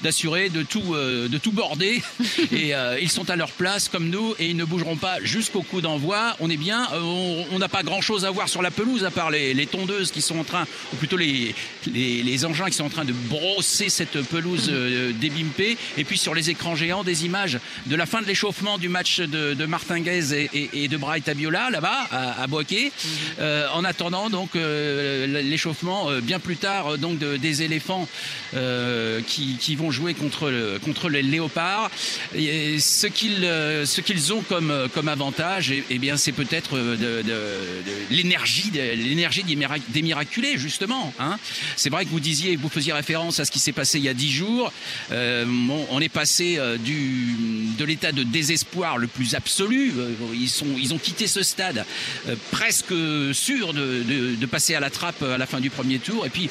d'assurer 0.03 0.48
de 0.48 0.64
tout, 0.64 0.94
euh, 0.94 1.29
de 1.29 1.38
tout 1.38 1.53
border. 1.53 2.03
et 2.53 2.74
euh, 2.74 2.98
ils 3.01 3.11
sont 3.11 3.31
à 3.31 3.37
leur 3.37 3.53
place 3.53 3.88
comme 3.88 4.11
nous 4.11 4.35
et 4.40 4.46
ils 4.46 4.57
ne 4.57 4.64
bougeront 4.64 4.96
pas 4.96 5.18
jusqu'au 5.22 5.62
coup 5.62 5.81
d'envoi. 5.81 6.35
On 6.40 6.51
est 6.51 6.57
bien. 6.57 6.88
On 6.94 7.28
on 7.53 7.59
n'a 7.59 7.69
pas 7.69 7.83
grand 7.83 8.01
chose 8.01 8.25
à 8.25 8.31
voir 8.31 8.49
sur 8.49 8.62
la 8.62 8.71
pelouse 8.71 9.05
à 9.05 9.11
part 9.11 9.31
les, 9.31 9.67
tondeuses 9.67 10.11
qui 10.11 10.23
sont 10.23 10.38
en 10.38 10.45
train, 10.45 10.67
ou 10.93 10.97
plutôt 10.97 11.17
les, 11.17 11.55
engins 12.45 12.67
qui 12.67 12.77
sont 12.77 12.85
en 12.85 12.91
train 12.91 13.05
de 13.05 13.12
brosser 13.12 13.88
cette 13.88 14.21
pelouse 14.23 14.69
euh, 14.71 15.12
d'Ebimpe. 15.12 15.79
Et 15.97 16.05
puis 16.05 16.19
sur 16.19 16.35
les 16.35 16.51
écrans 16.51 16.77
géants, 16.77 17.05
des 17.05 17.25
images 17.25 17.59
de 17.87 17.97
la 17.97 18.07
fin 18.07 18.23
de 18.23 18.27
l'échauffement 18.27 18.79
du 18.79 18.88
match 18.88 19.21
de, 19.21 19.55
de 19.55 19.67
Martinguez 19.67 20.49
et, 20.53 20.88
de 20.88 20.97
Bright 20.97 21.29
Abiola 21.29 21.71
là-bas 21.71 22.07
à, 22.11 22.43
à. 22.43 22.47
Euh, 23.41 23.67
en 23.73 23.85
attendant 23.85 24.31
donc 24.31 24.57
euh, 24.57 25.27
l'échauffement 25.43 26.11
euh, 26.11 26.21
bien 26.21 26.38
plus 26.41 26.57
tard 26.57 26.99
donc 26.99 27.19
de- 27.19 27.37
des 27.37 27.62
éléphants 27.62 28.09
qui, 29.27 29.57
qui 29.61 29.77
vont 29.77 29.91
jouer 29.91 30.14
contre 30.14 30.51
le, 30.51 30.79
contre 30.79 31.09
les 31.09 31.23
léopards. 31.23 31.91
Et 32.35 32.79
ce 32.79 33.07
qu'ils 33.07 34.33
ont 34.33 34.43
comme 34.43 35.09
avantage, 35.09 35.71
eh, 35.71 35.85
eh 35.91 35.99
bien 35.99 36.17
c'est 36.17 36.33
peut-être 36.33 36.79
de, 37.22 38.14
l'énergie 38.14 38.70
l'énergie 38.72 39.42
des, 39.42 39.57
mirac- 39.57 39.83
des 39.88 40.02
miraculés 40.02 40.59
justement. 40.59 41.12
Hein. 41.18 41.38
C'est 41.76 41.90
vrai 41.90 42.04
que 42.04 42.11
vous 42.11 42.20
disiez 42.20 42.57
vous 42.57 42.68
faisiez 42.68 42.92
référence 42.92 43.40
à 43.40 43.44
ce 43.44 43.50
qui 43.50 43.59
s'est 43.59 43.72
passé 43.72 43.98
il 43.98 44.04
y 44.04 44.09
a 44.09 44.14
dix 44.14 44.33
jours. 44.33 44.72
Euh, 45.12 45.44
on 45.90 46.00
est 46.00 46.09
passé 46.09 46.57
euh, 46.59 46.76
du 46.76 47.35
de 47.78 47.85
l'état 47.85 48.12
de 48.12 48.22
désespoir 48.22 48.98
le 48.98 49.07
plus 49.07 49.35
absolu. 49.35 49.92
Euh, 49.98 50.12
Ils 50.35 50.48
sont 50.50 50.66
ils 50.78 50.92
ont 50.94 50.98
quitté 50.98 51.26
ce 51.26 51.42
stade 51.42 51.85
presque 52.50 52.94
sûr 53.33 53.72
de 53.74 54.46
passer 54.46 54.74
à 54.74 54.81
la 54.81 54.90
trappe 54.90 55.22
à 55.22 55.38
la 55.38 55.46
fin 55.46 55.61
du 55.61 55.70
premier 55.70 55.98
tour 55.98 56.26
et 56.26 56.31
puis 56.31 56.48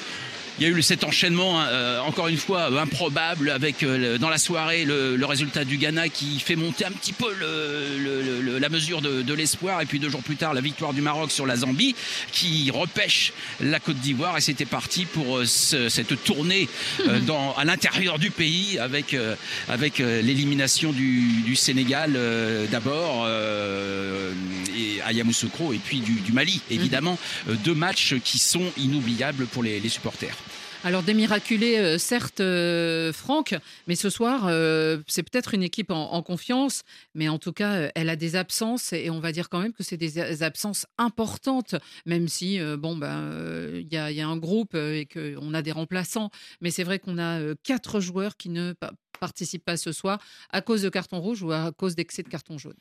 il 0.59 0.63
y 0.63 0.65
a 0.65 0.69
eu 0.75 0.81
cet 0.81 1.03
enchaînement, 1.03 1.61
euh, 1.61 1.99
encore 2.01 2.27
une 2.27 2.37
fois, 2.37 2.65
improbable, 2.81 3.49
avec 3.49 3.83
euh, 3.83 4.17
dans 4.17 4.29
la 4.29 4.37
soirée 4.37 4.85
le, 4.85 5.15
le 5.15 5.25
résultat 5.25 5.65
du 5.65 5.77
Ghana 5.77 6.09
qui 6.09 6.39
fait 6.39 6.55
monter 6.55 6.85
un 6.85 6.91
petit 6.91 7.13
peu 7.13 7.31
le- 7.39 7.97
le- 8.23 8.41
le- 8.41 8.57
la 8.59 8.69
mesure 8.69 9.01
de, 9.01 9.21
de 9.21 9.33
l'espoir. 9.33 9.81
Et 9.81 9.85
puis 9.85 9.99
deux 9.99 10.09
jours 10.09 10.23
plus 10.23 10.35
tard, 10.35 10.53
la 10.53 10.61
victoire 10.61 10.93
du 10.93 11.01
Maroc 11.01 11.31
sur 11.31 11.45
la 11.45 11.55
Zambie 11.57 11.95
qui 12.31 12.71
repêche 12.71 13.33
la 13.59 13.79
Côte 13.79 13.97
d'Ivoire. 13.97 14.37
Et 14.37 14.41
c'était 14.41 14.65
parti 14.65 15.05
pour 15.05 15.37
euh, 15.39 15.45
ce- 15.45 15.89
cette 15.89 16.23
tournée 16.23 16.67
euh, 17.07 17.19
dans, 17.19 17.53
à 17.55 17.65
l'intérieur 17.65 18.17
du 18.19 18.31
pays 18.31 18.79
avec, 18.79 19.13
euh, 19.13 19.35
avec 19.69 19.99
l'élimination 19.99 20.91
du, 20.91 21.41
du 21.45 21.55
Sénégal 21.55 22.13
euh, 22.15 22.65
d'abord 22.71 23.23
euh, 23.25 24.31
et 24.77 25.01
à 25.01 25.11
Yamoussoukro 25.13 25.73
et 25.73 25.77
puis 25.77 25.99
du, 25.99 26.13
du 26.13 26.31
Mali, 26.31 26.61
évidemment. 26.71 27.17
Euh, 27.49 27.53
deux 27.63 27.73
matchs 27.75 28.15
qui 28.23 28.39
sont 28.39 28.71
inoubliables 28.77 29.45
pour 29.47 29.63
les- 29.63 29.79
les 29.79 29.89
supporters. 29.89 30.35
Alors 30.83 31.01
des 31.01 31.15
miraculés, 31.15 31.77
euh, 31.79 31.97
certes, 31.97 32.39
euh, 32.39 33.11
Franck, 33.11 33.55
mais 33.87 33.95
ce 33.95 34.09
soir, 34.09 34.45
euh, 34.45 34.99
c'est 35.07 35.23
peut-être 35.23 35.53
une 35.53 35.63
équipe 35.63 35.91
en, 35.91 36.21
confiance, 36.21 36.83
mais 37.15 37.27
en 37.29 37.39
tout 37.39 37.51
cas, 37.51 37.89
elle 37.95 38.09
a 38.09 38.15
des 38.15 38.35
absences 38.35 38.93
et 38.93 39.09
on 39.09 39.19
va 39.19 39.31
dire 39.31 39.49
quand 39.49 39.59
même 39.59 39.73
que 39.73 39.83
c'est 39.83 39.97
des 39.97 40.43
absences 40.43 40.85
importantes, 40.97 41.75
même 42.05 42.27
si, 42.27 42.59
bon, 42.77 42.95
ben, 42.95 43.71
il 43.73 43.91
y, 43.91 43.97
a, 43.97 44.11
il 44.11 44.17
y 44.17 44.21
a 44.21 44.27
un 44.27 44.37
groupe 44.37 44.75
et 44.75 45.07
qu'on 45.11 45.53
a 45.53 45.61
des 45.61 45.71
remplaçants, 45.71 46.29
mais 46.61 46.71
c'est 46.71 46.83
vrai 46.83 46.99
qu'on 46.99 47.17
a 47.17 47.55
quatre 47.63 47.99
joueurs 47.99 48.37
qui 48.37 48.49
ne 48.49 48.73
pa- 48.73 48.93
participent 49.19 49.65
pas 49.65 49.77
ce 49.77 49.91
soir 49.91 50.19
à 50.49 50.61
cause 50.61 50.81
de 50.83 50.89
carton 50.89 51.19
rouge 51.19 51.43
ou 51.43 51.51
à 51.51 51.71
cause 51.71 51.95
d'excès 51.95 52.23
de 52.23 52.29
carton 52.29 52.57
jaune. 52.57 52.77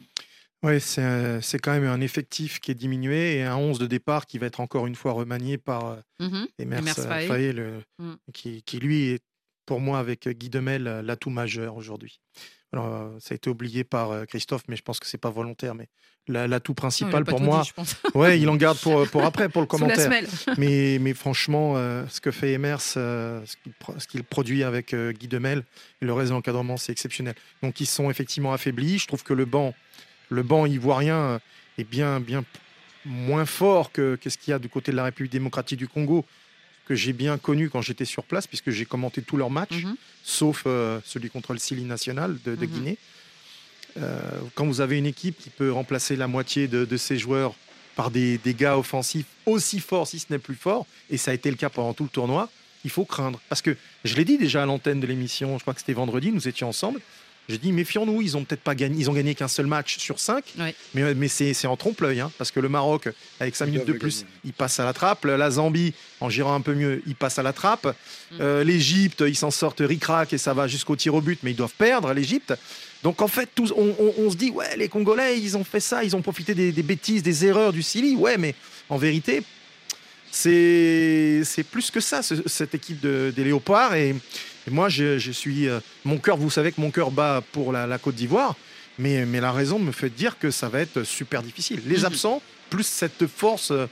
Oui, 0.63 0.81
c'est 0.81 1.03
euh, 1.03 1.41
c'est 1.43 1.59
quand 1.59 1.73
même 1.73 1.85
un 1.87 2.01
effectif 2.01 2.61
qui 2.61 2.71
est 2.71 2.75
diminué 2.75 3.37
et 3.37 3.43
un 3.45 3.57
11 3.57 3.79
de 3.79 3.87
départ 3.87 4.27
qui 4.27 4.39
va 4.39 4.47
être 4.47 4.61
encore 4.61 4.87
une 4.87 4.95
fois 4.97 5.13
remanié 5.13 5.59
par 5.59 5.87
euh, 5.87 5.97
Mhm. 6.21 6.47
Emers 6.59 6.79
Emers 6.79 6.99
euh, 6.99 7.03
Faé. 7.09 7.27
Faé, 7.29 7.53
le- 7.53 7.83
Mm. 7.99 8.15
qui, 8.33 8.63
qui, 8.63 8.79
lui 8.79 9.09
est 9.11 9.23
pour 9.67 9.81
moi 9.81 9.99
avec 9.99 10.29
Guy 10.29 10.49
Demel 10.49 10.87
euh, 10.87 11.03
l'atout 11.03 11.31
majeur 11.31 11.77
aujourd'hui. 11.77 12.21
Alors, 12.73 12.87
euh, 12.87 13.17
ça 13.21 13.33
a 13.33 13.37
été 13.37 13.49
oublié 13.49 13.85
par 13.85 14.11
euh, 14.11 14.25
Christophe, 14.25 14.63
mais 14.69 14.77
je 14.77 14.83
pense 14.83 14.99
que 14.99 15.07
c'est 15.07 15.19
pas 15.19 15.31
volontaire. 15.31 15.75
Mais 15.75 15.89
la- 16.27 16.49
l'atout 16.49 16.73
Non, 16.73 16.75
il 16.75 16.79
a 16.79 16.83
principal 16.83 17.25
pas 17.25 17.31
pour 17.31 17.39
tout 17.39 17.45
moi, 17.45 17.63
dit, 17.63 17.69
je 17.69 17.75
pense. 17.75 17.95
ouais, 18.15 18.41
il 18.41 18.49
en 18.49 18.57
garde 18.57 18.79
pour, 18.79 19.07
pour 19.09 19.25
après, 19.25 19.49
pour 19.49 19.63
le 19.63 19.69
Sous 19.71 19.77
la 19.77 19.95
commentaire. 19.95 20.05
semelle. 20.05 20.27
mais, 20.59 20.99
mais 21.01 21.15
franchement, 21.15 21.75
euh, 21.77 22.05
ce 22.09 22.21
que 22.21 22.31
fait 22.33 22.53
Emers, 22.53 22.79
euh, 22.97 23.41
ce 23.47 23.57
qu'il 23.63 23.73
pro- 23.75 23.95
ce 23.99 24.07
qu'il 24.09 24.25
produit 24.25 24.63
avec 24.65 24.95
euh, 24.95 25.13
Guy 25.13 25.29
Demel, 25.29 25.65
et 26.03 26.07
le 26.07 26.13
reste 26.13 26.31
de 26.31 26.35
l'encadrement, 26.35 26.77
c'est 26.77 26.93
exceptionnel. 26.93 27.35
Donc 27.63 27.81
ils 27.81 27.87
sont 27.87 28.11
effectivement 28.11 28.53
affaiblis. 28.53 28.99
Je 28.99 29.07
trouve 29.07 29.23
que 29.23 29.33
le 29.35 29.45
banc, 29.45 29.75
le 30.29 30.43
banc 30.43 30.67
ivoirien 30.67 31.41
est 31.79 31.85
bien, 31.85 32.21
bien 32.21 32.45
moins 33.05 33.47
fort 33.47 33.93
que, 33.93 34.17
que 34.21 34.31
ce 34.31 34.37
qu'il 34.39 34.51
y 34.51 34.55
a 34.55 34.59
du 34.59 34.69
côté 34.69 34.91
de 34.93 34.97
la 34.97 35.05
République 35.05 35.33
démocratique 35.33 35.79
du 35.79 35.87
Congo, 35.89 36.25
que 36.87 36.95
j'ai 36.95 37.13
bien 37.13 37.37
connu 37.39 37.69
quand 37.71 37.83
j'étais 37.83 38.05
sur 38.05 38.25
place, 38.25 38.47
puisque 38.47 38.71
j'ai 38.71 38.85
commenté 38.87 39.23
tous 39.23 39.37
leurs 39.37 39.51
matchs, 39.51 39.83
Mhm. 39.85 39.97
sauf 40.25 40.63
euh, 40.67 41.01
celui 41.05 41.31
contre 41.31 41.53
le 41.53 41.59
Sili 41.59 41.85
national 41.85 42.39
de, 42.45 42.55
de 42.55 42.67
Guinée. 42.67 42.99
Euh, 43.99 44.21
quand 44.55 44.67
vous 44.67 44.81
avez 44.81 44.99
une 44.99 45.07
équipe 45.07 45.39
qui 45.39 45.51
peut 45.51 45.73
remplacer 45.73 46.17
la 46.17 46.27
moitié 46.27 46.69
de, 46.69 46.85
de 46.85 46.97
ses 46.97 47.17
joueurs 47.19 47.55
par 47.95 48.11
des, 48.11 48.39
des 48.39 48.53
gars 48.55 48.77
offensifs 48.77 49.25
aussi 49.47 49.81
forts, 49.81 50.07
si 50.07 50.19
ce 50.19 50.27
n'est 50.31 50.39
plus 50.39 50.55
fort, 50.55 50.87
et 51.09 51.17
ça 51.17 51.31
a 51.31 51.35
été 51.35 51.51
le 51.51 51.57
cas 51.57 51.71
pendant 51.71 51.95
tout 51.95 52.03
le 52.05 52.11
tournoi, 52.11 52.51
il 52.85 52.91
faut 52.91 53.05
craindre. 53.07 53.41
Parce 53.49 53.63
que 53.63 53.75
je 54.05 54.15
l'ai 54.17 54.25
dit 54.25 54.37
déjà 54.39 54.63
à 54.63 54.67
l'antenne 54.67 55.01
de 55.01 55.07
l'émission, 55.07 55.57
je 55.57 55.63
crois 55.63 55.73
que 55.75 55.81
c'était 55.81 55.95
vendredi, 55.95 56.31
nous 56.31 56.47
étions 56.47 56.69
ensemble. 56.69 57.01
J'ai 57.49 57.59
dit, 57.59 57.71
méfions-nous, 57.71 58.23
ils 58.23 58.37
ont 58.37 58.43
peut-être 58.45 58.61
pas 58.63 58.75
gagné, 58.75 58.97
ils 58.99 59.09
ont 59.09 59.13
gagné 59.13 59.35
qu'un 59.37 59.47
seul 59.47 59.67
match 59.67 59.99
sur 59.99 60.19
cinq, 60.19 60.45
mais, 60.95 61.15
mais 61.15 61.29
c'est 61.29 61.55
c'est 61.55 61.69
en 61.69 61.77
trompe-l'œil, 61.77 62.19
hein, 62.21 62.33
parce 62.39 62.51
que 62.51 62.59
le 62.59 62.69
Maroc, 62.69 63.09
avec 63.39 63.55
cinq 63.55 63.67
minutes 63.67 63.87
de 63.87 63.93
plus, 64.01 64.25
il 64.45 64.53
passe 64.53 64.81
à 64.81 64.85
la 64.85 64.93
trappe. 64.93 65.25
La 65.25 65.51
Zambie, 65.51 65.95
en 66.21 66.29
gérant 66.29 66.55
un 66.55 66.61
peu 66.61 66.75
mieux, 66.75 67.03
il 67.07 67.15
passe 67.15 67.39
à 67.39 67.45
la 67.45 67.53
trappe. 67.53 67.95
Euh, 68.41 68.65
L'Égypte, 68.65 69.23
ils 69.27 69.37
s'en 69.37 69.53
sortent 69.53 69.81
ric-rac 69.81 70.33
et 70.33 70.39
ça 70.39 70.55
va 70.55 70.67
jusqu'au 70.67 70.97
tir 70.97 71.15
au 71.15 71.21
but, 71.21 71.39
mais 71.45 71.53
ils 71.53 71.57
doivent 71.57 71.75
perdre, 71.79 72.13
l'Égypte. 72.13 72.53
Donc 73.05 73.23
en 73.23 73.29
fait, 73.29 73.49
tous, 73.55 73.73
on, 73.77 73.95
on- 74.01 74.15
on 74.27 74.31
se 74.31 74.37
dit, 74.37 74.51
ouais, 74.51 74.77
les 74.77 74.89
Congolais, 74.89 75.39
ils 75.39 75.57
ont 75.57 75.63
fait 75.65 75.79
ça, 75.81 76.03
ils 76.03 76.17
ont 76.17 76.23
profité 76.23 76.55
des, 76.55 76.73
des 76.73 76.83
bêtises, 76.83 77.23
des 77.23 77.45
erreurs 77.47 77.73
du 77.73 77.83
Sili. 77.83 78.17
Ouais, 78.17 78.37
mais 78.39 78.55
en 78.89 78.97
vérité, 78.97 79.43
c'est 81.45 81.63
plus 81.65 81.91
que 81.91 82.01
ça, 82.01 82.23
ce- 82.23 82.47
cette 82.47 82.75
équipe 82.75 83.01
de- 83.01 83.33
des 83.35 83.45
Léopards. 83.45 83.95
Et, 83.95 84.11
et 84.11 84.71
moi, 84.71 84.89
je, 84.89 85.19
je 85.19 85.33
suis. 85.33 85.69
euh, 85.69 85.81
mon 86.05 86.19
cœur, 86.19 86.37
vous 86.37 86.51
savez 86.51 86.73
que 86.73 86.81
mon 86.81 86.91
cœur 86.91 87.11
bat 87.11 87.43
pour 87.53 87.73
la, 87.73 87.87
la 87.87 87.99
Côte 87.99 88.15
d'Ivoire, 88.17 88.55
mais, 88.99 89.25
mais 89.25 89.41
la 89.41 89.53
raison 89.53 89.79
me 89.79 89.93
fait 89.93 90.11
dire 90.11 90.39
que 90.39 90.51
ça 90.51 90.69
va 90.69 90.81
être 90.81 91.05
super 91.05 91.43
difficile. 91.43 91.81
Les 91.87 92.05
absents, 92.05 92.43
plus 92.71 92.87
cette 92.87 93.27
force 93.27 93.71
euh, 93.71 93.87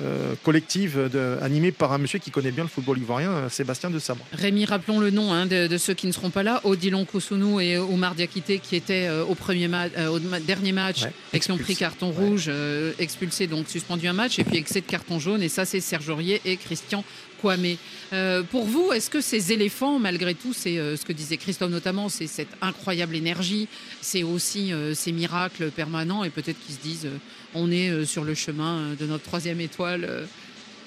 euh, 0.00 0.34
collective 0.44 1.08
de- 1.12 1.36
animée 1.42 1.72
par 1.72 1.92
un 1.92 1.98
monsieur 1.98 2.18
qui 2.18 2.30
connaît 2.30 2.52
bien 2.52 2.64
le 2.64 2.70
football 2.70 2.98
ivoirien, 2.98 3.30
euh, 3.30 3.48
Sébastien 3.48 3.90
de 3.90 3.98
Sabre. 3.98 4.24
Rémi, 4.32 4.64
rappelons 4.64 5.00
le 5.00 5.10
nom 5.10 5.32
hein, 5.32 5.46
de, 5.46 5.66
de 5.66 5.78
ceux 5.78 5.94
qui 5.94 6.06
ne 6.06 6.12
seront 6.12 6.30
pas 6.30 6.42
là. 6.42 6.60
Odilon 6.64 7.04
Koussounou 7.04 7.60
et 7.60 7.76
Oumar 7.78 8.14
Diakité 8.14 8.58
qui 8.60 8.76
étaient 8.76 9.08
euh, 9.08 9.24
au, 9.24 9.34
premier 9.34 9.68
ma- 9.68 9.86
euh, 9.98 10.08
au 10.08 10.20
ma- 10.20 10.40
dernier 10.40 10.72
match 10.72 11.02
Ouais, 11.02 11.12
et 11.32 11.40
qui 11.40 11.50
ont 11.52 11.58
pris 11.58 11.76
carton 11.76 12.10
rouge, 12.10 12.46
euh, 12.48 12.92
expulsés, 12.98 13.46
donc 13.46 13.68
suspendu 13.68 14.06
un 14.08 14.12
match, 14.12 14.38
et 14.38 14.44
puis 14.44 14.56
excès 14.58 14.80
de 14.80 14.86
carton 14.86 15.18
jaune. 15.18 15.42
Et 15.42 15.48
ça, 15.48 15.64
c'est 15.64 15.80
Serge 15.80 16.08
Aurier 16.08 16.40
et 16.44 16.56
Christian 16.56 17.04
Kwame. 17.40 17.76
Euh, 18.12 18.42
pour 18.42 18.64
vous, 18.64 18.92
est-ce 18.92 19.10
que 19.10 19.20
ces 19.20 19.52
éléphants, 19.52 19.98
malgré 19.98 20.34
tout, 20.34 20.52
c'est 20.52 20.78
euh, 20.78 20.96
ce 20.96 21.04
que 21.04 21.12
disait 21.12 21.36
Christophe 21.36 21.70
notamment, 21.70 22.08
c'est 22.08 22.26
cette 22.26 22.54
incroyable 22.60 23.16
énergie, 23.16 23.68
c'est 24.00 24.22
aussi 24.22 24.72
euh, 24.72 24.94
ces 24.94 25.12
miracles 25.12 25.70
permanents, 25.70 26.24
et 26.24 26.30
peut-être 26.30 26.58
qu'ils 26.64 26.74
se 26.74 26.80
disent, 26.80 27.08
on 27.54 27.70
est 27.70 28.04
sur 28.04 28.24
le 28.24 28.34
chemin 28.34 28.94
de 28.98 29.06
notre 29.06 29.24
troisième 29.24 29.60
étoile, 29.60 30.28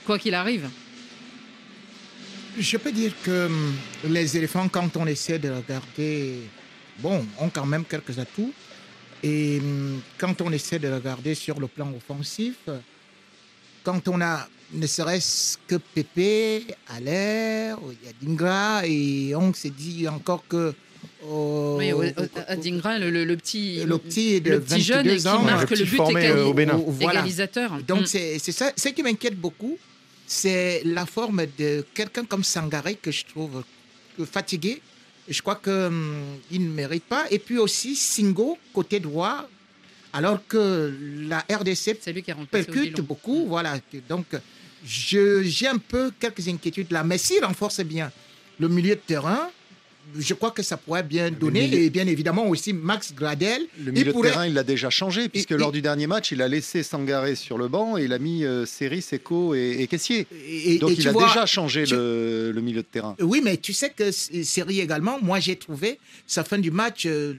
quoi 0.06 0.18
qu'il 0.20 0.34
arrive 0.34 0.70
Je 2.58 2.78
peux 2.78 2.92
dire 2.92 3.14
que 3.24 3.48
hum, 3.48 3.74
les 4.10 4.38
éléphants, 4.38 4.68
quand 4.70 4.96
on 4.98 5.08
essaie 5.08 5.40
de 5.40 5.50
regarder, 5.50 6.40
bon, 7.00 7.26
ont 7.40 7.50
quand 7.50 7.66
même 7.66 7.86
quelques 7.86 8.18
atouts. 8.20 8.54
Et 9.22 9.60
hum, 9.60 10.02
quand 10.18 10.42
on 10.42 10.52
essaie 10.52 10.80
de 10.80 10.92
regarder 10.92 11.36
sur 11.36 11.60
le 11.60 11.68
plan 11.68 11.92
offensif, 11.94 12.56
quand 13.84 14.08
on 14.08 14.22
a 14.22 14.48
ne 14.74 14.88
serait-ce 14.88 15.58
que 15.68 15.76
Pépé, 15.76 16.66
Allaire, 16.88 17.78
il 18.02 18.08
y 18.08 18.10
a 18.10 18.14
Dingra, 18.22 18.82
et 18.86 19.36
on 19.36 19.54
s'est 19.54 19.70
dit 19.70 20.08
encore 20.08 20.44
que. 20.48 20.74
oh, 21.28 21.76
Oui, 21.78 21.92
au- 21.94 22.04
au- 22.04 22.30
Adingra, 22.48 22.98
le, 23.00 23.10
le- 23.12 23.24
le 23.26 23.38
petit, 23.38 23.84
le 23.86 23.98
petit 23.98 24.42
de 24.42 24.52
le 24.52 24.62
petit 24.62 24.82
jeune 24.82 25.06
22 25.08 25.16
qui 25.22 25.28
ans. 25.28 25.42
marque 25.44 25.70
le, 25.72 25.86
but 25.86 26.00
égali- 26.00 26.84
Voilà. 26.88 27.14
égalisateur. 27.20 27.70
Donc 27.88 28.02
Mm. 28.02 28.06
c'est 28.08 28.40
c'est 28.40 28.52
ça, 28.52 28.72
ce 28.76 28.90
qui 28.90 29.04
m'inquiète 29.04 29.36
beaucoup, 29.40 29.78
c'est 30.28 30.82
la 30.86 31.06
forme 31.06 31.46
de 31.58 31.86
quelqu'un 31.94 32.26
comme 32.26 32.44
Sangaré 32.44 32.96
que 32.96 33.12
je 33.12 33.26
trouve 33.26 33.64
fatigué. 34.32 34.82
Je 35.30 35.42
crois 35.42 35.56
qu'il 35.56 36.64
ne 36.68 36.70
mérite 36.74 37.06
pas. 37.06 37.26
Et 37.32 37.40
puis 37.40 37.58
aussi 37.58 37.96
Singo, 37.96 38.58
côté 38.74 39.00
droit, 39.00 39.48
alors 40.12 40.40
que 40.48 40.94
la 41.28 41.40
RDC 41.50 41.96
percute 42.52 43.02
beaucoup. 43.02 43.46
Voilà. 43.48 43.76
Donc, 44.10 44.26
j'ai 44.86 45.68
un 45.68 45.78
peu 45.78 46.12
quelques 46.20 46.48
inquiétudes 46.48 46.92
là. 46.92 47.04
Mais 47.04 47.18
s'il 47.18 47.44
renforce 47.44 47.82
bien 47.82 48.12
le 48.60 48.68
milieu 48.68 48.96
de 48.96 49.02
terrain, 49.06 49.50
je 50.20 50.34
crois 50.34 50.52
que 50.52 50.62
ça 50.62 50.76
pourrait 50.76 51.02
bien 51.02 51.32
donner. 51.32 51.62
milieu- 51.62 51.80
Et 51.80 51.90
bien 51.90 52.06
évidemment 52.08 52.46
aussi 52.48 52.74
Max 52.74 53.14
Gradel. 53.16 53.62
Le 53.80 53.88
il 53.88 53.94
milieu 53.94 54.12
pourrait- 54.12 54.30
de 54.30 54.34
terrain, 54.34 54.46
il 54.46 54.54
l'a 54.54 54.64
déjà 54.64 54.90
changé, 54.90 55.30
puisque 55.30 55.52
Et- 55.52 55.58
lors 55.58 55.70
et- 55.70 55.72
du 55.72 55.82
dernier 55.82 56.08
match, 56.08 56.32
il 56.34 56.42
a 56.42 56.48
laissé 56.50 56.84
Sangaré 56.84 57.36
sur 57.36 57.58
le 57.58 57.70
banc 57.70 57.98
et 57.98 58.04
il 58.04 58.12
a 58.14 58.20
mis 58.20 58.44
euh, 58.44 58.66
Seri, 58.66 59.02
Seco 59.02 59.56
et, 59.56 59.78
et 59.80 59.88
Caissier. 59.88 60.28
Et- 60.46 60.78
Donc 60.78 60.92
et 60.92 60.96
il 61.00 61.08
a 61.08 61.14
vois, 61.14 61.28
déjà 61.28 61.46
changé 61.46 61.86
tu- 61.86 61.96
le, 61.96 62.52
le 62.54 62.62
milieu 62.62 62.82
de 62.82 62.88
terrain. 62.88 63.16
Oui, 63.22 63.42
mais 63.44 63.56
tu 63.56 63.72
sais 63.72 63.92
que 63.92 64.12
Série 64.12 64.82
également, 64.82 65.20
moi 65.22 65.40
j'ai 65.40 65.56
trouvé 65.56 65.98
sa 66.28 66.44
fin 66.44 66.58
du 66.60 66.70
match 66.70 67.06
euh, 67.06 67.34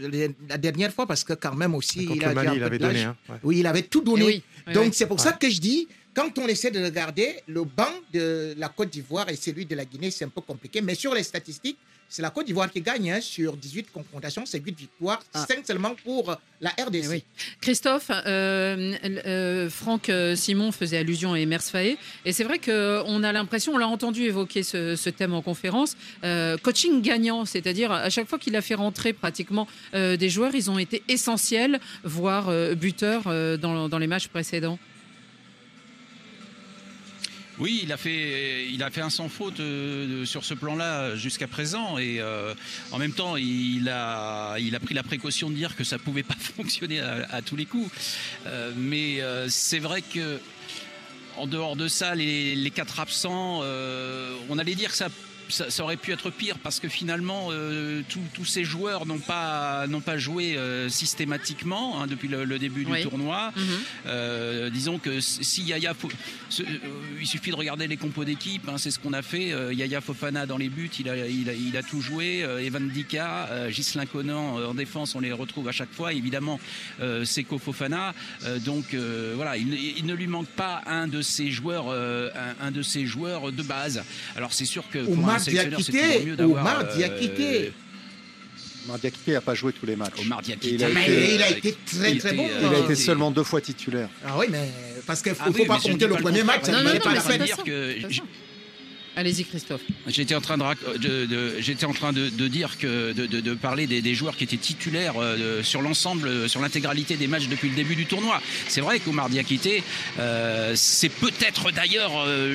la 0.48 0.56
dernière 0.56 0.92
fois 0.92 1.06
parce 1.06 1.22
que 1.22 1.34
quand 1.34 1.54
même 1.54 1.74
aussi 1.74 2.08
il 2.10 2.24
a 2.24 2.32
Mali, 2.32 2.56
il 2.56 2.62
avait 2.62 2.78
donné, 2.78 3.02
hein, 3.02 3.16
ouais. 3.28 3.36
Oui, 3.44 3.56
il 3.60 3.66
avait 3.66 3.82
tout 3.82 4.00
donné. 4.00 4.22
Eh 4.22 4.26
oui, 4.26 4.42
oui, 4.68 4.72
Donc 4.72 4.84
oui. 4.86 4.90
c'est 4.94 5.06
pour 5.06 5.20
ça 5.20 5.32
que 5.32 5.50
je 5.50 5.60
dis 5.60 5.86
quand 6.14 6.38
on 6.38 6.46
essaie 6.46 6.70
de 6.70 6.82
regarder 6.84 7.40
le 7.46 7.64
banc 7.64 7.90
de 8.12 8.54
la 8.56 8.68
Côte 8.68 8.90
d'Ivoire 8.90 9.28
et 9.28 9.36
celui 9.36 9.66
de 9.66 9.74
la 9.74 9.84
Guinée, 9.84 10.10
c'est 10.10 10.24
un 10.24 10.28
peu 10.28 10.40
compliqué. 10.40 10.80
Mais 10.80 10.94
sur 10.94 11.14
les 11.14 11.22
statistiques, 11.24 11.78
c'est 12.08 12.22
la 12.22 12.30
Côte 12.30 12.46
d'Ivoire 12.46 12.70
qui 12.70 12.80
gagne 12.80 13.10
hein, 13.10 13.20
sur 13.20 13.56
18 13.56 13.90
confrontations, 13.90 14.44
c'est 14.46 14.60
8 14.60 14.78
victoires, 14.78 15.20
Ah. 15.32 15.44
5 15.48 15.66
seulement 15.66 15.94
pour 16.04 16.36
la 16.60 16.70
RDC. 16.70 17.24
Christophe, 17.60 18.10
euh, 18.10 18.94
euh, 19.26 19.70
Franck 19.70 20.08
euh, 20.10 20.36
Simon 20.36 20.70
faisait 20.70 20.98
allusion 20.98 21.32
à 21.32 21.40
Emers 21.40 21.62
Faé, 21.62 21.98
et 22.24 22.32
c'est 22.32 22.44
vrai 22.44 22.58
qu'on 22.60 23.22
a 23.24 23.32
l'impression, 23.32 23.72
on 23.72 23.78
l'a 23.78 23.88
entendu 23.88 24.22
évoquer 24.24 24.62
ce, 24.62 24.94
ce 24.94 25.10
thème 25.10 25.34
en 25.34 25.42
conférence, 25.42 25.96
euh, 26.22 26.56
coaching 26.58 27.02
gagnant, 27.02 27.44
c'est-à-dire 27.46 27.90
à 27.90 28.10
chaque 28.10 28.28
fois 28.28 28.38
qu'il 28.38 28.54
a 28.54 28.60
fait 28.62 28.76
rentrer 28.76 29.12
pratiquement 29.12 29.66
des 29.92 30.28
joueurs, 30.28 30.54
ils 30.54 30.70
ont 30.70 30.78
été 30.78 31.02
essentiels, 31.08 31.80
voire 32.04 32.50
buteurs 32.76 33.24
dans, 33.58 33.88
dans 33.88 33.98
les 33.98 34.06
matchs 34.06 34.28
précédents. 34.28 34.78
Oui, 37.60 37.82
il 37.84 37.92
a 37.92 37.96
fait, 37.96 38.66
il 38.68 38.82
a 38.82 38.90
fait 38.90 39.00
un 39.00 39.10
sans 39.10 39.28
faute 39.28 39.60
euh, 39.60 40.24
sur 40.24 40.44
ce 40.44 40.54
plan-là 40.54 41.14
jusqu'à 41.14 41.46
présent. 41.46 41.98
Et 41.98 42.16
euh, 42.18 42.52
en 42.90 42.98
même 42.98 43.12
temps, 43.12 43.36
il 43.36 43.88
a, 43.88 44.56
pris 44.82 44.94
la 44.94 45.02
précaution 45.04 45.50
de 45.50 45.54
dire 45.54 45.76
que 45.76 45.84
ça 45.84 45.98
pouvait 45.98 46.24
pas 46.24 46.34
fonctionner 46.56 47.00
à, 47.00 47.42
tous 47.42 47.54
les 47.54 47.66
coups. 47.66 47.90
Euh, 48.46 48.72
mais 48.76 49.20
c'est 49.48 49.78
vrai 49.78 50.02
que 50.02 50.40
en 51.36 51.46
dehors 51.46 51.76
de 51.76 51.86
ça, 51.86 52.14
les, 52.14 52.72
quatre 52.74 52.98
absents, 52.98 53.60
on 53.60 54.58
allait 54.58 54.74
dire 54.74 54.90
que 54.90 54.96
ça, 54.96 55.08
ça, 55.48 55.70
ça 55.70 55.82
aurait 55.82 55.96
pu 55.96 56.12
être 56.12 56.30
pire 56.30 56.58
parce 56.58 56.80
que 56.80 56.88
finalement, 56.88 57.48
euh, 57.50 58.02
tous- 58.08 58.20
tous 58.34 58.44
ces 58.44 58.64
joueurs 58.64 59.06
n'ont 59.06 59.18
pas, 59.18 59.86
n'ont 59.86 60.00
pas 60.00 60.18
joué 60.18 60.56
euh, 60.56 60.88
systématiquement 60.88 62.00
hein, 62.02 62.06
depuis 62.06 62.28
le, 62.28 62.44
le 62.44 62.58
début 62.58 62.86
Oui. 62.88 62.98
du 63.02 63.08
tournoi. 63.08 63.52
Mhm. 63.56 63.62
Euh, 64.06 64.70
disons 64.70 64.98
que 64.98 65.20
si 65.20 65.62
Yaya, 65.62 65.92
Fo- 65.92 66.10
ce- 66.48 66.62
euh, 66.62 66.66
il 67.20 67.26
suffit 67.26 67.50
de 67.50 67.56
regarder 67.56 67.86
les 67.86 67.96
compos 67.96 68.24
d'équipe, 68.24 68.68
hein, 68.68 68.76
c'est 68.78 68.90
ce 68.90 68.98
qu'on 68.98 69.12
a 69.12 69.22
fait. 69.22 69.52
Euh, 69.52 69.72
Yaya 69.72 70.00
Fofana 70.00 70.46
dans 70.46 70.56
les 70.58 70.68
buts, 70.68 70.90
il 70.98 71.08
a, 71.08 71.26
il 71.26 71.48
a, 71.48 71.54
il 71.54 71.76
a 71.76 71.82
tout 71.82 72.00
joué. 72.00 72.42
Euh, 72.42 72.58
Evan 72.62 72.88
Dika, 72.88 73.48
euh, 73.50 73.70
Ghislain 73.70 74.06
Conan 74.06 74.58
euh, 74.58 74.66
en 74.68 74.74
défense, 74.74 75.14
on 75.14 75.20
les 75.20 75.32
retrouve 75.32 75.68
à 75.68 75.72
chaque 75.72 75.92
fois. 75.92 76.12
Évidemment, 76.12 76.60
euh, 77.00 77.24
Seko 77.24 77.58
Fofana. 77.58 78.14
Euh, 78.44 78.58
donc 78.58 78.94
euh, 78.94 79.32
voilà, 79.36 79.56
il, 79.56 79.68
ne- 79.68 79.76
il 79.76 80.06
ne 80.06 80.14
lui 80.14 80.26
manque 80.26 80.48
pas 80.48 80.82
un 80.86 81.08
de 81.08 81.22
ces 81.22 81.50
joueurs, 81.50 81.86
euh, 81.88 82.30
un, 82.60 82.66
un 82.68 82.70
de 82.70 82.82
ces 82.82 83.06
joueurs 83.06 83.52
de 83.52 83.62
base. 83.62 84.02
Alors 84.36 84.52
c'est 84.52 84.64
sûr 84.64 84.84
que 84.90 84.98
pour 84.98 85.16
Omar 85.34 85.40
c'est 85.44 85.50
Diakité. 85.50 86.32
Omar 86.42 86.80
euh, 86.80 86.96
Diakité. 86.96 87.72
Omar 88.86 88.98
Diakité 88.98 89.32
n'a 89.32 89.40
pas 89.40 89.54
joué 89.54 89.72
tous 89.72 89.86
les 89.86 89.96
matchs. 89.96 90.12
Omar 90.20 90.42
Diakité. 90.42 90.74
il 90.74 90.84
a 90.84 90.88
Mais 90.90 91.02
été, 91.04 91.34
il 91.34 91.42
a 91.42 91.50
été 91.50 91.76
très 91.86 92.14
très 92.18 92.32
bon. 92.34 92.44
euh, 92.46 92.58
il 92.60 92.66
a 92.66 92.78
hein. 92.78 92.84
été 92.84 92.94
seulement 92.94 93.30
deux 93.30 93.44
fois 93.44 93.60
titulaire. 93.60 94.08
Ah 94.26 94.34
oui, 94.38 94.46
mais 94.50 94.68
parce 95.06 95.22
qu'il 95.22 95.32
ne 95.32 95.36
faut, 95.36 95.44
Ah 95.46 95.50
oui, 95.54 95.66
pas 95.66 95.78
compter 95.78 96.06
le 96.06 96.14
pas 96.14 96.20
premier 96.20 96.42
match, 96.42 96.64
ça 96.64 96.72
Non, 96.72 96.78
ne 96.78 96.84
non, 96.84 96.94
non, 96.94 97.00
pas 97.00 97.12
mais 97.12 97.20
ça 97.20 97.38
dire 97.38 97.56
que 97.64 97.94
j- 98.08 98.22
Allez-y 99.16 99.44
Christophe. 99.44 99.82
J'étais 100.08 100.34
en 100.34 100.40
train 100.40 100.58
de, 100.58 100.64
rac- 100.64 100.98
de- 100.98 101.26
de- 101.26 101.54
j'étais 101.60 101.84
en 101.86 101.92
train 101.92 102.12
de, 102.12 102.28
de 102.30 102.48
dire 102.48 102.78
que 102.78 103.12
de, 103.12 103.54
parler 103.54 103.86
des, 103.86 104.02
des 104.02 104.14
joueurs 104.14 104.36
qui 104.36 104.42
étaient 104.44 104.56
titulaires 104.56 105.14
euh, 105.18 105.62
sur 105.62 105.82
l'ensemble, 105.82 106.26
euh, 106.26 106.48
sur 106.48 106.60
l'intégralité 106.60 107.16
des 107.16 107.28
matchs 107.28 107.46
depuis 107.48 107.68
le 107.68 107.76
début 107.76 107.94
du 107.94 108.06
tournoi. 108.06 108.42
C'est 108.66 108.80
vrai 108.80 108.98
qu'Omar 108.98 109.28
Diakité, 109.30 109.84
euh, 110.18 110.72
c'est 110.74 111.08
peut-être 111.10 111.70
d'ailleurs 111.70 112.12
euh, 112.26 112.52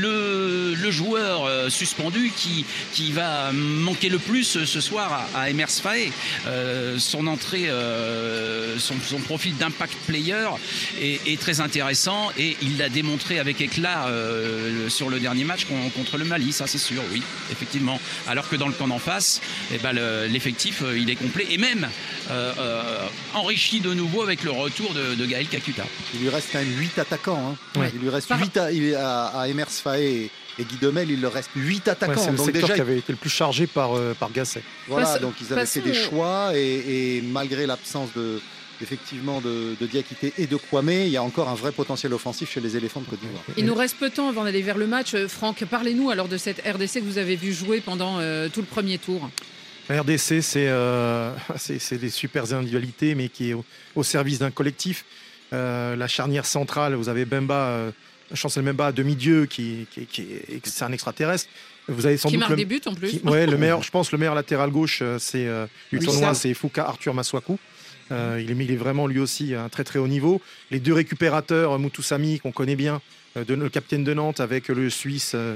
le, 0.00 0.74
le 0.74 0.90
joueur 0.90 1.44
euh, 1.44 1.70
suspendu 1.70 2.32
qui, 2.36 2.64
qui 2.92 3.12
va 3.12 3.52
manquer 3.52 4.08
le 4.08 4.18
plus 4.18 4.56
euh, 4.56 4.66
ce 4.66 4.80
soir 4.80 5.28
à, 5.34 5.42
à 5.42 5.50
Emers 5.50 5.70
Faé. 5.70 6.10
Euh, 6.48 6.98
son 6.98 7.28
entrée, 7.28 7.68
euh, 7.70 8.78
son, 8.80 8.94
son 9.06 9.20
profil 9.20 9.56
d'impact 9.56 9.94
player 10.08 10.48
est, 11.00 11.20
est 11.26 11.40
très 11.40 11.60
intéressant 11.60 12.30
et 12.36 12.56
il 12.62 12.78
l'a 12.78 12.88
démontré 12.88 13.38
avec 13.38 13.60
éclat 13.60 14.08
euh, 14.08 14.88
sur 14.88 15.08
le 15.08 15.20
dernier 15.20 15.44
match 15.44 15.64
con- 15.66 15.90
contre 16.00 16.16
le 16.18 16.24
Mali, 16.24 16.52
ça 16.52 16.66
c'est 16.66 16.78
sûr, 16.78 17.02
oui, 17.12 17.22
effectivement. 17.52 18.00
Alors 18.26 18.48
que 18.48 18.56
dans 18.56 18.66
le 18.68 18.72
camp 18.72 18.88
d'en 18.88 18.98
face, 18.98 19.40
eh 19.72 19.78
ben, 19.78 19.92
le- 19.92 20.26
l'effectif 20.26 20.82
euh, 20.82 20.98
il 20.98 21.10
est 21.10 21.16
complet 21.16 21.46
et 21.50 21.58
même 21.58 21.88
euh, 22.30 22.52
euh, 22.58 23.06
enrichi 23.34 23.80
de 23.80 23.92
nouveau 23.92 24.22
avec 24.22 24.42
le 24.44 24.50
retour 24.50 24.92
de, 24.94 25.14
de 25.14 25.26
Gaël 25.26 25.46
Kakuta. 25.46 25.84
Il 26.14 26.20
lui 26.20 26.28
reste 26.30 26.48
quand 26.52 26.58
même 26.60 26.72
8 26.78 26.98
attaquants. 26.98 27.54
hein. 27.76 27.80
Ouais. 27.80 27.90
Il 27.94 28.00
lui 28.00 28.08
reste 28.08 28.28
Par- 28.28 28.40
8 28.40 28.56
à, 28.56 28.72
il 28.72 28.94
à, 28.94 29.26
à 29.26 29.48
Emers 29.48 29.68
Faé 29.70 30.04
et, 30.04 30.30
et 30.58 30.64
Guy 30.64 30.76
Demel, 30.80 31.10
il 31.10 31.20
leur 31.20 31.32
reste 31.32 31.50
8 31.54 31.82
Ouais, 31.86 31.90
attaquants. 31.90 32.20
c'est 32.24 32.30
le 32.30 32.36
donc 32.38 32.46
secteur 32.46 32.62
déjà, 32.62 32.74
qui 32.74 32.80
avait 32.80 32.98
été 32.98 33.12
le 33.12 33.18
plus 33.18 33.30
chargé 33.30 33.66
par, 33.66 33.96
euh, 33.96 34.14
par 34.18 34.30
Gasset. 34.32 34.62
Voilà, 34.88 35.06
Passe- 35.06 35.20
donc 35.20 35.34
ils 35.40 35.52
avaient 35.52 35.66
fait 35.66 35.80
des 35.80 35.94
choix 35.94 36.52
et, 36.54 37.16
et 37.18 37.22
malgré 37.22 37.66
l'absence 37.66 38.08
de 38.16 38.40
effectivement 38.82 39.40
de, 39.40 39.74
de 39.80 39.86
Diakité 39.86 40.32
et 40.38 40.46
de 40.46 40.56
Kwame, 40.56 40.90
il 40.90 41.08
y 41.08 41.16
a 41.16 41.22
encore 41.22 41.48
un 41.48 41.54
vrai 41.54 41.72
potentiel 41.72 42.12
offensif 42.14 42.50
chez 42.50 42.60
les 42.60 42.76
éléphants 42.76 43.00
de 43.00 43.06
Côte 43.06 43.20
d'Ivoire. 43.20 43.42
Il 43.56 43.64
nous 43.66 43.74
reste 43.74 43.96
peu 43.98 44.08
de 44.10 44.14
temps 44.14 44.28
avant 44.28 44.44
d'aller 44.44 44.62
vers 44.62 44.78
le 44.78 44.86
match. 44.86 45.14
Euh, 45.14 45.28
Franck, 45.28 45.64
parlez-nous 45.64 46.10
alors 46.10 46.28
de 46.28 46.36
cette 46.36 46.58
RDC 46.66 46.94
que 46.94 47.04
vous 47.04 47.18
avez 47.18 47.36
vu 47.36 47.52
jouer 47.52 47.80
pendant 47.80 48.18
euh, 48.20 48.48
tout 48.48 48.60
le 48.60 48.66
premier 48.66 48.98
tour. 48.98 49.28
La 49.88 50.02
RDC, 50.02 50.40
c'est 50.42 50.68
euh, 50.68 51.32
c'est 51.56 51.98
des 51.98 52.10
super 52.10 52.44
individualités, 52.52 53.14
mais 53.14 53.28
qui 53.28 53.50
est 53.50 53.54
au, 53.54 53.64
au 53.96 54.02
service 54.02 54.38
d'un 54.38 54.50
collectif. 54.50 55.04
Euh, 55.52 55.96
la 55.96 56.06
charnière 56.06 56.46
centrale, 56.46 56.94
vous 56.94 57.08
avez 57.08 57.24
Bemba, 57.24 57.54
euh, 57.66 57.90
Chancel 58.34 58.62
Bemba, 58.62 58.92
demi-dieu, 58.92 59.46
qui, 59.46 59.86
qui, 59.92 60.06
qui 60.06 60.22
est, 60.22 60.82
un 60.82 60.92
extraterrestre. 60.92 61.48
Vous 61.88 62.06
avez 62.06 62.16
sans 62.16 62.28
Qui 62.28 62.34
doute 62.36 62.40
marque 62.40 62.50
le, 62.52 62.56
des 62.58 62.64
buts, 62.66 62.80
en 62.86 62.94
plus. 62.94 63.10
qui- 63.10 63.20
ouais, 63.24 63.46
le 63.46 63.56
meilleur, 63.58 63.82
je 63.82 63.90
pense, 63.90 64.12
le 64.12 64.18
meilleur 64.18 64.36
latéral 64.36 64.70
gauche, 64.70 65.00
euh, 65.02 65.18
c'est 65.18 65.48
euh, 65.48 65.66
du 65.90 65.98
Oui, 65.98 66.04
tournoi, 66.04 66.34
c'est 66.34 66.54
Fouka 66.54 66.84
Arthur 66.86 67.12
Maswaku. 67.14 67.58
Euh, 68.12 68.40
il, 68.42 68.50
est, 68.50 68.64
il 68.64 68.72
est 68.72 68.76
vraiment 68.76 69.06
lui 69.06 69.20
aussi 69.20 69.54
à 69.54 69.62
un 69.64 69.68
très 69.68 69.84
très 69.84 69.98
haut 69.98 70.08
niveau. 70.08 70.40
Les 70.70 70.80
deux 70.80 70.94
récupérateurs, 70.94 71.78
Moutoussami, 71.78 72.40
qu'on 72.40 72.52
connaît 72.52 72.76
bien, 72.76 73.00
euh, 73.36 73.44
de, 73.44 73.54
le 73.54 73.68
capitaine 73.68 74.04
de 74.04 74.14
Nantes 74.14 74.40
avec 74.40 74.68
le 74.68 74.90
Suisse, 74.90 75.32
euh, 75.34 75.54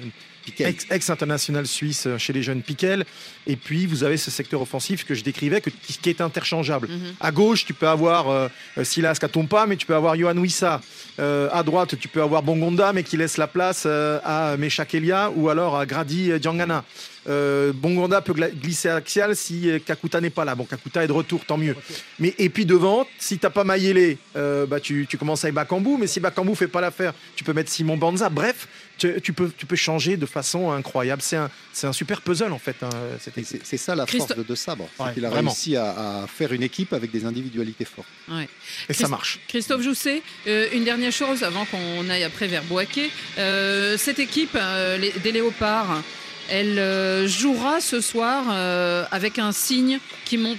ex- 0.61 0.87
ex-international 0.91 1.67
suisse 1.67 2.07
chez 2.19 2.33
les 2.33 2.43
jeunes 2.43 2.63
Piquel. 2.63 3.05
Et 3.47 3.57
puis 3.57 3.87
vous 3.87 4.05
avez 4.05 4.17
ce 4.17 4.31
secteur 4.31 4.61
offensif 4.63 5.05
que 5.05 5.15
je 5.15 5.25
décrivais, 5.25 5.61
que, 5.61 5.71
qui, 5.71 5.99
qui 5.99 6.11
est 6.11 6.21
interchangeable. 6.21 6.89
À 7.21 7.33
gauche, 7.33 7.65
tu 7.65 7.75
peux 7.75 7.89
avoir 7.89 8.29
euh, 8.29 8.49
Silas 8.85 9.19
Katompa, 9.21 9.67
mais 9.67 9.77
tu 9.77 9.87
peux 9.87 9.97
avoir 9.97 10.15
Johan 10.17 10.37
Wissa. 10.37 10.81
Euh, 11.19 11.49
à 11.53 11.63
droite, 11.65 11.99
tu 11.99 12.09
peux 12.09 12.23
avoir 12.23 12.43
Bongonda, 12.43 12.93
mais 12.93 13.03
qui 13.03 13.17
laisse 13.17 13.37
la 13.37 13.47
place 13.49 13.85
euh, 13.87 14.21
à 14.25 14.57
Meshak 14.57 14.95
Elia 14.95 15.31
ou 15.35 15.49
alors 15.49 15.77
à 15.77 15.87
Grady 15.87 16.31
Djangana. 16.41 16.85
Euh, 17.27 17.73
Bongonda 17.75 18.21
peut 18.21 18.35
glisser 18.35 18.89
axial 18.91 19.35
si 19.35 19.71
euh, 19.71 19.79
Kakuta 19.79 20.21
n'est 20.21 20.31
pas 20.31 20.45
là. 20.45 20.55
Bon, 20.55 20.65
Kakuta 20.65 21.03
est 21.05 21.07
de 21.07 21.13
retour, 21.13 21.45
tant 21.47 21.57
mieux. 21.57 21.75
Mais 22.19 22.35
et 22.39 22.49
puis 22.51 22.67
devant, 22.67 23.07
si 23.19 23.39
t'as 23.39 23.51
pas 23.51 23.65
Mayele, 23.65 24.19
euh, 24.37 24.67
bah 24.67 24.79
tu, 24.81 25.07
tu 25.09 25.17
commences 25.17 25.43
avec 25.45 25.55
Bakambu. 25.55 25.97
Mais 25.99 26.07
si 26.07 26.21
Bakambu 26.21 26.55
fait 26.55 26.69
pas 26.69 26.81
l'affaire, 26.83 27.15
tu 27.37 27.43
peux 27.45 27.53
mettre 27.55 27.71
Simon 27.71 27.97
Banza. 27.97 28.29
Bref, 28.29 28.69
tu, 28.99 29.21
tu 29.23 29.33
peux 29.33 29.51
tu 29.57 29.65
peux 29.67 29.77
changer 29.77 30.17
de 30.17 30.27
façon 30.27 30.71
incroyable. 30.71 31.23
C'est 31.23 31.37
un 31.37 31.51
c'est 31.73 31.87
un 31.87 31.93
super 31.95 32.21
puzzle 32.21 32.53
en 32.53 32.59
fait. 32.59 32.77
hein, 32.83 32.91
cette 33.21 33.39
équipe. 33.39 33.63
C'est 33.65 33.77
ça 33.79 33.95
la 33.95 34.05
Christo- 34.05 34.27
force 34.35 34.39
de 34.39 34.45
De 34.45 34.55
Sabre. 34.55 34.89
c'est 34.97 35.03
Ouais, 35.03 35.13
qu'il 35.15 35.25
a 35.25 35.31
vraiment. 35.31 35.51
réussi 35.51 35.77
à, 35.77 36.23
à 36.23 36.27
faire 36.27 36.53
une 36.53 36.63
équipe 36.63 36.93
avec 36.93 37.11
des 37.11 37.25
individualités 37.25 37.85
fortes. 37.87 38.09
Ouais. 38.31 38.49
Et 38.89 38.93
ça 38.93 39.09
marche. 39.09 39.41
Christophe 39.49 39.83
Jousset, 39.83 40.23
euh, 40.47 40.69
une 40.75 40.85
dernière 40.85 41.13
chose 41.13 41.43
avant 41.43 41.65
qu'on 41.65 42.09
aille 42.11 42.25
après 42.25 42.47
vers 42.49 42.63
Boaké. 42.65 43.11
Euh, 43.39 43.97
cette 43.97 44.19
équipe 44.19 44.55
euh, 44.57 44.99
les- 44.99 45.13
des 45.23 45.33
Léopards, 45.33 46.03
elle 46.49 46.79
euh, 46.79 47.27
jouera 47.27 47.81
ce 47.81 48.01
soir 48.01 48.45
euh, 48.51 49.05
avec 49.11 49.39
un 49.39 49.53
signe 49.53 49.99
qui 50.25 50.37
monte, 50.37 50.59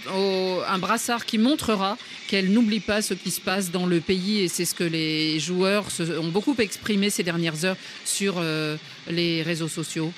un 0.68 0.80
brassard 0.80 1.26
qui 1.26 1.38
montrera 1.38 1.98
qu'elle 2.28 2.52
n'oublie 2.52 2.80
pas 2.80 3.02
ce 3.02 3.14
qui 3.14 3.32
se 3.32 3.42
passe 3.42 3.72
dans 3.72 3.86
le 3.86 4.00
pays 4.00 4.42
et 4.42 4.48
c'est 4.48 4.66
ce 4.66 4.74
que 4.74 4.84
les 4.84 5.40
joueurs 5.40 5.86
ont 6.22 6.30
beaucoup 6.30 6.56
exprimé 6.58 7.10
ces 7.10 7.24
dernières 7.24 7.66
heures 7.66 7.78
sur 8.04 8.36
euh, 8.38 8.78
les 9.10 9.44
réseaux 9.44 9.68
sociaux. 9.68 10.12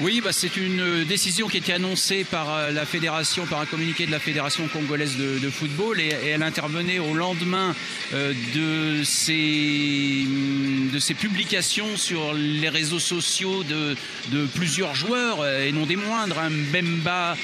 Oui, 0.00 0.20
bah, 0.22 0.30
c'est 0.32 0.56
une 0.56 0.80
euh, 0.80 1.04
décision 1.04 1.48
qui 1.48 1.56
a 1.56 1.58
été 1.58 1.72
annoncée 1.72 2.24
par 2.24 2.54
euh, 2.54 2.70
la 2.70 2.86
fédération, 2.86 3.46
par 3.46 3.60
un 3.60 3.66
communiqué 3.66 4.06
de 4.06 4.12
la 4.12 4.20
fédération 4.20 4.68
congolaise 4.68 5.16
de, 5.16 5.50
football, 5.50 6.00
et, 6.00 6.10
elle 6.26 6.42
intervenait 6.42 7.00
au 7.00 7.14
lendemain 7.14 7.74
euh, 8.12 8.32
de 8.54 9.02
ces 9.04 10.24
hum, 10.26 10.90
de 10.92 10.98
ces 10.98 11.14
publications 11.14 11.96
sur 11.96 12.32
les 12.34 12.68
réseaux 12.68 12.98
sociaux 12.98 13.64
de, 13.64 13.96
de 14.30 14.46
plusieurs 14.46 14.94
joueurs 14.94 15.46
et 15.46 15.72
non 15.72 15.84
des 15.84 15.96
moindres, 15.96 16.38
hein, 16.38 16.50
Mbemba. 16.50 17.36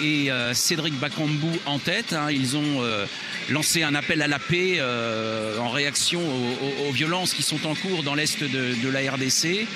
Et 0.00 0.30
euh, 0.30 0.54
Cédric 0.54 0.94
Bakambu 0.98 1.58
en 1.66 1.78
tête. 1.78 2.12
hein. 2.12 2.28
Ils 2.30 2.56
ont 2.56 2.82
euh, 2.82 3.04
lancé 3.50 3.82
un 3.82 3.94
appel 3.94 4.22
à 4.22 4.28
la 4.28 4.38
paix 4.38 4.76
euh, 4.78 5.58
en 5.58 5.68
réaction 5.70 6.20
aux, 6.20 6.84
aux- 6.86 6.88
aux 6.88 6.92
violences 6.92 7.34
qui 7.34 7.42
sont 7.42 7.66
en 7.66 7.74
cours 7.74 8.02
dans 8.02 8.14
l'est 8.14 8.42
de, 8.42 8.74
de 8.82 8.88
la 8.88 9.00
RDC. 9.12 9.66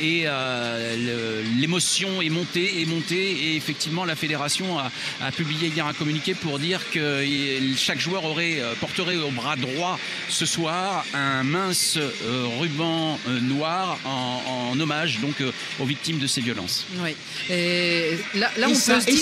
Et 0.00 0.22
euh, 0.26 1.42
l'émotion 1.60 2.22
est 2.22 2.30
montée, 2.30 2.80
est 2.80 2.86
montée, 2.86 3.30
et 3.32 3.56
effectivement 3.56 4.04
la 4.06 4.16
fédération 4.16 4.78
a, 4.78 4.90
a 5.20 5.30
publié 5.32 5.68
hier 5.68 5.86
un 5.86 5.92
communiqué 5.92 6.34
pour 6.34 6.58
dire 6.58 6.80
que 6.90 7.22
il- 7.24 7.76
chaque 7.76 8.00
joueur 8.00 8.24
aurait 8.24 8.60
porterait 8.80 9.16
au 9.16 9.30
bras 9.30 9.56
droit 9.56 9.98
ce 10.30 10.46
soir 10.46 11.04
un 11.14 11.42
mince 11.42 11.98
euh, 11.98 12.46
ruban 12.58 13.18
euh, 13.28 13.40
noir 13.40 13.98
en, 14.04 14.70
en 14.72 14.80
hommage 14.80 15.20
donc 15.20 15.40
euh, 15.42 15.52
aux 15.78 15.84
victimes 15.84 16.18
de 16.18 16.26
ces 16.26 16.40
violences. 16.40 16.86
Oui. 17.02 17.14
Et 17.50 18.12
là, 18.34 18.50
là, 18.56 18.66
on 18.68 18.70
Et 18.70 18.72
peut 18.72 18.78
ça- 18.78 19.00
se 19.00 19.06
dire, 19.06 19.16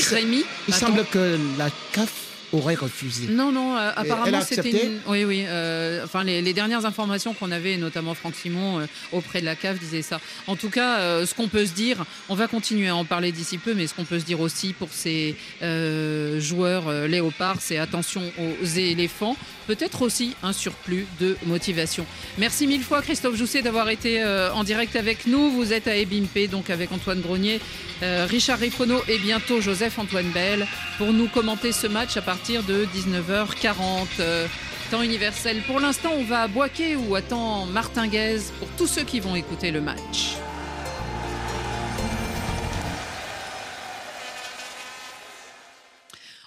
Il 0.68 0.74
semble 0.74 1.05
que 1.07 1.39
la 1.59 1.68
CAF 1.93 2.30
aurait 2.53 2.75
refusé. 2.75 3.27
Non, 3.29 3.53
non, 3.53 3.77
euh, 3.77 3.93
apparemment 3.95 4.41
c'était 4.43 4.87
une... 4.87 4.99
Oui, 5.07 5.25
oui. 5.25 5.45
euh, 5.47 6.05
enfin, 6.05 6.25
les, 6.25 6.43
les 6.43 6.53
dernières 6.53 6.85
informations 6.85 7.35
qu'on 7.35 7.51
avait, 7.51 7.77
notamment 7.77 8.15
Franck 8.15 8.35
Simon, 8.35 8.81
euh, 8.81 8.87
auprès 9.13 9.41
de 9.41 9.47
la 9.47 9.55
CAF, 9.57 9.79
disaient 9.79 10.03
ça. 10.03 10.21
En 10.47 10.57
tout 10.57 10.71
cas, 10.71 10.99
euh, 10.99 11.27
ce 11.27 11.35
qu'on 11.35 11.49
peut 11.49 11.67
se 11.67 11.73
dire, 11.73 12.05
on 12.29 12.35
va 12.35 12.49
continuer 12.49 12.89
à 12.89 12.97
en 12.97 13.05
parler 13.05 13.33
d'ici 13.33 13.59
peu, 13.59 13.75
mais 13.75 13.87
ce 13.87 13.95
qu'on 13.95 14.05
peut 14.05 14.19
se 14.19 14.25
dire 14.25 14.41
aussi 14.41 14.73
pour 14.73 14.89
ces 14.93 15.37
euh, 15.63 16.41
joueurs 16.41 16.91
léopards, 17.07 17.59
c'est 17.61 17.79
attention 17.79 18.23
aux 18.39 18.67
éléphants. 18.67 19.37
Peut-être 19.67 20.03
aussi 20.03 20.35
un 20.43 20.53
surplus 20.53 21.07
de 21.21 21.37
motivation. 21.47 22.05
Merci 22.39 22.67
mille 22.67 22.83
fois, 22.83 23.03
Christophe 23.03 23.37
Jousset, 23.37 23.63
d'avoir 23.63 23.89
été 23.89 24.21
euh, 24.21 24.53
en 24.53 24.65
direct 24.65 24.97
avec 24.97 25.27
nous. 25.27 25.51
Vous 25.53 25.73
êtes 25.73 25.87
à 25.87 25.95
Ebimpe, 25.97 26.51
donc 26.51 26.71
avec 26.71 26.91
Antoine 26.91 27.21
Grenier, 27.21 27.61
euh, 28.03 28.27
Richard 28.29 28.59
Rifono 28.59 29.01
et 29.07 29.19
bientôt 29.19 29.61
Joseph-Antoine 29.61 30.31
Bell 30.33 30.67
pour 30.99 31.13
nous 31.13 31.29
commenter 31.29 31.71
ce 31.71 31.87
match 31.87 32.17
à 32.17 32.23
partir 32.23 32.39
de 32.49 32.86
19h40. 32.86 34.07
euh, 34.20 34.47
temps 34.91 35.03
universel. 35.03 35.62
Pour 35.66 35.78
l'instant, 35.78 36.11
on 36.16 36.24
va 36.24 36.43
à 36.43 36.49
Boisquet 36.49 36.97
ou 36.97 37.14
à 37.14 37.22
temps 37.22 37.66
Martinguez 37.66 38.38
pour 38.59 38.68
tous 38.76 38.86
ceux 38.88 39.05
qui 39.05 39.20
vont 39.20 39.36
écouter 39.36 39.70
le 39.70 39.80
match. 39.80 40.36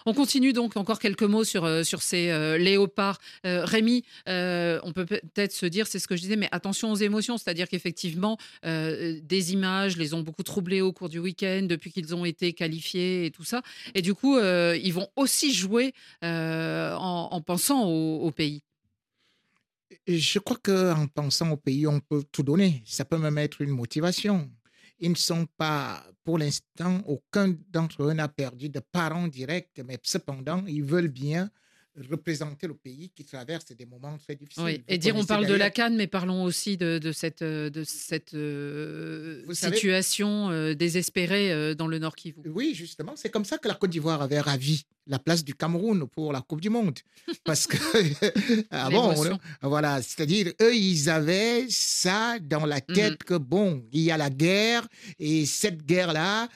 On 0.06 0.14
continue 0.14 0.54
donc 0.54 0.78
encore 0.78 1.00
quelques 1.00 1.24
mots 1.24 1.44
sur, 1.44 1.66
euh, 1.66 1.84
sur 1.84 2.02
ces 2.02 2.30
euh, 2.30 2.58
léopards. 2.58 3.20
Euh, 3.46 3.66
Rémi, 3.66 4.04
on 4.28 4.92
peut 4.94 5.06
peut-être 5.06 5.54
se 5.54 5.66
dire, 5.66 5.88
c'est 5.88 6.00
ce 6.00 6.08
que 6.08 6.16
je 6.16 6.22
disais, 6.22 6.36
mais 6.36 6.50
attention 6.52 6.92
aux 6.92 6.96
émotions, 6.96 7.38
c'est-à-dire 7.38 7.68
qu'effectivement, 7.68 8.38
des 8.64 9.54
images 9.54 9.98
les 9.98 10.14
ont 10.14 10.22
beaucoup 10.22 10.44
troublés 10.44 10.82
au 10.82 10.92
cours 10.92 11.10
du 11.10 11.20
week-end, 11.20 11.66
depuis 11.70 11.92
qu'ils 11.92 12.14
ont 12.16 12.26
été 12.26 12.54
qualifiés 12.54 13.26
et 13.26 13.32
tout 13.32 13.44
ça. 13.44 13.62
Et 13.96 14.02
du 14.02 14.14
coup, 14.14 14.38
ils 14.40 14.94
vont 14.94 15.08
aussi 15.16 15.54
jouer 15.54 15.94
en, 16.22 17.28
en 17.32 17.42
pensant 17.42 17.86
au, 17.86 18.22
au 18.22 18.32
pays. 18.32 18.62
Je 20.08 20.40
crois 20.40 20.58
qu'en 20.62 21.08
pensant 21.08 21.52
au 21.52 21.58
pays, 21.58 21.88
on 21.88 22.00
peut 22.00 22.24
tout 22.32 22.44
donner. 22.44 22.84
Ça 22.86 23.06
peut 23.06 23.18
même 23.18 23.38
être 23.38 23.62
une 23.62 23.70
motivation. 23.70 24.50
Ils 25.06 25.12
ne 25.12 25.16
sont 25.16 25.46
pas, 25.58 26.02
pour 26.24 26.38
l'instant, 26.38 27.04
aucun 27.06 27.54
d'entre 27.70 28.04
eux 28.04 28.14
n'a 28.14 28.30
perdu 28.30 28.70
de 28.70 28.80
parents 28.80 29.28
directs, 29.28 29.82
mais 29.86 30.00
cependant, 30.02 30.64
ils 30.66 30.82
veulent 30.94 31.10
bien 31.10 31.52
représenter 32.10 32.68
le 32.68 32.74
pays 32.74 33.12
qui 33.16 33.24
traverse 33.24 33.68
des 33.76 33.86
moments 33.86 34.18
très 34.18 34.36
difficiles. 34.36 34.64
Oui. 34.64 34.84
Et 34.88 34.98
dire 34.98 35.16
on 35.16 35.26
parle 35.26 35.46
de 35.46 35.54
la 35.54 35.70
Cannes, 35.70 35.98
mais 35.98 36.08
parlons 36.08 36.44
aussi 36.44 36.78
de, 36.78 36.98
de 36.98 37.12
cette, 37.12 37.42
euh, 37.44 37.70
de 37.70 37.84
cette 37.84 38.34
euh, 38.34 39.44
savez- 39.54 39.76
situation 39.76 40.50
euh, 40.50 40.74
désespérée 40.74 41.52
euh, 41.52 41.76
dans 41.76 41.88
le 41.88 42.00
Nord 42.00 42.16
Kivu. 42.16 42.42
Oui, 42.48 42.74
justement, 42.74 43.14
c'est 43.16 43.30
comme 43.30 43.46
ça 43.46 43.58
que 43.58 43.68
la 43.68 43.76
Côte 43.76 43.92
d'Ivoire 43.92 44.22
avait 44.22 44.40
ravi 44.40 44.86
la 45.08 45.20
place 45.20 45.44
du 45.44 45.54
Cameroun 45.54 46.08
pour 46.08 46.32
la 46.34 46.42
Coupe 46.42 46.62
du 46.62 46.70
Monde. 46.70 46.98
Parce 47.44 47.68
que, 47.68 47.78
ah 48.72 48.90
bon, 48.90 49.14
on- 49.62 49.68
voilà, 49.70 50.02
c'est-à-dire, 50.02 50.52
eux, 50.62 50.76
ils 50.76 51.10
avaient 51.10 51.66
ça 51.70 52.38
dans 52.40 52.66
la 52.66 52.78
Mhm. 52.88 52.96
tête 52.96 53.24
que, 53.24 53.36
bon, 53.36 53.84
il 53.92 54.02
y 54.02 54.12
a 54.12 54.18
la 54.18 54.30
guerre, 54.30 54.88
et 55.20 55.46
cette 55.46 55.86
guerre-là, 55.86 56.48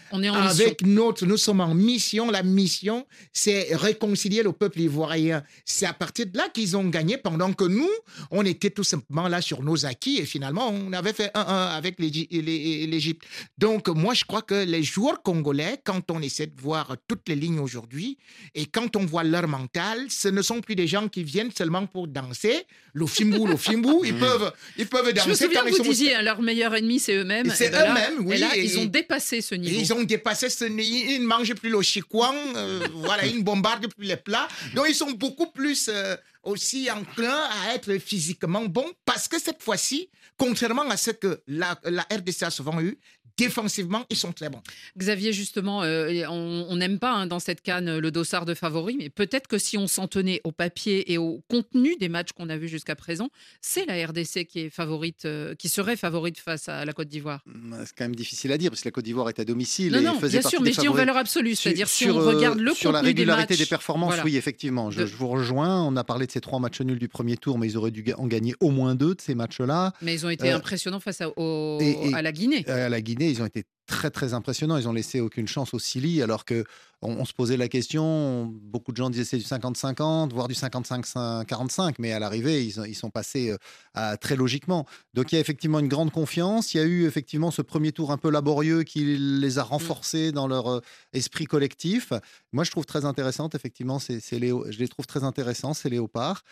avec 0.58 0.82
notre, 0.86 1.26
nous 1.26 1.38
sommes 1.38 1.62
en 1.62 1.74
mission, 1.74 2.32
la 2.32 2.44
mission, 2.44 3.06
c'est 3.34 3.76
réconcilier 3.76 4.44
le 4.44 4.52
peuple 4.52 4.82
ivoirien. 4.82 5.44
C'est 5.66 5.86
à 5.86 5.94
partir 5.94 6.26
de 6.28 6.38
là 6.38 6.50
qu'ils 6.54 6.76
ont 6.78 6.86
gagné, 6.88 7.18
pendant 7.18 7.54
que 7.54 7.64
nous, 7.66 7.90
on 8.32 8.46
était 8.46 8.70
tout 8.70 8.84
simplement 8.84 9.28
là 9.28 9.42
sur 9.42 9.62
nos 9.64 9.86
acquis, 9.86 10.18
et 10.18 10.26
finalement, 10.26 10.70
on 10.70 10.94
avait 10.94 11.14
fait 11.14 11.32
1-1 11.34 11.68
avec 11.76 12.00
l'Égy- 12.00 12.28
l'É- 12.32 12.88
l'Égypte. 12.88 13.24
Donc, 13.58 13.88
moi, 13.90 14.14
je 14.14 14.24
crois 14.26 14.42
que 14.42 14.56
les 14.66 14.84
joueurs 14.84 15.22
congolais, 15.22 15.80
quand 15.84 16.12
on 16.12 16.22
essaie 16.22 16.48
de 16.48 16.60
voir 16.62 16.96
toutes 17.08 17.28
les 17.30 17.36
lignes 17.36 17.60
aujourd'hui, 17.60 18.18
et 18.56 18.66
quand 18.66 18.96
on 18.96 19.06
voit 19.06 19.24
leur 19.24 19.48
mental, 19.48 20.06
ce 20.10 20.28
ne 20.28 20.42
sont 20.42 20.62
plus 20.62 20.76
des 20.76 20.88
gens 20.88 21.08
qui 21.08 21.24
viennent 21.24 21.52
seulement 21.56 21.86
pour 21.86 22.08
danser. 22.08 22.66
Le 22.94 23.06
fimbu, 23.06 23.46
le 23.48 23.58
fimbu, 23.58 23.90
ils 24.06 24.18
peuvent, 24.18 24.52
ils 24.78 24.88
peuvent 24.88 25.14
danser. 25.14 25.26
Je 25.26 25.30
me 25.30 25.36
souviens 25.36 25.60
quand 25.62 25.66
que 25.66 25.70
ils 25.72 25.78
vous 25.78 25.84
sont- 25.84 25.90
disiez, 25.90 26.16
hein, 26.16 26.22
leur 26.22 26.42
meilleur 26.42 26.74
ennemi, 26.76 27.00
c'est 27.00 27.16
eux-mêmes. 27.16 27.52
C'est 27.56 27.70
eux-mêmes, 27.70 28.26
oui, 28.26 28.36
Et 28.36 28.40
là, 28.40 28.56
et- 28.56 28.64
ils 28.64 28.80
ont 28.80 28.86
dépassé 28.86 29.42
ce 29.42 29.56
niveau. 29.56 29.80
Ils 29.80 29.94
ont 29.94 30.04
dépassé 30.04 30.50
ce 30.50 30.66
niveau. 30.66 30.82
Ils 31.10 31.22
ne 31.22 31.28
mangent 31.28 31.54
plus 31.56 31.70
le 31.70 31.82
chikwang. 31.82 32.36
euh, 32.56 32.88
voilà, 32.96 33.26
ils 33.26 33.38
ne 33.38 33.44
bombardent 33.44 33.88
plus 33.94 34.06
les 34.08 34.18
plats. 34.18 34.48
Donc, 34.74 34.86
ils 34.90 34.96
sont 34.96 35.12
beaucoup 35.12 35.48
plus 35.52 35.90
euh, 35.90 36.16
aussi 36.44 36.90
enclins 36.92 37.48
à 37.66 37.76
être 37.76 37.98
physiquement 38.00 38.66
bons 38.66 38.92
parce 39.06 39.28
que 39.28 39.40
cette 39.40 39.62
fois-ci, 39.62 40.10
contrairement 40.38 40.90
à 40.90 40.98
ce 40.98 41.12
que 41.12 41.42
la, 41.48 41.80
la 41.84 42.04
RDC 42.12 42.44
a 42.44 42.50
souvent 42.50 42.80
eu, 42.82 42.98
défensivement, 43.38 44.06
ils 44.10 44.18
sont 44.18 44.32
très 44.32 44.50
bons. 44.50 44.62
Xavier, 44.98 45.32
justement, 45.34 45.84
euh, 45.84 46.24
on 46.30 46.76
n'aime 46.76 47.00
pas 47.00 47.14
hein, 47.14 47.28
dans 47.28 47.40
cette 47.40 47.62
canne 47.62 47.88
euh, 47.88 48.00
le 48.02 48.12
dossard 48.12 48.46
de 48.46 48.54
favori, 48.54 48.96
mais 49.00 49.10
peut-être 49.10 49.48
que 49.48 49.58
si 49.58 49.78
on 49.78 49.88
s'en 49.88 50.08
tenait 50.08 50.42
au 50.44 50.52
papier 50.52 51.12
et 51.12 51.18
au 51.18 51.42
contenu 51.50 51.96
des 52.00 52.10
matchs 52.10 52.32
qu'on 52.32 52.50
a 52.50 52.58
vus 52.58 52.68
jusqu'à 52.68 52.96
présent, 52.96 53.30
c'est 53.62 53.86
la 53.86 54.06
RDC 54.06 54.46
qui 54.48 54.60
est 54.62 54.70
favorite, 54.70 55.26
euh, 55.26 55.56
qui 55.56 55.70
serait 55.70 55.96
favorite 55.96 56.40
face 56.40 56.68
à 56.70 56.84
la 56.86 56.94
Côte 56.94 57.08
d'Ivoire. 57.08 57.44
C'est 57.86 57.96
quand 57.96 58.06
même 58.06 58.16
difficile 58.16 58.52
à 58.52 58.58
dire 58.58 58.72
parce 58.72 58.82
que 58.82 58.88
la 58.88 58.92
Côte 58.92 59.06
d'Ivoire 59.06 59.30
est 59.30 59.40
à 59.40 59.46
domicile. 59.46 59.94
Non, 59.94 60.00
et 60.00 60.04
non, 60.04 60.20
faisait 60.20 60.34
bien 60.40 60.42
partie 60.42 60.56
sûr, 60.56 60.64
des 60.64 60.70
mais 60.70 60.74
je 60.74 60.82
dis 60.82 60.88
en 60.88 60.94
valeur 60.94 61.18
absolue, 61.18 61.56
c'est-à-dire 61.56 61.88
si 61.88 62.10
on 62.10 62.18
regarde 62.20 62.60
le 62.60 62.74
Sur 62.74 62.92
la 62.92 63.00
contenu 63.00 63.14
des 63.14 63.20
régularité 63.22 63.54
des, 63.56 63.62
matchs, 63.62 63.70
performances, 63.70 64.10
voilà. 64.10 64.24
oui, 64.24 64.36
effectivement. 64.38 64.92
Je, 64.92 65.02
De- 65.02 65.06
je 65.06 65.16
vous 65.16 65.28
rejoins. 65.28 65.84
On 65.84 65.96
a 65.96 66.04
parlé 66.04 66.26
de 66.28 66.32
ces 66.32 66.42
trois 66.42 66.60
matchs 66.60 66.82
nuls 66.82 67.00
du 67.00 67.08
premier 67.08 67.38
tour, 67.38 67.58
mais 67.58 67.68
ils 67.68 67.78
auraient 67.78 67.92
dû 67.92 68.04
en 68.18 68.28
gagner 68.28 68.56
au 68.60 68.72
moins 68.72 68.96
deux 68.96 69.16
de 69.16 69.22
ces 69.22 69.36
matchs-là. 69.36 69.94
Mais 70.02 70.14
ils 70.14 70.26
ont 70.26 70.30
été 70.30 70.50
Euh, 70.52 70.56
impressionnants 70.58 71.00
face 71.00 71.22
à, 71.22 71.30
au- 71.38 71.78
et- 71.82 72.10
et- 72.10 72.14
à 72.14 72.22
la 72.22 72.32
Guinée. 72.32 72.68
À 72.68 72.90
la 72.90 73.02
Guinée, 73.02 73.27
ils 73.32 73.42
ont 73.42 73.46
été 73.46 73.64
très 73.86 74.10
très 74.12 74.34
impressionnants. 74.34 74.78
Ils 74.78 74.88
ont 74.88 74.94
laissé 74.94 75.20
aucune 75.22 75.48
chance 75.48 75.74
au 75.74 75.80
Sili, 75.80 76.22
alors 76.22 76.44
que 76.46 76.66
on, 77.02 77.12
on 77.18 77.26
se 77.26 77.34
posait 77.34 77.56
la 77.58 77.68
question. 77.70 78.46
Beaucoup 78.46 78.92
de 78.92 78.98
gens 78.98 79.10
disaient 79.10 79.24
c'est 79.24 79.38
du 79.38 79.46
50-50, 79.46 80.34
voire 80.34 80.48
du 80.48 80.56
55-45, 80.56 81.96
mais 82.00 82.12
à 82.12 82.20
l'arrivée, 82.20 82.66
ils, 82.66 82.80
ont- 82.80 82.86
ils 82.86 82.96
sont 82.96 83.10
passés 83.10 83.52
euh, 83.52 83.58
à- 83.94 84.18
très 84.18 84.36
logiquement. 84.36 84.86
Donc 85.14 85.32
il 85.32 85.36
y 85.36 85.38
a 85.38 85.42
effectivement 85.42 85.80
une 85.80 85.88
grande 85.88 86.12
confiance. 86.12 86.74
Il 86.74 86.78
y 86.78 86.80
a 86.82 86.84
eu 86.84 87.06
effectivement 87.06 87.52
ce 87.52 87.62
premier 87.62 87.92
tour 87.92 88.12
un 88.12 88.18
peu 88.18 88.30
laborieux 88.30 88.84
qui 88.84 89.18
les 89.18 89.60
a 89.60 89.64
renforcés 89.64 90.32
dans 90.32 90.48
leur 90.48 90.68
euh, 90.68 90.82
esprit 91.14 91.46
collectif. 91.46 92.12
Moi, 92.52 92.64
je 92.64 92.72
trouve 92.72 92.86
très 92.86 93.06
intéressante 93.06 93.56
effectivement. 93.56 94.00
C'est, 94.00 94.20
je 94.20 94.80
les 94.80 94.88
trouve 94.88 95.06
très 95.08 95.24
intéressants 95.24 95.74
ces 95.74 95.90
léopards. 95.90 96.44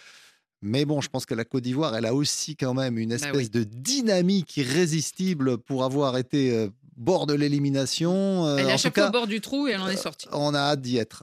Mais 0.65 0.83
bon, 0.83 0.99
je 0.99 1.09
pense 1.09 1.27
que 1.27 1.35
la 1.35 1.45
Côte 1.45 1.61
d'Ivoire, 1.61 1.95
elle 1.95 2.07
a 2.07 2.15
aussi 2.15 2.55
quand 2.55 2.73
même 2.73 2.97
une 2.97 3.11
espèce 3.11 3.35
oui. 3.35 3.49
de 3.51 3.63
dynamique 3.63 4.57
irrésistible 4.57 5.59
pour 5.59 5.83
avoir 5.83 6.17
été 6.17 6.55
euh, 6.57 6.69
bord 6.97 7.27
de 7.27 7.35
l'élimination. 7.35 8.47
Euh, 8.47 8.57
Elle 8.57 8.69
est 8.69 8.71
à 8.71 8.77
chaque 8.77 8.95
fois 8.95 9.09
au 9.09 9.11
bord 9.11 9.27
du 9.27 9.41
trou 9.41 9.67
et 9.67 9.73
elle 9.73 9.81
en 9.81 9.89
est 9.89 9.95
sortie. 9.95 10.27
on 10.31 10.55
a 10.55 10.59
hâte 10.59 10.81
d'y 10.81 10.97
être. 10.97 11.21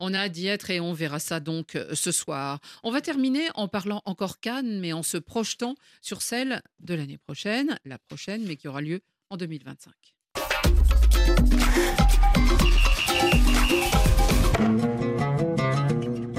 On 0.00 0.14
a 0.14 0.20
hâte 0.20 0.32
d'y 0.32 0.46
être 0.46 0.70
et 0.70 0.80
on 0.80 0.94
verra 0.94 1.18
ça 1.18 1.40
donc 1.40 1.76
euh, 1.76 1.94
ce 1.94 2.10
soir. 2.10 2.58
On 2.82 2.90
va 2.90 3.02
terminer 3.02 3.48
en 3.54 3.68
parlant 3.68 4.00
encore 4.06 4.40
Cannes, 4.40 4.80
mais 4.80 4.94
en 4.94 5.02
se 5.02 5.18
projetant 5.18 5.74
sur 6.00 6.22
celle 6.22 6.62
de 6.80 6.94
l'année 6.94 7.18
prochaine, 7.18 7.78
la 7.84 7.98
prochaine, 7.98 8.44
mais 8.46 8.56
qui 8.56 8.66
aura 8.66 8.80
lieu 8.80 9.00
en 9.28 9.36
2025. 9.36 9.92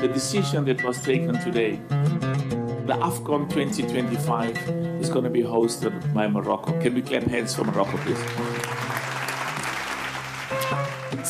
The 0.05 0.13
decision 0.13 0.65
that 0.65 0.83
was 0.83 1.01
taken 1.01 1.33
today, 1.43 1.79
the 2.85 2.93
AFCON 2.93 3.49
2025 3.49 5.01
is 5.01 5.09
going 5.09 5.23
to 5.23 5.29
be 5.31 5.41
hosted 5.41 6.13
by 6.13 6.27
Morocco. 6.27 6.79
Can 6.81 6.93
we 6.93 7.01
clap 7.01 7.23
hands 7.23 7.55
for 7.55 7.63
Morocco, 7.63 7.97
please? 7.97 8.54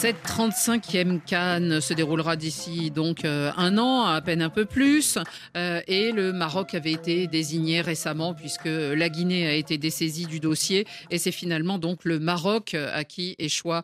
Cette 0.05 0.23
35e 0.23 1.19
Cannes 1.19 1.81
se 1.81 1.91
déroulera 1.95 2.35
d'ici 2.35 2.91
donc 2.91 3.25
euh, 3.25 3.51
un 3.57 3.79
an, 3.79 4.03
à 4.03 4.21
peine 4.21 4.43
un 4.43 4.51
peu 4.51 4.65
plus. 4.65 5.17
Euh, 5.57 5.81
et 5.87 6.11
le 6.11 6.31
Maroc 6.31 6.75
avait 6.75 6.91
été 6.91 7.25
désigné 7.25 7.81
récemment 7.81 8.35
puisque 8.35 8.67
la 8.67 9.09
Guinée 9.09 9.47
a 9.47 9.55
été 9.55 9.79
dessaisie 9.79 10.27
du 10.27 10.39
dossier. 10.39 10.85
Et 11.09 11.17
c'est 11.17 11.31
finalement 11.31 11.79
donc 11.79 12.05
le 12.05 12.19
Maroc 12.19 12.75
euh, 12.75 12.91
à 12.93 13.03
qui 13.03 13.35
échoua 13.39 13.81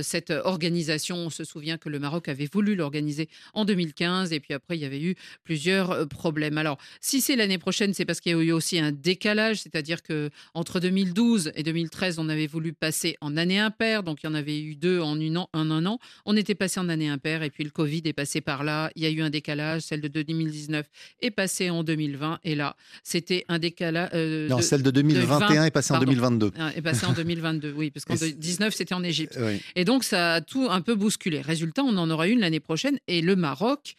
cette 0.00 0.30
organisation. 0.30 1.16
On 1.16 1.28
se 1.28 1.44
souvient 1.44 1.76
que 1.76 1.90
le 1.90 1.98
Maroc 1.98 2.28
avait 2.28 2.48
voulu 2.50 2.74
l'organiser 2.74 3.28
en 3.52 3.66
2015 3.66 4.32
et 4.32 4.40
puis 4.40 4.54
après 4.54 4.78
il 4.78 4.80
y 4.80 4.86
avait 4.86 5.02
eu 5.02 5.16
plusieurs 5.44 6.08
problèmes. 6.08 6.56
Alors 6.56 6.78
si 7.02 7.20
c'est 7.20 7.36
l'année 7.36 7.58
prochaine, 7.58 7.92
c'est 7.92 8.06
parce 8.06 8.20
qu'il 8.20 8.32
y 8.32 8.34
a 8.34 8.38
eu 8.38 8.52
aussi 8.52 8.78
un 8.78 8.90
décalage, 8.90 9.58
c'est-à-dire 9.58 10.02
que 10.02 10.30
entre 10.54 10.80
2012 10.80 11.52
et 11.54 11.62
2013, 11.62 12.18
on 12.18 12.30
avait 12.30 12.46
voulu 12.46 12.72
passer 12.72 13.18
en 13.20 13.36
année 13.36 13.58
impaire, 13.58 14.02
donc 14.02 14.22
il 14.22 14.26
y 14.26 14.30
en 14.30 14.34
avait 14.34 14.60
eu 14.62 14.74
deux 14.74 15.00
en 15.00 15.20
une 15.20 15.36
an- 15.36 15.50
en 15.58 15.70
un 15.70 15.84
an. 15.86 15.98
On 16.24 16.36
était 16.36 16.54
passé 16.54 16.80
en 16.80 16.88
année 16.88 17.08
impaire 17.08 17.42
et 17.42 17.50
puis 17.50 17.64
le 17.64 17.70
Covid 17.70 18.02
est 18.06 18.12
passé 18.14 18.40
par 18.40 18.64
là. 18.64 18.90
Il 18.96 19.02
y 19.02 19.06
a 19.06 19.10
eu 19.10 19.20
un 19.20 19.30
décalage. 19.30 19.82
Celle 19.82 20.00
de 20.00 20.08
2019 20.08 20.86
est 21.20 21.30
passée 21.30 21.68
en 21.70 21.84
2020 21.84 22.38
et 22.44 22.54
là, 22.54 22.76
c'était 23.02 23.44
un 23.48 23.58
décalage. 23.58 24.10
euh, 24.14 24.48
Non, 24.48 24.60
celle 24.62 24.82
de 24.82 24.90
2021 24.90 25.64
est 25.64 25.70
passée 25.70 25.92
en 25.92 25.96
pardon. 25.96 26.06
2022. 26.12 26.52
Ah, 26.58 26.70
Est 26.74 26.82
passée 26.82 27.06
en 27.06 27.12
2022, 27.12 27.72
oui, 27.76 27.90
parce 27.90 28.04
qu'en 28.04 28.14
Et 28.14 28.18
c'est- 28.18 28.30
2019 28.30 28.74
c'était 28.74 28.94
en 28.94 29.02
Égypte. 29.04 29.38
Oui. 29.40 29.60
Et 29.76 29.84
donc 29.84 30.04
ça 30.04 30.34
a 30.34 30.40
tout 30.40 30.68
un 30.70 30.80
peu 30.80 30.94
bousculé. 30.94 31.40
Résultat, 31.40 31.82
on 31.82 31.96
en 31.96 32.08
aura 32.10 32.28
une 32.28 32.40
l'année 32.40 32.60
prochaine 32.60 32.98
et 33.08 33.20
le 33.20 33.36
Maroc 33.36 33.94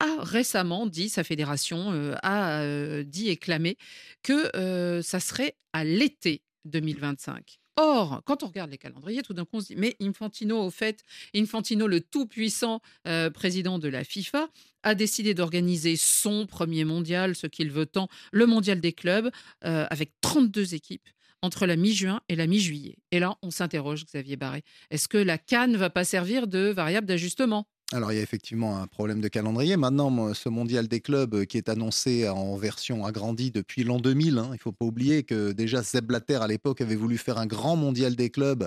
a 0.00 0.22
récemment 0.24 0.86
dit, 0.86 1.08
sa 1.08 1.22
fédération 1.22 1.92
euh, 1.92 2.14
a 2.22 2.62
euh, 2.62 3.04
dit 3.04 3.28
et 3.28 3.36
clamé 3.36 3.76
que 4.24 5.00
ça 5.02 5.20
serait 5.20 5.54
à 5.72 5.84
l'été 5.84 6.42
2025. 6.64 7.58
Or, 7.76 8.22
quand 8.26 8.42
on 8.42 8.48
regarde 8.48 8.70
les 8.70 8.78
calendriers, 8.78 9.22
tout 9.22 9.32
d'un 9.32 9.44
coup, 9.44 9.56
on 9.56 9.60
se 9.60 9.68
dit, 9.68 9.76
mais 9.76 9.96
Infantino, 10.00 10.58
au 10.62 10.70
fait, 10.70 11.04
Infantino, 11.34 11.86
le 11.86 12.00
tout-puissant 12.02 12.82
euh, 13.08 13.30
président 13.30 13.78
de 13.78 13.88
la 13.88 14.04
FIFA, 14.04 14.48
a 14.82 14.94
décidé 14.94 15.32
d'organiser 15.32 15.96
son 15.96 16.46
premier 16.46 16.84
mondial, 16.84 17.34
ce 17.34 17.46
qu'il 17.46 17.70
veut 17.70 17.86
tant, 17.86 18.08
le 18.30 18.46
mondial 18.46 18.80
des 18.80 18.92
clubs, 18.92 19.30
euh, 19.64 19.86
avec 19.88 20.12
32 20.20 20.74
équipes 20.74 21.08
entre 21.40 21.66
la 21.66 21.76
mi-juin 21.76 22.20
et 22.28 22.36
la 22.36 22.46
mi-juillet. 22.46 22.96
Et 23.10 23.18
là, 23.18 23.36
on 23.42 23.50
s'interroge, 23.50 24.04
Xavier 24.04 24.36
Barré, 24.36 24.62
est-ce 24.90 25.08
que 25.08 25.18
la 25.18 25.38
Cannes 25.38 25.76
va 25.76 25.90
pas 25.90 26.04
servir 26.04 26.46
de 26.46 26.68
variable 26.68 27.06
d'ajustement? 27.06 27.66
Alors, 27.94 28.10
il 28.10 28.16
y 28.16 28.18
a 28.18 28.22
effectivement 28.22 28.78
un 28.78 28.86
problème 28.86 29.20
de 29.20 29.28
calendrier. 29.28 29.76
Maintenant, 29.76 30.32
ce 30.32 30.48
mondial 30.48 30.88
des 30.88 31.00
clubs 31.00 31.34
euh, 31.34 31.44
qui 31.44 31.58
est 31.58 31.68
annoncé 31.68 32.26
en 32.26 32.56
version 32.56 33.04
agrandie 33.04 33.50
depuis 33.50 33.84
l'an 33.84 33.98
2000, 33.98 34.38
hein, 34.38 34.46
il 34.48 34.52
ne 34.52 34.58
faut 34.58 34.72
pas 34.72 34.86
oublier 34.86 35.24
que 35.24 35.52
déjà 35.52 35.82
Seb 35.82 36.06
Blatter, 36.06 36.36
à 36.36 36.46
l'époque, 36.46 36.80
avait 36.80 36.96
voulu 36.96 37.18
faire 37.18 37.36
un 37.36 37.44
grand 37.44 37.76
mondial 37.76 38.16
des 38.16 38.30
clubs 38.30 38.66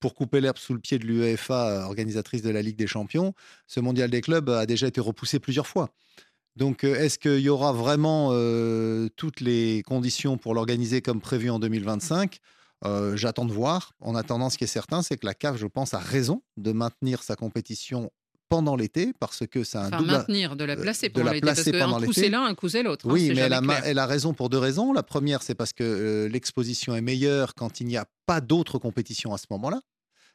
pour 0.00 0.14
couper 0.16 0.40
l'herbe 0.40 0.58
sous 0.58 0.74
le 0.74 0.80
pied 0.80 0.98
de 0.98 1.06
l'UEFA, 1.06 1.68
euh, 1.68 1.84
organisatrice 1.84 2.42
de 2.42 2.50
la 2.50 2.62
Ligue 2.62 2.76
des 2.76 2.88
Champions. 2.88 3.32
Ce 3.68 3.78
mondial 3.78 4.10
des 4.10 4.20
clubs 4.20 4.50
a 4.50 4.66
déjà 4.66 4.88
été 4.88 5.00
repoussé 5.00 5.38
plusieurs 5.38 5.68
fois. 5.68 5.90
Donc, 6.56 6.82
euh, 6.82 6.96
est-ce 6.96 7.16
qu'il 7.20 7.40
y 7.40 7.48
aura 7.48 7.72
vraiment 7.72 8.30
toutes 9.16 9.40
les 9.40 9.82
conditions 9.86 10.36
pour 10.36 10.52
l'organiser 10.52 11.00
comme 11.00 11.20
prévu 11.20 11.48
en 11.48 11.60
2025 11.60 12.40
Euh, 12.86 13.16
J'attends 13.16 13.44
de 13.44 13.52
voir. 13.52 13.92
En 14.00 14.14
attendant, 14.14 14.50
ce 14.50 14.58
qui 14.58 14.64
est 14.64 14.66
certain, 14.66 15.00
c'est 15.02 15.16
que 15.16 15.26
la 15.26 15.34
CAF, 15.34 15.56
je 15.56 15.66
pense, 15.66 15.94
a 15.94 15.98
raison 15.98 16.42
de 16.56 16.72
maintenir 16.72 17.22
sa 17.22 17.36
compétition 17.36 18.10
pendant 18.56 18.76
l'été 18.76 19.12
parce 19.18 19.46
que 19.46 19.64
c'est 19.64 19.78
un 19.78 19.86
Enfin, 19.88 19.98
double. 19.98 20.10
maintenir, 20.12 20.56
de 20.56 20.64
la 20.64 20.74
euh, 20.74 20.80
placer 20.80 21.08
pendant 21.10 21.26
la 21.26 21.32
l'été, 21.34 21.46
parce 21.46 21.64
qu'un 21.64 22.00
coup 22.06 22.12
c'est 22.12 22.28
l'un, 22.28 22.44
un 22.44 22.54
coup 22.54 22.68
c'est 22.68 22.82
l'autre. 22.82 23.06
hein, 23.08 23.12
Oui, 23.12 23.32
mais 23.34 23.40
a, 23.52 23.60
elle 23.84 23.98
a 23.98 24.06
raison 24.06 24.32
pour 24.32 24.48
deux 24.48 24.58
raisons. 24.58 24.92
La 24.92 25.02
première, 25.02 25.42
c'est 25.42 25.54
parce 25.54 25.72
que 25.72 25.82
euh, 25.84 26.28
l'exposition 26.28 26.94
est 26.94 27.00
meilleure 27.00 27.54
quand 27.54 27.80
il 27.80 27.86
n'y 27.86 27.96
a 27.96 28.06
pas 28.26 28.40
d'autres 28.40 28.78
compétitions 28.78 29.34
à 29.34 29.38
ce 29.38 29.46
moment-là. 29.50 29.80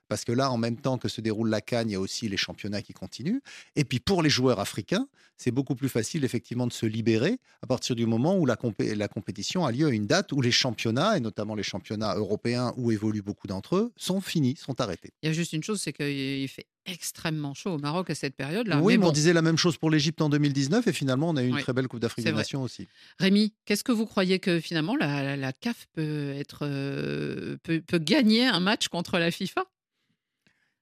Parce 0.10 0.26
que 0.26 0.34
là, 0.34 0.52
en 0.52 0.58
même 0.58 0.76
temps 0.76 0.98
que 0.98 1.08
se 1.08 1.22
déroule 1.22 1.50
la 1.50 1.62
Cannes, 1.62 1.90
il 1.90 1.94
y 1.94 1.96
a 1.96 2.00
aussi 2.02 2.28
les 2.28 2.36
championnats 2.36 2.82
qui 2.82 2.92
continuent. 2.94 3.40
Et 3.78 3.86
puis 3.86 4.00
pour 4.02 4.22
les 4.22 4.30
joueurs 4.30 4.60
africains, 4.60 5.08
c'est 5.38 5.52
beaucoup 5.52 5.76
plus 5.76 5.88
facile 5.88 6.26
effectivement 6.26 6.68
de 6.68 6.74
se 6.74 6.86
libérer 6.86 7.38
à 7.62 7.68
partir 7.68 7.96
du 7.96 8.06
moment 8.06 8.36
où 8.38 8.46
la, 8.46 8.56
compé- 8.56 8.94
la 8.96 9.08
compétition 9.08 9.66
a 9.66 9.72
lieu 9.72 9.88
à 9.88 9.92
une 9.92 10.08
date 10.08 10.34
où 10.34 10.42
les 10.42 10.52
championnats, 10.52 11.16
et 11.16 11.22
notamment 11.22 11.56
les 11.56 11.64
championnats 11.64 12.16
européens 12.16 12.74
où 12.76 12.92
évoluent 12.92 13.22
beaucoup 13.22 13.48
d'entre 13.48 13.76
eux, 13.78 13.92
sont 13.96 14.20
finis, 14.20 14.56
sont 14.58 14.82
arrêtés. 14.82 15.12
Il 15.24 15.28
y 15.28 15.30
a 15.30 15.34
juste 15.34 15.54
une 15.54 15.64
chose, 15.64 15.80
c'est 15.82 15.94
qu'il 15.94 16.48
fait 16.50 16.66
extrêmement 16.86 17.54
chaud 17.54 17.72
au 17.72 17.78
Maroc 17.78 18.10
à 18.10 18.16
cette 18.16 18.36
période-là. 18.36 18.82
oui, 18.82 18.94
mais 18.94 18.98
mais 19.04 19.06
on 19.06 19.12
disait 19.12 19.32
la 19.34 19.44
même 19.44 19.58
chose 19.58 19.78
pour 19.78 19.92
l'Égypte 19.92 20.22
en 20.22 20.30
2019 20.30 20.88
et 20.88 20.94
finalement 20.94 21.30
on 21.30 21.36
a 21.38 21.44
eu 21.44 21.48
une 21.48 21.56
Oui, 21.56 21.62
très 21.62 21.72
belle 21.74 21.88
Coupe 21.88 22.00
d'Afrique 22.00 22.26
des. 22.26 22.32
Nations 22.32 22.64
aussi. 22.64 22.88
Rémi, 23.20 23.54
qu'est-ce 23.66 23.84
que 23.84 23.92
vous 23.92 24.08
croyez 24.08 24.40
que 24.40 24.60
finalement 24.60 24.96
la, 24.96 25.22
la- 25.24 25.38
la 25.38 25.54
CAF 25.54 25.86
peut, 25.94 26.32
être, 26.36 26.60
euh, 26.64 27.58
peut, 27.64 27.82
peut 27.82 28.00
gagner 28.00 28.46
un 28.48 28.60
match 28.60 28.88
contre 28.88 29.20
la 29.20 29.30
FIFA? 29.32 29.66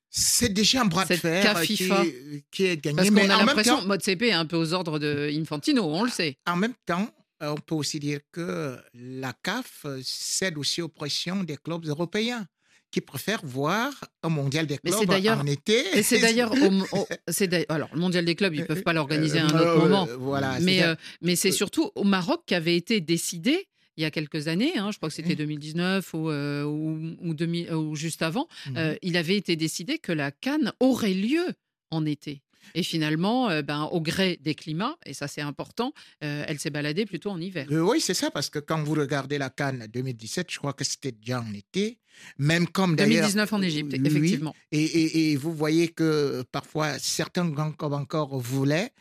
C'est 0.10 0.49
déjà 0.53 0.82
un 0.82 0.86
bras 0.86 1.05
de 1.05 1.14
fer 1.16 1.58
euh, 1.58 1.62
qui, 1.64 1.78
FIFA. 1.78 2.03
qui 2.51 2.66
est 2.66 2.78
gagné. 2.78 2.95
Parce 2.97 3.12
mais 3.12 3.24
qu'on 3.24 3.30
a 3.30 3.36
en 3.36 3.38
même 3.39 3.47
l'impression 3.47 3.76
temps- 3.78 3.82
que 3.84 3.88
MoteCP 3.88 4.22
est 4.24 4.32
un 4.32 4.45
peu 4.45 4.58
aux 4.58 4.74
ordres 4.74 4.99
de 4.99 5.30
Infantino, 5.39 5.84
on 5.84 6.03
le 6.03 6.10
sait. 6.10 6.38
En 6.47 6.55
même 6.55 6.74
temps, 6.86 7.10
euh, 7.43 7.49
on 7.51 7.55
peut 7.58 7.76
aussi 7.76 7.99
dire 7.99 8.20
que 8.32 8.78
la 8.93 9.34
CAF 9.43 9.82
euh, 9.86 9.99
cède 10.03 10.58
aussi 10.58 10.82
aux 10.82 10.88
pressions 10.88 11.43
des 11.43 11.58
clubs 11.58 11.86
européens 11.86 12.45
qui 12.89 13.01
préfèrent 13.01 13.41
voir 13.43 13.91
un 14.24 14.30
mondial 14.30 14.66
des 14.66 14.78
clubs 14.78 14.95
en 14.95 15.45
été. 15.45 15.84
et 15.97 16.03
c'est 16.03 16.20
d'ailleurs, 16.20 16.53
alors 17.70 17.89
le 17.93 17.99
mondial 17.99 18.24
des 18.24 18.34
clubs, 18.36 18.55
ils 18.55 18.66
peuvent 18.66 18.82
pas 18.84 18.93
l'organiser 18.93 19.39
à 19.39 19.45
un 19.45 19.49
Euh, 19.49 19.60
autre 19.60 19.68
euh, 19.68 19.80
moment. 19.89 20.08
voilà, 20.18 20.58
mais 20.62 20.78
c'est- 20.80 20.84
euh, 20.86 20.95
mais 21.22 21.36
c'est 21.36 21.51
surtout 21.51 21.91
au 21.95 22.05
Maroc 22.05 22.43
qu'avait 22.47 22.78
été 22.78 23.01
décidé 23.01 23.68
il 23.97 24.03
y 24.03 24.05
a 24.05 24.11
quelques 24.11 24.47
années, 24.47 24.77
hein, 24.77 24.91
je 24.91 24.97
crois 24.97 25.09
que 25.09 25.15
c'était 25.15 25.35
2019 25.35 26.13
ou, 26.13 26.29
euh, 26.29 26.63
ou, 26.63 27.15
ou 27.21 27.33
2000 27.33 27.73
ou 27.73 27.95
juste 27.95 28.21
avant, 28.21 28.47
euh, 28.75 28.95
il 29.01 29.17
avait 29.17 29.35
été 29.37 29.55
décidé 29.55 29.97
que 29.97 30.11
la 30.11 30.31
Cannes 30.31 30.71
aurait 30.79 31.13
lieu 31.13 31.45
en 31.91 32.05
été. 32.05 32.41
Et 32.75 32.83
finalement, 32.83 33.49
euh, 33.49 33.61
ben, 33.61 33.83
au 33.93 34.01
gré 34.01 34.37
des 34.41 34.53
climats, 34.53 34.97
et 35.05 35.13
ça 35.13 35.27
c'est 35.29 35.39
important, 35.41 35.93
euh, 36.23 36.43
elle 36.47 36.59
s'est 36.59 36.69
baladée 36.69 37.05
plutôt 37.05 37.29
en 37.29 37.39
hiver. 37.39 37.65
Euh, 37.71 37.79
oui, 37.79 38.01
c'est 38.01 38.13
ça, 38.13 38.29
parce 38.29 38.49
que 38.49 38.59
quand 38.59 38.83
vous 38.83 38.93
regardez 38.93 39.37
la 39.37 39.49
Cannes 39.49 39.87
2017, 39.91 40.47
je 40.51 40.57
crois 40.57 40.73
que 40.73 40.83
c'était 40.83 41.13
déjà 41.13 41.39
en 41.39 41.53
été, 41.53 41.97
même 42.37 42.67
comme 42.67 42.97
d'ailleurs... 42.97 43.21
2019 43.21 43.53
en 43.53 43.61
Égypte, 43.61 43.93
Oui, 43.97 44.05
effectivement. 44.05 44.53
Et, 44.73 44.83
et- 44.83 45.31
et 45.31 45.35
vous 45.37 45.53
voyez 45.53 45.87
que 45.87 46.43
parfois, 46.51 46.99
certains 46.99 47.47
grands 47.47 47.71
clubs 47.71 47.93
encore 47.93 48.37
voulaient 48.37 48.91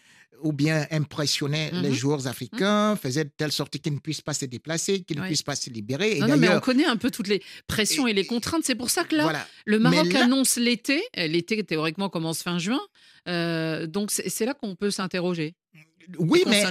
ou 0.42 0.52
bien 0.52 0.86
impressionnaient 0.90 1.70
les 1.72 1.88
Mhm. 1.90 1.94
joueurs 1.94 2.26
africains, 2.26 2.96
faisaient 2.96 3.24
de 3.24 3.30
telle 3.36 3.52
sorte 3.52 3.78
qu'ils 3.78 3.94
ne 3.94 3.98
puissent 3.98 4.20
pas 4.20 4.34
se 4.34 4.44
déplacer, 4.44 5.02
qu'ils 5.02 5.16
ne 5.16 5.22
Oui. 5.22 5.28
puissent 5.28 5.42
pas 5.42 5.56
se 5.56 5.70
libérer. 5.70 6.16
Et 6.16 6.20
Non, 6.20 6.28
non, 6.28 6.36
mais 6.36 6.48
on 6.48 6.60
connaît 6.60 6.84
un 6.84 6.96
peu 6.96 7.10
toutes 7.10 7.28
les 7.28 7.42
pressions 7.66 8.06
et, 8.06 8.12
les 8.12 8.26
contraintes. 8.26 8.62
C'est 8.64 8.74
pour 8.74 8.90
ça 8.90 9.04
que 9.04 9.16
là, 9.16 9.22
Voilà. 9.24 9.46
le 9.64 9.78
Maroc 9.78 10.12
là- 10.12 10.24
annonce 10.24 10.56
l'été. 10.56 11.02
L'été, 11.16 11.62
théoriquement, 11.64 12.08
commence 12.08 12.42
fin 12.42 12.58
juin. 12.58 12.80
Euh, 13.28 13.86
donc, 13.86 14.10
c'est 14.10 14.44
là 14.46 14.54
qu'on 14.54 14.74
peut 14.76 14.90
s'interroger. 14.90 15.54
Oui, 16.18 16.44
mais, 16.46 16.62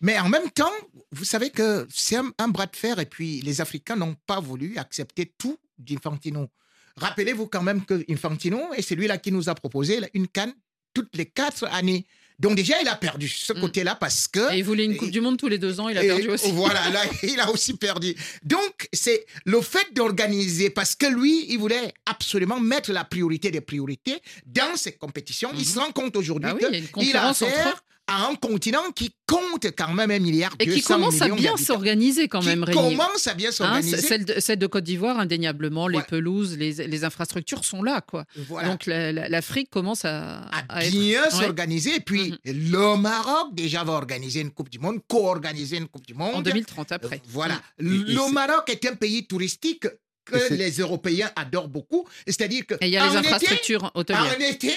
mais 0.00 0.18
en 0.18 0.28
même 0.28 0.50
temps, 0.50 0.72
vous 1.12 1.24
savez 1.24 1.50
que 1.50 1.86
c'est 1.90 2.16
un, 2.16 2.32
un 2.38 2.48
bras 2.48 2.66
de 2.66 2.74
fer 2.74 2.98
et 2.98 3.06
puis 3.06 3.40
les 3.42 3.60
Africains 3.60 3.94
n'ont 3.94 4.16
pas 4.26 4.40
voulu 4.40 4.78
accepter 4.78 5.32
tout 5.38 5.56
d'Infantino. 5.78 6.48
Rappelez-vous 6.96 7.46
quand 7.46 7.62
même 7.62 7.84
que 7.84 8.04
Infantino 8.10 8.72
est 8.74 8.82
celui-là 8.82 9.18
qui 9.18 9.30
nous 9.30 9.48
a 9.48 9.54
proposé 9.54 10.00
une 10.14 10.26
canne 10.26 10.52
toutes 10.92 11.14
les 11.16 11.26
quatre 11.26 11.64
années. 11.66 12.04
Donc 12.40 12.56
déjà, 12.56 12.80
il 12.80 12.88
a 12.88 12.96
perdu 12.96 13.28
ce 13.28 13.52
côté-là 13.52 13.94
parce 13.94 14.26
que... 14.26 14.40
Mm. 14.40 14.54
Et 14.54 14.58
il 14.58 14.64
voulait 14.64 14.84
une 14.86 14.96
Coupe 14.96 15.10
du 15.10 15.20
Monde 15.20 15.36
tous 15.36 15.48
les 15.48 15.58
deux 15.58 15.78
ans. 15.78 15.88
Il 15.88 15.98
a 15.98 16.02
Et 16.02 16.08
perdu 16.08 16.30
aussi. 16.30 16.50
Voilà, 16.60 16.88
là, 16.90 17.02
il 17.22 17.38
a 17.38 17.50
aussi 17.50 17.74
perdu. 17.74 18.14
Donc, 18.42 18.88
c'est 18.92 19.26
le 19.44 19.60
fait 19.60 19.86
d'organiser, 19.94 20.70
parce 20.70 20.94
que 20.94 21.06
lui, 21.06 21.46
il 21.48 21.58
voulait 21.58 21.94
absolument 22.06 22.58
mettre 22.58 22.92
la 22.92 23.04
priorité 23.04 23.50
des 23.50 23.60
priorités 23.60 24.20
dans 24.46 24.74
ces 24.76 24.92
compétitions. 24.92 25.50
Il 25.56 25.66
se 25.66 25.78
rend 25.78 25.92
compte 25.92 26.16
aujourd'hui 26.16 26.50
Ah 26.52 26.68
oui, 26.70 26.88
qu'il 26.94 27.16
a 27.16 27.28
affaire 27.28 27.82
à 28.10 28.26
un 28.26 28.34
continent 28.34 28.90
qui 28.94 29.14
compte 29.26 29.66
quand 29.78 29.94
même 29.94 30.10
un 30.10 30.18
milliard 30.18 30.52
Et 30.58 30.64
qui 30.66 30.76
200 30.80 30.94
commence 30.94 31.22
à 31.22 31.26
bien 31.26 31.36
d'habitants. 31.36 31.56
s'organiser 31.58 32.26
quand 32.28 32.40
Qui 32.40 32.48
même, 32.48 32.64
Rémi. 32.64 32.76
commence 32.96 33.26
à 33.28 33.34
bien 33.34 33.50
Hein, 33.50 33.52
s'organiser. 33.52 33.96
celle, 33.98 34.24
de, 34.24 34.40
celle 34.40 34.58
de 34.58 34.66
Côte 34.66 34.82
d'Ivoire, 34.84 35.18
indéniablement, 35.20 35.86
les 35.86 36.02
pelouses, 36.02 36.56
les, 36.58 36.72
les 36.72 37.04
infrastructures 37.04 37.64
sont 37.64 37.82
là. 37.82 38.00
quoi. 38.00 38.24
Voilà. 38.48 38.68
Donc 38.68 38.86
la- 38.86 39.12
la- 39.12 39.28
l'Afrique 39.28 39.70
commence 39.70 40.04
à, 40.04 40.40
à 40.68 40.84
être- 40.84 40.90
bien. 40.90 41.22
Mhm. 41.24 41.30
s'organiser. 41.30 41.94
Et 41.96 42.00
puis, 42.00 42.34
le 42.44 42.96
Maroc, 42.96 43.54
déjà, 43.54 43.84
va 43.84 43.92
organiser 43.92 44.40
une 44.40 44.50
Coupe 44.50 44.70
du 44.70 44.78
Monde, 44.80 44.98
co-organiser 45.08 45.76
une 45.76 45.86
Coupe 45.88 46.06
du 46.06 46.14
Monde. 46.14 46.34
En 46.34 46.42
2030 46.42 46.90
après. 46.92 47.22
Voilà. 47.28 47.54
Mm. 47.80 48.04
Le 48.08 48.32
Maroc 48.32 48.68
est 48.68 48.84
un 48.86 48.94
pays 48.96 49.26
touristique 49.26 49.86
que 50.24 50.54
les 50.54 50.70
Européens 50.78 51.30
adorent 51.34 51.68
beaucoup. 51.68 52.06
C'est-à-dire 52.26 52.64
que. 52.66 52.74
Et 52.74 52.86
il 52.86 52.90
y 52.90 52.96
a 52.96 53.04
les 53.08 53.16
en 53.16 53.20
été- 53.20 53.28
infrastructures 53.32 53.90
hôtelières. 53.94 54.36
En 54.38 54.40
été, 54.40 54.68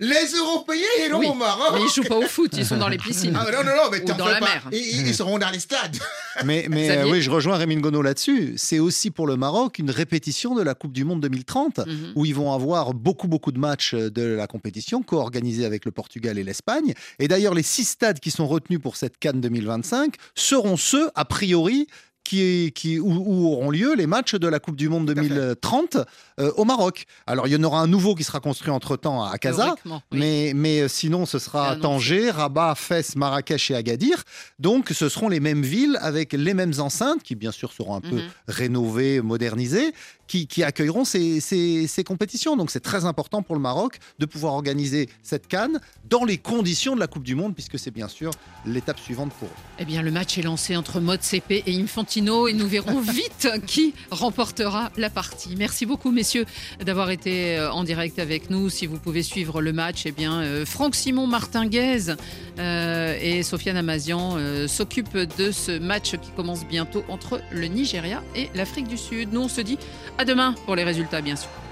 les 0.00 0.26
Européens 0.36 0.82
iront 1.08 1.18
Oui, 1.20 1.26
au 1.28 1.34
Maroc. 1.34 1.68
mais 1.74 1.80
ils 1.82 1.88
jouent 1.94 2.08
pas 2.08 2.16
au 2.16 2.22
foot, 2.26 2.52
ils 2.56 2.66
sont 2.66 2.76
dans 2.76 2.88
les 2.88 2.98
piscines. 2.98 3.36
Ah, 3.38 3.44
non, 3.50 3.58
non, 3.64 3.70
non, 3.76 3.90
mais 3.90 4.00
Ou 4.02 4.14
dans 4.16 4.26
la 4.28 4.38
pas. 4.40 4.46
mer. 4.46 4.68
Ils, 4.72 5.06
ils 5.08 5.14
seront 5.14 5.38
dans 5.38 5.50
les 5.50 5.60
stades. 5.60 5.96
Mais, 6.44 6.68
euh, 6.70 7.10
oui, 7.10 7.20
je 7.20 7.30
rejoins 7.32 7.56
Rémi 7.56 7.74
Ngono 7.76 8.00
là-dessus. 8.00 8.54
C'est 8.56 8.78
aussi 8.78 9.10
pour 9.10 9.26
le 9.26 9.36
Maroc 9.36 9.80
une 9.80 9.90
répétition 9.90 10.54
de 10.54 10.62
la 10.62 10.74
Coupe 10.74 10.92
du 10.92 11.04
Monde 11.04 11.20
2030, 11.20 11.78
Mhm. 11.78 12.12
où 12.14 12.24
ils 12.26 12.34
vont 12.34 12.52
avoir 12.52 12.94
beaucoup, 12.94 13.26
beaucoup 13.26 13.50
de 13.50 13.58
matchs 13.58 13.94
de 13.94 14.22
la 14.22 14.46
compétition, 14.46 15.02
co-organisés 15.02 15.64
avec 15.64 15.84
le 15.84 15.90
Portugal 15.90 16.38
et 16.38 16.44
l'Espagne. 16.44 16.94
Et 17.18 17.26
d'ailleurs, 17.26 17.54
les 17.54 17.64
six 17.64 17.84
stades 17.84 18.20
qui 18.20 18.30
sont 18.30 18.46
retenus 18.46 18.78
pour 18.80 18.96
cette 18.96 19.18
Cannes 19.18 19.40
2025 19.40 20.14
seront 20.36 20.76
ceux, 20.76 21.10
a 21.16 21.24
priori, 21.24 21.88
qui, 22.28 22.72
qui, 22.74 22.98
où, 22.98 23.10
où 23.10 23.46
auront 23.52 23.70
lieu 23.70 23.94
les 23.96 24.06
matchs 24.06 24.34
de 24.34 24.46
la 24.46 24.58
Coupe 24.60 24.76
du 24.76 24.90
Monde 24.90 25.06
2030 25.14 25.96
euh, 26.40 26.52
au 26.56 26.64
Maroc. 26.66 27.06
Alors, 27.26 27.46
il 27.46 27.52
y 27.54 27.56
en 27.56 27.62
aura 27.64 27.80
un 27.80 27.86
nouveau 27.86 28.14
qui 28.14 28.22
sera 28.22 28.38
construit 28.40 28.70
entre-temps 28.70 29.24
à 29.24 29.38
Casa, 29.38 29.74
oui. 29.86 29.92
mais, 30.12 30.52
mais 30.54 30.80
euh, 30.82 30.88
sinon, 30.88 31.24
ce 31.24 31.38
sera. 31.38 31.76
Tanger, 31.76 32.30
Rabat, 32.30 32.74
Fès, 32.74 33.16
Marrakech 33.16 33.70
et 33.70 33.74
Agadir. 33.76 34.24
Donc, 34.58 34.90
ce 34.90 35.08
seront 35.08 35.30
les 35.30 35.40
mêmes 35.40 35.62
villes 35.62 35.98
avec 36.02 36.34
les 36.34 36.52
mêmes 36.52 36.74
enceintes, 36.78 37.22
qui 37.22 37.34
bien 37.34 37.50
sûr 37.52 37.72
seront 37.72 37.94
un 37.94 38.00
peu 38.02 38.16
Mhm. 38.16 38.22
rénovées, 38.48 39.20
modernisées, 39.22 39.92
qui, 40.26 40.46
qui 40.46 40.62
accueilleront 40.62 41.06
ces, 41.06 41.40
ces- 41.40 41.86
ces 41.86 42.04
compétitions. 42.04 42.56
Donc, 42.56 42.70
c'est 42.70 42.80
très 42.80 43.06
important 43.06 43.40
pour 43.42 43.54
le 43.54 43.62
Maroc 43.62 43.98
de 44.18 44.26
pouvoir 44.26 44.52
organiser 44.52 45.08
cette 45.22 45.46
canne 45.48 45.80
dans 46.10 46.24
les 46.26 46.36
conditions 46.36 46.94
de 46.94 47.00
la 47.00 47.06
Coupe 47.06 47.22
du 47.22 47.34
Monde, 47.34 47.54
puisque 47.54 47.78
c'est 47.78 47.90
bien 47.90 48.08
sûr 48.08 48.30
l'étape 48.66 48.98
suivante 49.00 49.32
pour 49.38 49.48
eux. 49.48 49.52
Eh 49.78 49.86
bien, 49.86 50.02
le 50.02 50.10
match 50.10 50.36
est 50.36 50.42
lancé 50.42 50.76
entre 50.76 51.00
Mode 51.00 51.22
CP 51.22 51.62
et 51.66 51.80
Infantino. 51.80 52.17
Et 52.18 52.52
nous 52.52 52.66
verrons 52.66 53.00
vite 53.00 53.48
qui 53.64 53.94
remportera 54.10 54.90
la 54.96 55.08
partie. 55.08 55.54
Merci 55.56 55.86
beaucoup, 55.86 56.10
messieurs, 56.10 56.46
d'avoir 56.84 57.10
été 57.10 57.56
euh, 57.56 57.70
en 57.70 57.84
direct 57.84 58.18
avec 58.18 58.50
nous. 58.50 58.70
Si 58.70 58.86
vous 58.86 58.98
pouvez 58.98 59.22
suivre 59.22 59.62
le 59.62 59.72
match, 59.72 60.02
eh 60.04 60.10
bien, 60.10 60.40
euh, 60.40 60.66
Franck 60.66 60.96
Simon 60.96 61.28
Martinguez 61.28 62.16
euh, 62.58 63.16
et 63.22 63.44
Sofiane 63.44 63.76
Amazian 63.76 64.36
s'occupent 64.66 65.16
de 65.38 65.52
ce 65.52 65.78
match 65.78 66.16
qui 66.16 66.30
commence 66.34 66.66
bientôt 66.66 67.04
entre 67.08 67.40
le 67.52 67.66
Nigeria 67.66 68.24
et 68.34 68.50
l'Afrique 68.56 68.88
du 68.88 68.98
Sud. 68.98 69.32
Nous, 69.32 69.42
on 69.42 69.48
se 69.48 69.60
dit 69.60 69.78
à 70.18 70.24
demain 70.24 70.56
pour 70.66 70.74
les 70.74 70.82
résultats, 70.82 71.20
bien 71.20 71.36
sûr. 71.36 71.67